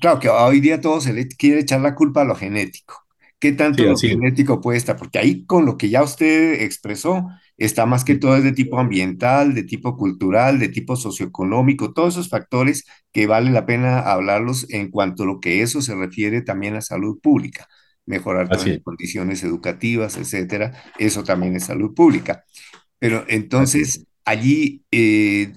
claro 0.02 0.20
que 0.22 0.30
hoy 0.30 0.62
día 0.62 0.82
todo 0.82 1.02
se 1.02 1.14
le 1.14 1.28
quiere 1.28 1.62
echar 1.62 1.82
la 1.82 1.96
culpa 1.96 2.22
a 2.22 2.26
lo 2.26 2.36
genético. 2.36 2.96
¿Qué 3.40 3.52
tanto 3.52 3.86
lo 3.86 4.00
genético 4.00 4.62
puede 4.62 4.78
estar? 4.78 4.96
Porque 4.98 5.20
ahí 5.20 5.46
con 5.46 5.66
lo 5.66 5.78
que 5.78 5.90
ya 5.90 6.04
usted 6.04 6.62
expresó, 6.62 7.28
está 7.58 7.86
más 7.86 8.06
que 8.06 8.16
todo 8.16 8.38
es 8.38 8.44
de 8.44 8.54
tipo 8.54 8.80
ambiental, 8.80 9.54
de 9.56 9.64
tipo 9.64 9.98
cultural, 9.98 10.60
de 10.60 10.70
tipo 10.70 10.96
socioeconómico, 10.96 11.94
todos 11.94 12.16
esos 12.16 12.30
factores 12.30 12.86
que 13.12 13.28
vale 13.28 13.52
la 13.52 13.66
pena 13.66 14.00
hablarlos 14.00 14.68
en 14.72 14.90
cuanto 14.92 15.24
a 15.24 15.26
lo 15.26 15.40
que 15.42 15.62
eso 15.62 15.82
se 15.82 15.96
refiere 15.96 16.42
también 16.42 16.76
a 16.76 16.82
salud 16.82 17.20
pública 17.22 17.68
mejorar 18.06 18.50
las 18.50 18.66
condiciones 18.84 19.44
educativas, 19.44 20.18
etcétera, 20.18 20.84
eso 21.00 21.24
también 21.24 21.56
es 21.56 21.66
salud 21.66 21.94
pública. 21.94 22.44
Pero 23.00 23.26
entonces, 23.30 24.06
allí 24.26 24.84
eh, 24.92 25.54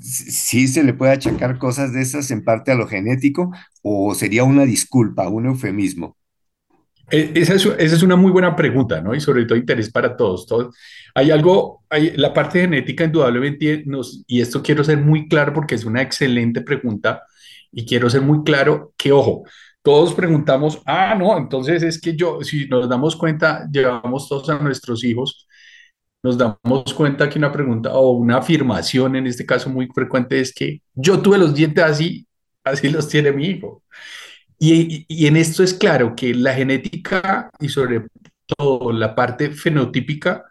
sí 0.00 0.68
se 0.68 0.82
le 0.82 0.94
puede 0.94 1.12
achacar 1.12 1.58
cosas 1.58 1.92
de 1.92 2.02
esas 2.02 2.30
en 2.30 2.44
parte 2.44 2.72
a 2.72 2.74
lo 2.74 2.86
genético 2.86 3.52
o 3.82 4.14
sería 4.14 4.44
una 4.44 4.64
disculpa, 4.64 5.28
un 5.28 5.46
eufemismo. 5.46 6.16
E, 7.10 7.32
esa 7.34 7.54
es, 7.54 8.02
una 8.02 8.16
muy 8.16 8.32
buena 8.32 8.56
pregunta, 8.56 9.00
¿no? 9.00 9.14
Y 9.14 9.20
sobre 9.20 9.44
todo 9.44 9.58
interés 9.58 9.90
para 9.90 10.16
todos. 10.16 10.46
todos. 10.46 10.74
Hay 11.14 11.30
algo, 11.30 11.84
hay, 11.90 12.12
la 12.16 12.32
parte 12.32 12.60
genética 12.60 13.04
indudablemente 13.04 13.84
y 14.26 14.40
esto 14.40 14.62
quiero 14.62 14.84
ser 14.84 14.98
muy 14.98 15.28
claro 15.28 15.52
porque 15.52 15.74
es 15.74 15.84
una 15.84 16.02
excelente 16.02 16.62
pregunta 16.62 17.22
y 17.70 17.84
quiero 17.84 18.08
ser 18.08 18.22
muy 18.22 18.42
claro 18.44 18.92
que, 18.96 19.12
ojo, 19.12 19.44
todos 19.82 20.14
preguntamos, 20.14 20.80
ah, 20.86 21.14
no, 21.14 21.36
entonces 21.36 21.82
es 21.82 22.00
que 22.00 22.16
yo, 22.16 22.42
si 22.42 22.66
nos 22.68 22.88
damos 22.88 23.16
cuenta, 23.16 23.68
llevamos 23.70 24.28
todos 24.28 24.48
a 24.48 24.58
nuestros 24.58 25.04
hijos 25.04 25.46
nos 26.24 26.38
damos 26.38 26.94
cuenta 26.94 27.28
que 27.28 27.38
una 27.38 27.52
pregunta 27.52 27.92
o 27.92 28.12
una 28.12 28.38
afirmación 28.38 29.14
en 29.14 29.26
este 29.26 29.44
caso 29.44 29.68
muy 29.68 29.86
frecuente 29.88 30.40
es 30.40 30.54
que 30.54 30.80
yo 30.94 31.20
tuve 31.20 31.36
los 31.36 31.54
dientes 31.54 31.84
así, 31.84 32.26
así 32.64 32.88
los 32.88 33.08
tiene 33.08 33.30
mi 33.30 33.46
hijo. 33.46 33.82
Y, 34.58 35.04
y, 35.06 35.26
en 35.26 35.36
esto 35.36 35.62
es 35.62 35.74
claro 35.74 36.14
que 36.16 36.34
la 36.34 36.54
genética 36.54 37.50
y 37.60 37.68
sobre 37.68 38.06
todo 38.46 38.90
la 38.92 39.14
parte 39.14 39.50
fenotípica, 39.50 40.44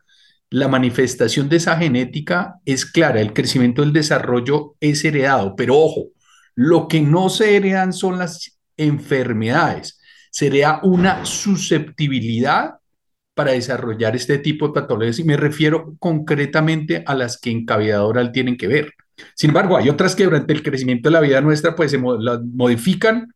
la 0.51 0.67
manifestación 0.67 1.49
de 1.49 1.55
esa 1.57 1.76
genética 1.76 2.59
es 2.65 2.86
clara, 2.86 3.19
el 3.19 3.34
crecimiento 3.34 3.82
del 3.82 3.93
desarrollo 3.93 4.76
es 4.80 5.03
heredado, 5.03 5.55
pero 5.55 5.76
ojo, 5.78 6.09
Lo 6.55 6.88
que 6.88 7.01
no 7.01 7.30
se 7.30 7.55
heredan 7.55 7.93
son 7.93 8.19
las 8.19 8.59
enfermedades, 8.78 9.99
sería 10.30 10.80
una 10.84 11.26
susceptibilidad 11.26 12.76
para 13.34 13.51
desarrollar 13.51 14.15
este 14.15 14.38
tipo 14.38 14.67
de 14.67 14.73
patologías 14.73 15.19
y 15.19 15.23
me 15.23 15.38
refiero 15.38 15.95
concretamente 15.99 17.03
a 17.05 17.15
las 17.15 17.38
que 17.38 17.51
en 17.51 17.65
cavidad 17.65 18.05
oral 18.05 18.31
tienen 18.31 18.57
que 18.57 18.67
ver. 18.67 18.93
Sin 19.36 19.49
embargo, 19.51 19.77
hay 19.77 19.89
otras 19.89 20.15
que 20.15 20.25
durante 20.25 20.53
el 20.53 20.63
crecimiento 20.63 21.09
de 21.09 21.13
la 21.13 21.21
vida 21.21 21.41
nuestra 21.41 21.75
pues 21.75 21.91
se 21.91 21.97
modifican, 21.97 23.34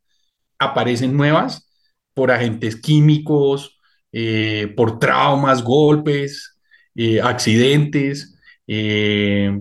aparecen 0.59 1.15
nuevas 1.15 1.69
por 2.13 2.31
agentes 2.31 2.75
químicos, 2.75 3.79
eh, 4.11 4.73
por 4.75 4.99
traumas, 4.99 5.63
golpes, 5.63 6.57
eh, 6.95 7.21
accidentes, 7.21 8.39
eh, 8.67 9.59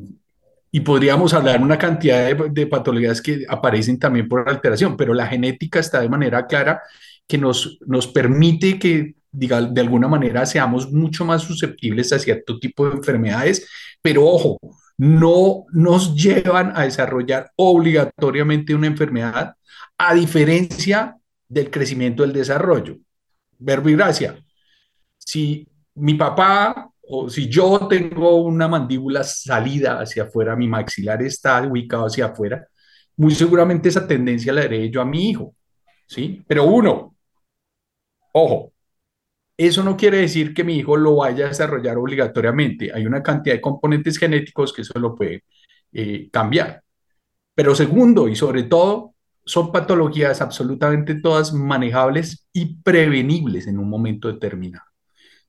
y 0.71 0.81
podríamos 0.81 1.33
hablar 1.33 1.63
una 1.63 1.79
cantidad 1.79 2.27
de, 2.27 2.51
de, 2.51 2.67
patologías 2.67 3.23
que 3.23 3.45
aparecen 3.49 3.99
también 3.99 4.29
por 4.29 4.49
alteración, 4.49 4.97
pero 4.97 5.15
la 5.15 5.27
genética 5.27 5.81
está 5.81 6.01
de 6.01 6.09
manera 6.09 6.47
clara 6.47 6.83
que 7.27 7.39
nos, 7.39 7.79
nos 7.87 8.07
permite 8.07 8.79
que 8.79 9.15
diga, 9.37 9.61
de 9.61 9.81
alguna 9.81 10.09
manera 10.09 10.47
seamos 10.47 10.91
mucho 10.93 11.25
más 11.25 11.43
susceptibles 11.43 12.13
a 12.13 12.19
cierto 12.19 12.59
tipo 12.59 12.89
de 12.89 12.97
enfermedades, 12.97 13.69
pero 14.01 14.25
ojo, 14.25 14.59
no 14.99 15.67
nos 15.73 16.15
llevan 16.15 16.73
a 16.75 16.85
desarrollar 16.85 17.51
obligatoriamente 17.57 18.75
una 18.75 18.87
enfermedad, 18.87 19.55
a 19.99 20.15
diferencia 20.15 21.17
del 21.49 21.71
crecimiento 21.71 22.23
del 22.23 22.33
desarrollo. 22.33 22.97
Verbo 23.59 23.89
y 23.89 23.95
gracia. 23.97 24.39
Si 25.19 25.67
mi 25.95 26.15
papá 26.15 26.91
o 27.09 27.29
si 27.29 27.49
yo 27.49 27.87
tengo 27.89 28.37
una 28.37 28.69
mandíbula 28.69 29.23
salida 29.23 30.01
hacia 30.01 30.25
afuera, 30.25 30.57
mi 30.57 30.69
maxilar 30.69 31.23
está 31.23 31.63
ubicado 31.63 32.07
hacia 32.07 32.27
afuera, 32.27 32.67
muy 33.17 33.35
seguramente 33.35 33.89
esa 33.89 34.07
tendencia 34.07 34.53
la 34.53 34.65
heredé 34.65 34.91
yo 34.91 35.01
a 35.01 35.05
mi 35.05 35.31
hijo, 35.31 35.55
¿sí? 36.07 36.43
Pero 36.47 36.65
uno, 36.65 37.17
ojo, 38.33 38.73
eso 39.57 39.83
no 39.83 39.97
quiere 39.97 40.19
decir 40.19 40.53
que 40.53 40.65
mi 40.65 40.77
hijo 40.77 40.97
lo 40.97 41.17
vaya 41.17 41.47
a 41.47 41.49
desarrollar 41.49 41.97
obligatoriamente. 41.97 42.93
Hay 42.93 43.07
una 43.07 43.23
cantidad 43.23 43.55
de 43.55 43.61
componentes 43.61 44.19
genéticos 44.19 44.73
que 44.73 44.83
eso 44.83 44.99
lo 44.99 45.15
puede 45.15 45.45
eh, 45.93 46.29
cambiar. 46.31 46.83
Pero 47.55 47.75
segundo, 47.75 48.29
y 48.29 48.37
sobre 48.37 48.65
todo, 48.65 49.15
son 49.45 49.73
patologías 49.73 50.43
absolutamente 50.43 51.15
todas 51.21 51.53
manejables 51.53 52.47
y 52.53 52.77
prevenibles 52.83 53.67
en 53.67 53.79
un 53.79 53.89
momento 53.89 54.29
determinado. 54.29 54.85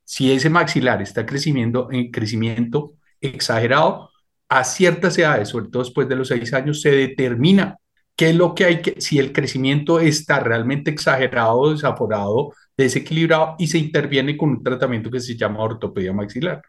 Si 0.04 0.32
ese 0.32 0.48
maxilar 0.48 1.02
está 1.02 1.26
creciendo 1.26 1.88
en 1.90 2.10
crecimiento 2.10 2.94
exagerado, 3.20 4.10
a 4.48 4.64
ciertas 4.64 5.18
edades, 5.18 5.50
sobre 5.50 5.68
todo 5.68 5.82
después 5.82 6.08
de 6.08 6.16
los 6.16 6.28
seis 6.28 6.54
años, 6.54 6.80
se 6.80 6.90
determina 6.90 7.76
qué 8.16 8.30
es 8.30 8.36
lo 8.36 8.54
que 8.54 8.64
hay 8.64 8.82
que, 8.82 9.00
si 9.00 9.18
el 9.18 9.32
crecimiento 9.32 10.00
está 10.00 10.40
realmente 10.40 10.90
exagerado, 10.90 11.72
desaforado, 11.72 12.54
desequilibrado 12.84 13.56
y 13.58 13.66
se 13.66 13.78
interviene 13.78 14.36
con 14.36 14.50
un 14.50 14.62
tratamiento 14.62 15.10
que 15.10 15.20
se 15.20 15.36
llama 15.36 15.60
ortopedia 15.60 16.12
maxilar. 16.12 16.62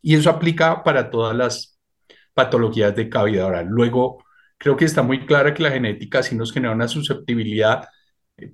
Y 0.00 0.14
eso 0.14 0.30
aplica 0.30 0.82
para 0.84 1.10
todas 1.10 1.36
las 1.36 1.78
patologías 2.34 2.94
de 2.94 3.08
cavidad 3.08 3.46
oral. 3.46 3.66
Luego, 3.68 4.24
creo 4.56 4.76
que 4.76 4.84
está 4.84 5.02
muy 5.02 5.26
clara 5.26 5.54
que 5.54 5.62
la 5.62 5.72
genética 5.72 6.22
sí 6.22 6.36
nos 6.36 6.52
genera 6.52 6.74
una 6.74 6.88
susceptibilidad 6.88 7.88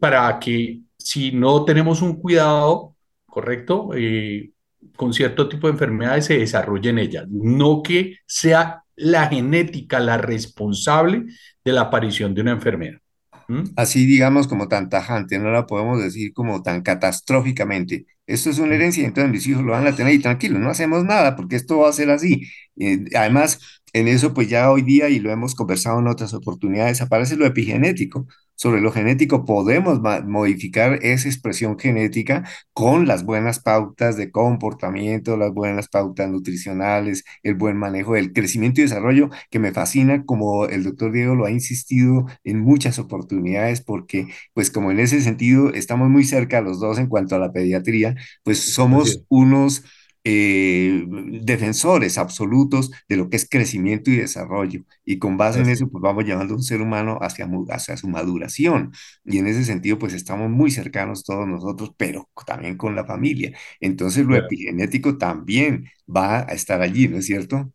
para 0.01 0.39
que 0.39 0.81
si 0.99 1.33
no 1.33 1.65
tenemos 1.65 2.01
un 2.03 2.21
cuidado 2.21 2.97
correcto, 3.27 3.91
eh, 3.95 4.53
con 4.97 5.13
cierto 5.13 5.49
tipo 5.49 5.67
de 5.67 5.75
enfermedades 5.75 6.27
se 6.27 6.39
desarrollen 6.39 6.99
ellas, 6.99 7.27
no 7.29 7.83
que 7.83 8.19
sea 8.27 8.85
la 8.97 9.27
genética 9.29 10.01
la 10.01 10.19
responsable 10.19 11.27
de 11.65 11.73
la 11.73 11.83
aparición 11.83 12.35
de 12.35 12.43
una 12.43 12.53
enfermedad. 12.53 13.01
¿Mm? 13.49 13.63
Así, 13.77 14.07
digamos, 14.07 14.49
como 14.49 14.69
tan 14.69 14.89
tajante, 14.89 15.39
no 15.39 15.51
la 15.51 15.67
podemos 15.67 16.03
decir 16.03 16.33
como 16.33 16.63
tan 16.63 16.83
catastróficamente. 16.83 18.07
Esto 18.27 18.51
es 18.51 18.59
una 18.59 18.75
herencia, 18.75 19.05
entonces 19.05 19.31
mis 19.33 19.47
hijos 19.47 19.63
lo 19.65 19.73
van 19.73 19.87
a 19.87 19.95
tener 19.95 20.15
y 20.15 20.19
tranquilo, 20.21 20.59
no 20.59 20.71
hacemos 20.71 21.05
nada 21.05 21.37
porque 21.37 21.57
esto 21.57 21.79
va 21.79 21.91
a 21.91 21.93
ser 21.93 22.11
así. 22.11 22.49
Eh, 22.77 23.05
además, 23.15 23.61
en 23.93 24.09
eso, 24.09 24.33
pues 24.35 24.49
ya 24.49 24.71
hoy 24.71 24.83
día, 24.83 25.09
y 25.11 25.21
lo 25.21 25.31
hemos 25.31 25.55
conversado 25.55 26.01
en 26.01 26.09
otras 26.09 26.33
oportunidades, 26.35 27.01
aparece 27.03 27.37
lo 27.37 27.47
epigenético 27.47 28.27
sobre 28.57 28.81
lo 28.81 28.93
genético, 28.93 29.45
podemos 29.45 30.01
modificar 30.27 30.99
esa 31.03 31.29
expresión 31.29 31.79
genética 31.79 32.49
con 32.73 33.07
las 33.07 33.25
buenas 33.25 33.61
pautas 33.61 34.17
de 34.17 34.31
comportamiento, 34.31 35.37
las 35.37 35.53
buenas 35.53 35.89
pautas 35.89 36.31
nutricionales, 36.31 37.25
el 37.43 37.55
buen 37.55 37.77
manejo 37.77 38.15
del 38.15 38.33
crecimiento 38.33 38.81
y 38.81 38.85
desarrollo, 38.85 39.31
que 39.51 39.59
me 39.59 39.73
fascina, 39.73 40.25
como 40.25 40.67
el 40.67 40.85
doctor 40.85 41.13
Diego 41.13 41.35
lo 41.35 41.47
ha 41.47 41.51
insistido 41.51 42.27
en 42.45 42.61
muchas 42.61 42.99
oportunidades, 42.99 43.81
porque 43.81 44.29
pues 44.53 44.71
como 44.71 44.91
en 44.91 45.01
ese 45.01 45.21
sentido 45.21 45.73
estamos 45.73 46.09
muy 46.11 46.25
cerca 46.25 46.61
los 46.61 46.81
dos 46.81 46.99
en 46.99 47.09
cuanto 47.09 47.37
a 47.37 47.39
la 47.39 47.53
pediatría, 47.53 48.15
pues 48.43 48.61
somos 48.73 49.25
unos 49.29 49.85
eh, 50.25 51.05
defensores 51.43 52.19
absolutos 52.19 52.91
de 53.09 53.17
lo 53.17 53.29
que 53.29 53.37
es 53.37 53.49
crecimiento 53.49 54.11
y 54.11 54.17
desarrollo. 54.17 54.81
Y 55.05 55.19
con 55.19 55.37
base 55.37 55.61
en 55.61 55.69
eso, 55.69 55.89
pues 55.89 56.03
vamos 56.03 56.25
llevando 56.25 56.55
a 56.55 56.57
un 56.57 56.63
ser 56.63 56.81
humano 56.81 57.19
hacia, 57.21 57.49
hacia 57.71 57.97
su 57.97 58.09
maduración. 58.09 58.93
Y 59.25 59.39
en 59.39 59.47
ese 59.47 59.65
sentido, 59.65 59.99
pues 59.99 60.15
estamos 60.15 60.51
muy 60.51 60.71
cercanos 60.71 61.25
todos 61.25 61.47
nosotros, 61.47 61.93
pero 61.97 62.29
también 62.47 62.77
con 62.77 62.97
la 62.97 63.05
familia. 63.05 63.57
Entonces, 63.81 64.25
lo 64.27 64.37
epigenético 64.37 65.19
también 65.19 65.87
va 66.15 66.41
a 66.41 66.55
estar 66.55 66.81
allí, 66.81 67.09
¿no 67.09 67.19
es 67.19 67.27
cierto? 67.27 67.71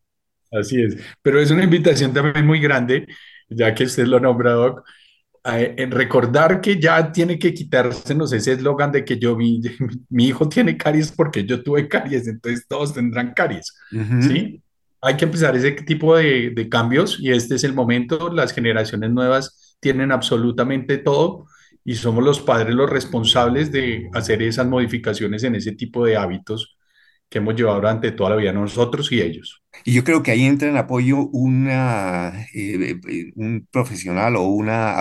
Así 0.52 0.82
es. 0.82 0.98
Pero 1.22 1.40
es 1.40 1.52
una 1.52 1.64
invitación 1.64 2.14
también 2.14 2.46
muy 2.46 2.60
grande, 2.60 3.08
ya 3.50 3.74
que 3.76 3.84
usted 3.84 4.06
lo 4.06 4.20
nombra, 4.20 4.52
Doc, 4.54 4.84
en 5.58 5.92
recordar 5.92 6.62
que 6.62 6.80
ya 6.80 7.12
tiene 7.12 7.40
que 7.40 7.54
quitársenos 7.54 8.34
ese 8.34 8.54
eslogan 8.54 8.92
de 8.92 9.06
que 9.06 9.18
yo, 9.18 9.36
mi, 9.36 9.62
mi, 10.10 10.28
hijo 10.28 10.48
tiene 10.50 10.78
caries 10.78 11.12
porque 11.12 11.46
yo 11.46 11.64
tuve 11.64 11.88
caries, 11.88 12.28
entonces 12.28 12.66
todos 12.68 12.94
tendrán 12.94 13.34
caries, 13.34 13.74
¿sí? 14.22 14.62
Hay 15.02 15.16
que 15.16 15.26
empezar 15.26 15.56
ese 15.56 15.72
tipo 15.72 16.18
de, 16.18 16.50
de, 16.50 16.70
cambios 16.70 17.18
y 17.20 17.32
este 17.32 17.56
es 17.56 17.64
el 17.64 17.74
momento, 17.74 18.34
las 18.34 18.52
generaciones 18.52 19.12
nuevas 19.12 19.78
tienen 19.80 20.12
absolutamente 20.12 20.98
todo 20.98 21.46
y 21.86 21.96
somos 21.96 22.24
los 22.24 22.42
padres 22.42 22.76
los 22.76 22.90
responsables 22.90 23.72
de 23.72 24.10
hacer 24.14 24.42
esas 24.44 24.68
modificaciones 24.68 25.44
en 25.44 25.56
ese 25.56 25.72
tipo 25.72 26.06
de 26.06 26.18
hábitos 26.18 26.78
que 27.30 27.38
hemos 27.40 27.56
llevado 27.56 27.78
durante 27.78 28.12
toda 28.12 28.32
la 28.32 28.36
vida 28.38 28.52
nosotros 28.54 29.12
y 29.12 29.22
ellos. 29.22 29.64
Y 29.86 29.94
yo 29.94 30.04
creo 30.04 30.24
que 30.24 30.32
ahí 30.32 30.46
entra 30.46 30.68
en 30.70 30.78
apoyo 30.78 31.28
una, 31.32 32.46
eh, 32.54 33.00
eh, 33.08 33.32
un 33.36 33.68
profesional 33.72 34.36
o 34.36 34.44
una, 34.44 34.98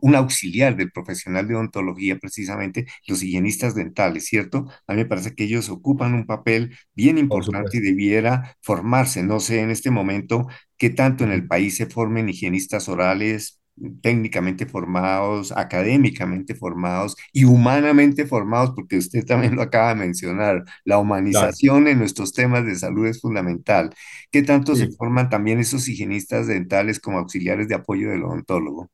un 0.00 0.14
auxiliar 0.14 0.76
del 0.76 0.92
profesional 0.92 1.46
de 1.48 1.54
odontología, 1.56 2.18
precisamente 2.18 2.86
los 3.06 3.22
higienistas 3.22 3.74
dentales, 3.74 4.26
¿cierto? 4.26 4.66
A 4.86 4.92
mí 4.92 4.98
me 5.00 5.06
parece 5.06 5.34
que 5.34 5.44
ellos 5.44 5.68
ocupan 5.68 6.14
un 6.14 6.26
papel 6.26 6.76
bien 6.94 7.18
importante 7.18 7.78
y 7.78 7.80
debiera 7.80 8.56
formarse. 8.62 9.22
No 9.22 9.40
sé 9.40 9.60
en 9.60 9.70
este 9.70 9.90
momento 9.90 10.46
qué 10.78 10.90
tanto 10.90 11.24
en 11.24 11.32
el 11.32 11.46
país 11.46 11.76
se 11.76 11.86
formen 11.86 12.28
higienistas 12.28 12.88
orales, 12.88 13.60
técnicamente 14.00 14.66
formados, 14.66 15.52
académicamente 15.52 16.54
formados 16.54 17.16
y 17.32 17.44
humanamente 17.44 18.26
formados, 18.26 18.72
porque 18.74 18.98
usted 18.98 19.24
también 19.24 19.56
lo 19.56 19.62
acaba 19.62 19.90
de 19.90 19.96
mencionar, 19.96 20.64
la 20.84 20.98
humanización 20.98 21.88
en 21.88 21.98
nuestros 21.98 22.32
temas 22.32 22.64
de 22.64 22.76
salud 22.76 23.06
es 23.06 23.20
fundamental. 23.20 23.90
¿Qué 24.30 24.42
tanto 24.42 24.76
se 24.76 24.90
forman 24.92 25.28
también 25.28 25.58
esos 25.58 25.88
higienistas 25.88 26.46
dentales 26.46 27.00
como 27.00 27.18
auxiliares 27.18 27.68
de 27.68 27.74
apoyo 27.74 28.10
del 28.10 28.24
odontólogo? 28.24 28.90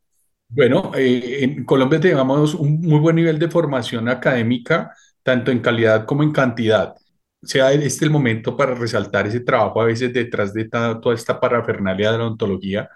Bueno, 0.49 0.93
eh, 0.97 1.45
en 1.45 1.65
Colombia 1.65 2.01
tenemos 2.01 2.55
un 2.55 2.81
muy 2.81 2.99
buen 2.99 3.17
nivel 3.17 3.39
de 3.39 3.49
formación 3.49 4.09
académica, 4.09 4.93
tanto 5.23 5.53
en 5.53 5.61
calidad 5.61 6.07
como 6.07 6.23
en 6.25 6.33
cantidad. 6.33 6.95
Sea 7.43 7.73
este 7.73 8.05
el 8.05 8.11
momento 8.11 8.57
para 8.57 8.75
resaltar 8.75 9.27
ese 9.27 9.41
trabajo 9.41 9.81
a 9.81 9.87
veces 9.87 10.13
detrás 10.13 10.53
de 10.53 10.69
toda 10.69 11.15
esta 11.15 11.39
parafernalia 11.41 12.13
de 12.13 12.19
la 12.19 12.25
odontología, 12.25 12.91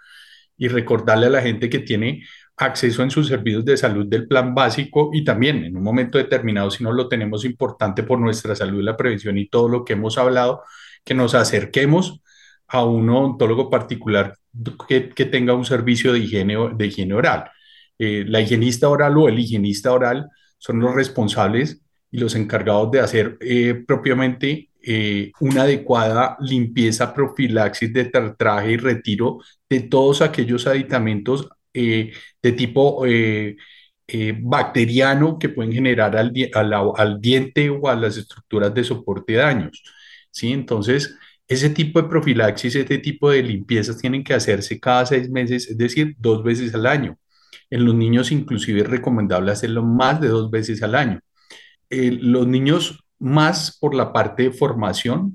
y 0.57 0.69
recordarle 0.69 1.27
a 1.27 1.31
la 1.31 1.43
gente 1.43 1.69
que 1.69 1.81
tiene 1.81 2.23
acceso 2.57 3.03
en 3.03 3.11
sus 3.11 3.29
servicios 3.29 3.65
de 3.65 3.77
salud 3.77 4.07
del 4.07 4.29
plan 4.29 4.55
básico 4.55 5.11
y 5.13 5.25
también 5.25 5.65
en 5.65 5.77
un 5.77 5.83
momento 5.83 6.19
determinado, 6.19 6.71
si 6.71 6.85
no 6.85 6.93
lo 6.93 7.09
tenemos 7.09 7.45
importante 7.45 8.03
por 8.05 8.21
nuestra 8.21 8.55
salud, 8.55 8.83
la 8.83 8.97
prevención 8.97 9.37
y 9.39 9.49
todo 9.49 9.69
lo 9.69 9.85
que 9.85 9.95
hemos 9.95 10.19
hablado, 10.19 10.63
que 11.05 11.15
nos 11.15 11.35
acerquemos 11.35 12.21
a 12.69 12.85
un 12.85 13.11
odontólogo 13.11 13.71
particular 13.71 14.37
que, 14.89 15.11
que 15.11 15.25
tenga 15.27 15.55
un 15.55 15.65
servicio 15.65 16.13
de 16.13 16.21
higiene, 16.21 16.57
de 16.77 16.87
higiene 16.87 17.15
oral. 17.15 17.51
Eh, 17.99 18.25
la 18.27 18.41
higienista 18.41 18.89
oral 18.89 19.17
o 19.17 19.29
el 19.29 19.39
higienista 19.39 19.93
oral 19.93 20.29
son 20.59 20.81
los 20.81 20.95
responsables 20.95 21.83
y 22.11 22.19
los 22.19 22.35
encargados 22.35 22.91
de 22.91 23.01
hacer 23.01 23.37
eh, 23.41 23.83
propiamente 23.87 24.71
eh, 24.87 25.33
una 25.41 25.63
adecuada 25.63 26.37
limpieza, 26.41 27.15
profilaxis 27.15 27.93
de 27.93 28.05
traje 28.37 28.73
y 28.73 28.77
retiro 28.77 29.41
de 29.69 29.81
todos 29.81 30.21
aquellos 30.23 30.67
aditamentos 30.67 31.49
eh, 31.73 32.13
de 32.43 32.53
tipo 32.53 33.05
eh, 33.07 33.57
bacteriano 34.43 35.39
que 35.39 35.49
pueden 35.49 35.73
generar 35.73 36.17
al, 36.17 36.33
al, 36.55 36.73
al, 36.97 37.21
diente 37.21 37.71
o 37.71 37.89
a 37.89 37.97
las 37.97 38.17
estructuras 38.19 38.75
de 38.75 38.85
soporte 38.85 39.35
daños. 39.35 39.83
¿sí? 40.31 40.53
Entonces, 40.53 41.17
Ese 41.49 41.71
tipo 41.71 42.01
de 42.03 42.09
profilaxis, 42.09 42.75
este 42.77 42.99
tipo 42.99 43.31
de 43.31 43.43
limpiezas 43.43 43.99
tienen 43.99 44.25
que 44.25 44.35
hacerse 44.35 44.81
cada 44.81 45.05
seis 45.07 45.29
meses, 45.31 45.69
es 45.69 45.77
decir, 45.79 46.15
dos 46.19 46.43
veces 46.43 46.75
al 46.75 46.87
año. 46.87 47.19
En 47.71 47.85
los 47.85 47.95
niños 47.95 48.33
inclusive 48.33 48.81
es 48.83 48.89
recomendable 48.89 49.53
hacerlo 49.53 49.83
más 49.83 50.21
de 50.21 50.29
dos 50.29 50.51
veces 50.51 50.83
al 50.83 50.95
año. 50.95 51.21
Los 51.91 52.47
niños 52.47 53.04
más 53.25 53.77
por 53.81 53.95
la 53.95 54.13
parte 54.13 54.45
de 54.45 54.53
formación, 54.53 55.35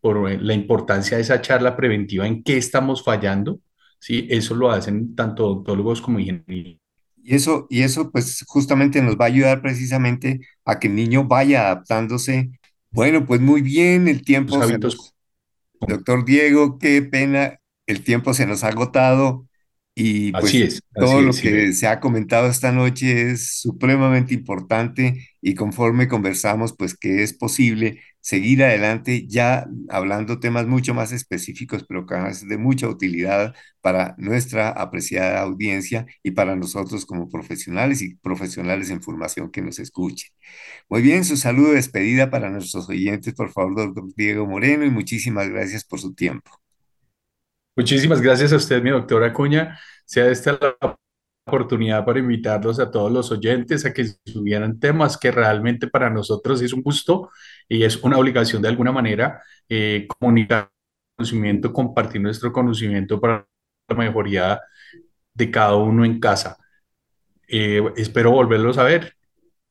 por 0.00 0.30
eh, 0.30 0.38
la 0.40 0.54
importancia 0.54 1.16
de 1.16 1.22
esa 1.22 1.40
charla 1.40 1.76
preventiva 1.76 2.26
en 2.26 2.42
qué 2.42 2.56
estamos 2.56 3.02
fallando, 3.02 3.60
¿sí? 3.98 4.26
Eso 4.30 4.54
lo 4.54 4.70
hacen 4.70 5.14
tanto 5.14 5.46
odontólogos 5.46 6.00
como 6.00 6.18
ingenieros. 6.18 6.80
Y 7.22 7.34
eso, 7.34 7.66
y 7.70 7.82
eso 7.82 8.10
pues 8.10 8.44
justamente 8.46 9.00
nos 9.00 9.16
va 9.16 9.24
a 9.24 9.28
ayudar 9.28 9.62
precisamente 9.62 10.40
a 10.64 10.78
que 10.78 10.88
el 10.88 10.94
niño 10.94 11.24
vaya 11.24 11.62
adaptándose. 11.62 12.50
Bueno, 12.90 13.24
pues 13.26 13.40
muy 13.40 13.62
bien, 13.62 14.08
el 14.08 14.22
tiempo 14.22 14.56
se 14.56 14.62
hábitos. 14.62 15.14
nos 15.80 15.88
Doctor 15.88 16.24
Diego, 16.24 16.78
qué 16.78 17.02
pena, 17.02 17.58
el 17.86 18.04
tiempo 18.04 18.34
se 18.34 18.46
nos 18.46 18.62
ha 18.62 18.68
agotado 18.68 19.46
y 19.94 20.32
Así 20.32 20.40
pues 20.40 20.62
es, 20.62 20.80
todo 20.98 21.22
lo 21.22 21.32
que 21.32 21.72
se 21.72 21.86
ha 21.86 22.00
comentado 22.00 22.48
esta 22.48 22.72
noche 22.72 23.30
es 23.30 23.60
supremamente 23.60 24.34
importante 24.34 25.28
y 25.40 25.54
conforme 25.54 26.08
conversamos, 26.08 26.74
pues 26.76 26.96
que 26.96 27.22
es 27.22 27.32
posible 27.32 28.00
seguir 28.20 28.64
adelante 28.64 29.26
ya 29.28 29.66
hablando 29.90 30.40
temas 30.40 30.66
mucho 30.66 30.94
más 30.94 31.12
específicos, 31.12 31.84
pero 31.88 32.06
que 32.06 32.16
es 32.28 32.48
de 32.48 32.58
mucha 32.58 32.88
utilidad 32.88 33.54
para 33.82 34.14
nuestra 34.18 34.70
apreciada 34.70 35.40
audiencia 35.42 36.06
y 36.22 36.32
para 36.32 36.56
nosotros 36.56 37.06
como 37.06 37.28
profesionales 37.28 38.02
y 38.02 38.16
profesionales 38.16 38.90
en 38.90 39.02
formación 39.02 39.50
que 39.50 39.62
nos 39.62 39.78
escuchen. 39.78 40.30
Muy 40.88 41.02
bien, 41.02 41.24
su 41.24 41.36
saludo 41.36 41.70
de 41.70 41.76
despedida 41.76 42.30
para 42.30 42.50
nuestros 42.50 42.88
oyentes, 42.88 43.34
por 43.34 43.50
favor, 43.52 43.76
doctor 43.76 44.04
Diego 44.16 44.46
Moreno, 44.46 44.84
y 44.84 44.90
muchísimas 44.90 45.48
gracias 45.50 45.84
por 45.84 46.00
su 46.00 46.14
tiempo. 46.14 46.63
Muchísimas 47.76 48.20
gracias 48.20 48.52
a 48.52 48.56
usted, 48.56 48.82
mi 48.82 48.90
doctora 48.90 49.28
Acuña. 49.28 49.78
Sea 50.04 50.28
esta 50.28 50.58
la 50.60 50.96
oportunidad 51.46 52.04
para 52.04 52.20
invitarlos 52.20 52.78
a 52.80 52.90
todos 52.90 53.12
los 53.12 53.30
oyentes 53.30 53.84
a 53.84 53.92
que 53.92 54.06
subieran 54.24 54.78
temas 54.78 55.18
que 55.18 55.30
realmente 55.30 55.88
para 55.88 56.08
nosotros 56.08 56.62
es 56.62 56.72
un 56.72 56.82
gusto 56.82 57.30
y 57.68 57.84
es 57.84 57.96
una 58.02 58.18
obligación 58.18 58.62
de 58.62 58.68
alguna 58.68 58.92
manera 58.92 59.42
eh, 59.68 60.06
comunicar 60.08 60.70
conocimiento, 61.16 61.72
compartir 61.72 62.20
nuestro 62.20 62.52
conocimiento 62.52 63.20
para 63.20 63.46
la 63.88 63.96
mejoría 63.96 64.60
de 65.34 65.50
cada 65.50 65.76
uno 65.76 66.04
en 66.04 66.18
casa. 66.18 66.56
Eh, 67.48 67.82
espero 67.96 68.30
volverlos 68.30 68.78
a 68.78 68.84
ver. 68.84 69.14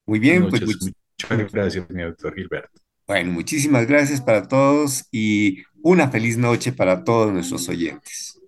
Muy 0.05 0.19
bien, 0.19 0.47
pues 0.49 0.61
noches. 0.61 0.93
Muchas 1.29 1.51
gracias, 1.51 1.89
mi 1.89 2.03
doctor 2.03 2.35
Gilberto. 2.35 2.82
Bueno, 3.13 3.31
muchísimas 3.31 3.85
gracias 3.85 4.21
para 4.21 4.47
todos 4.47 5.05
y 5.11 5.65
una 5.83 6.09
feliz 6.09 6.35
noche 6.35 6.71
para 6.71 7.03
todos 7.03 7.31
nuestros 7.31 7.69
oyentes. 7.69 8.41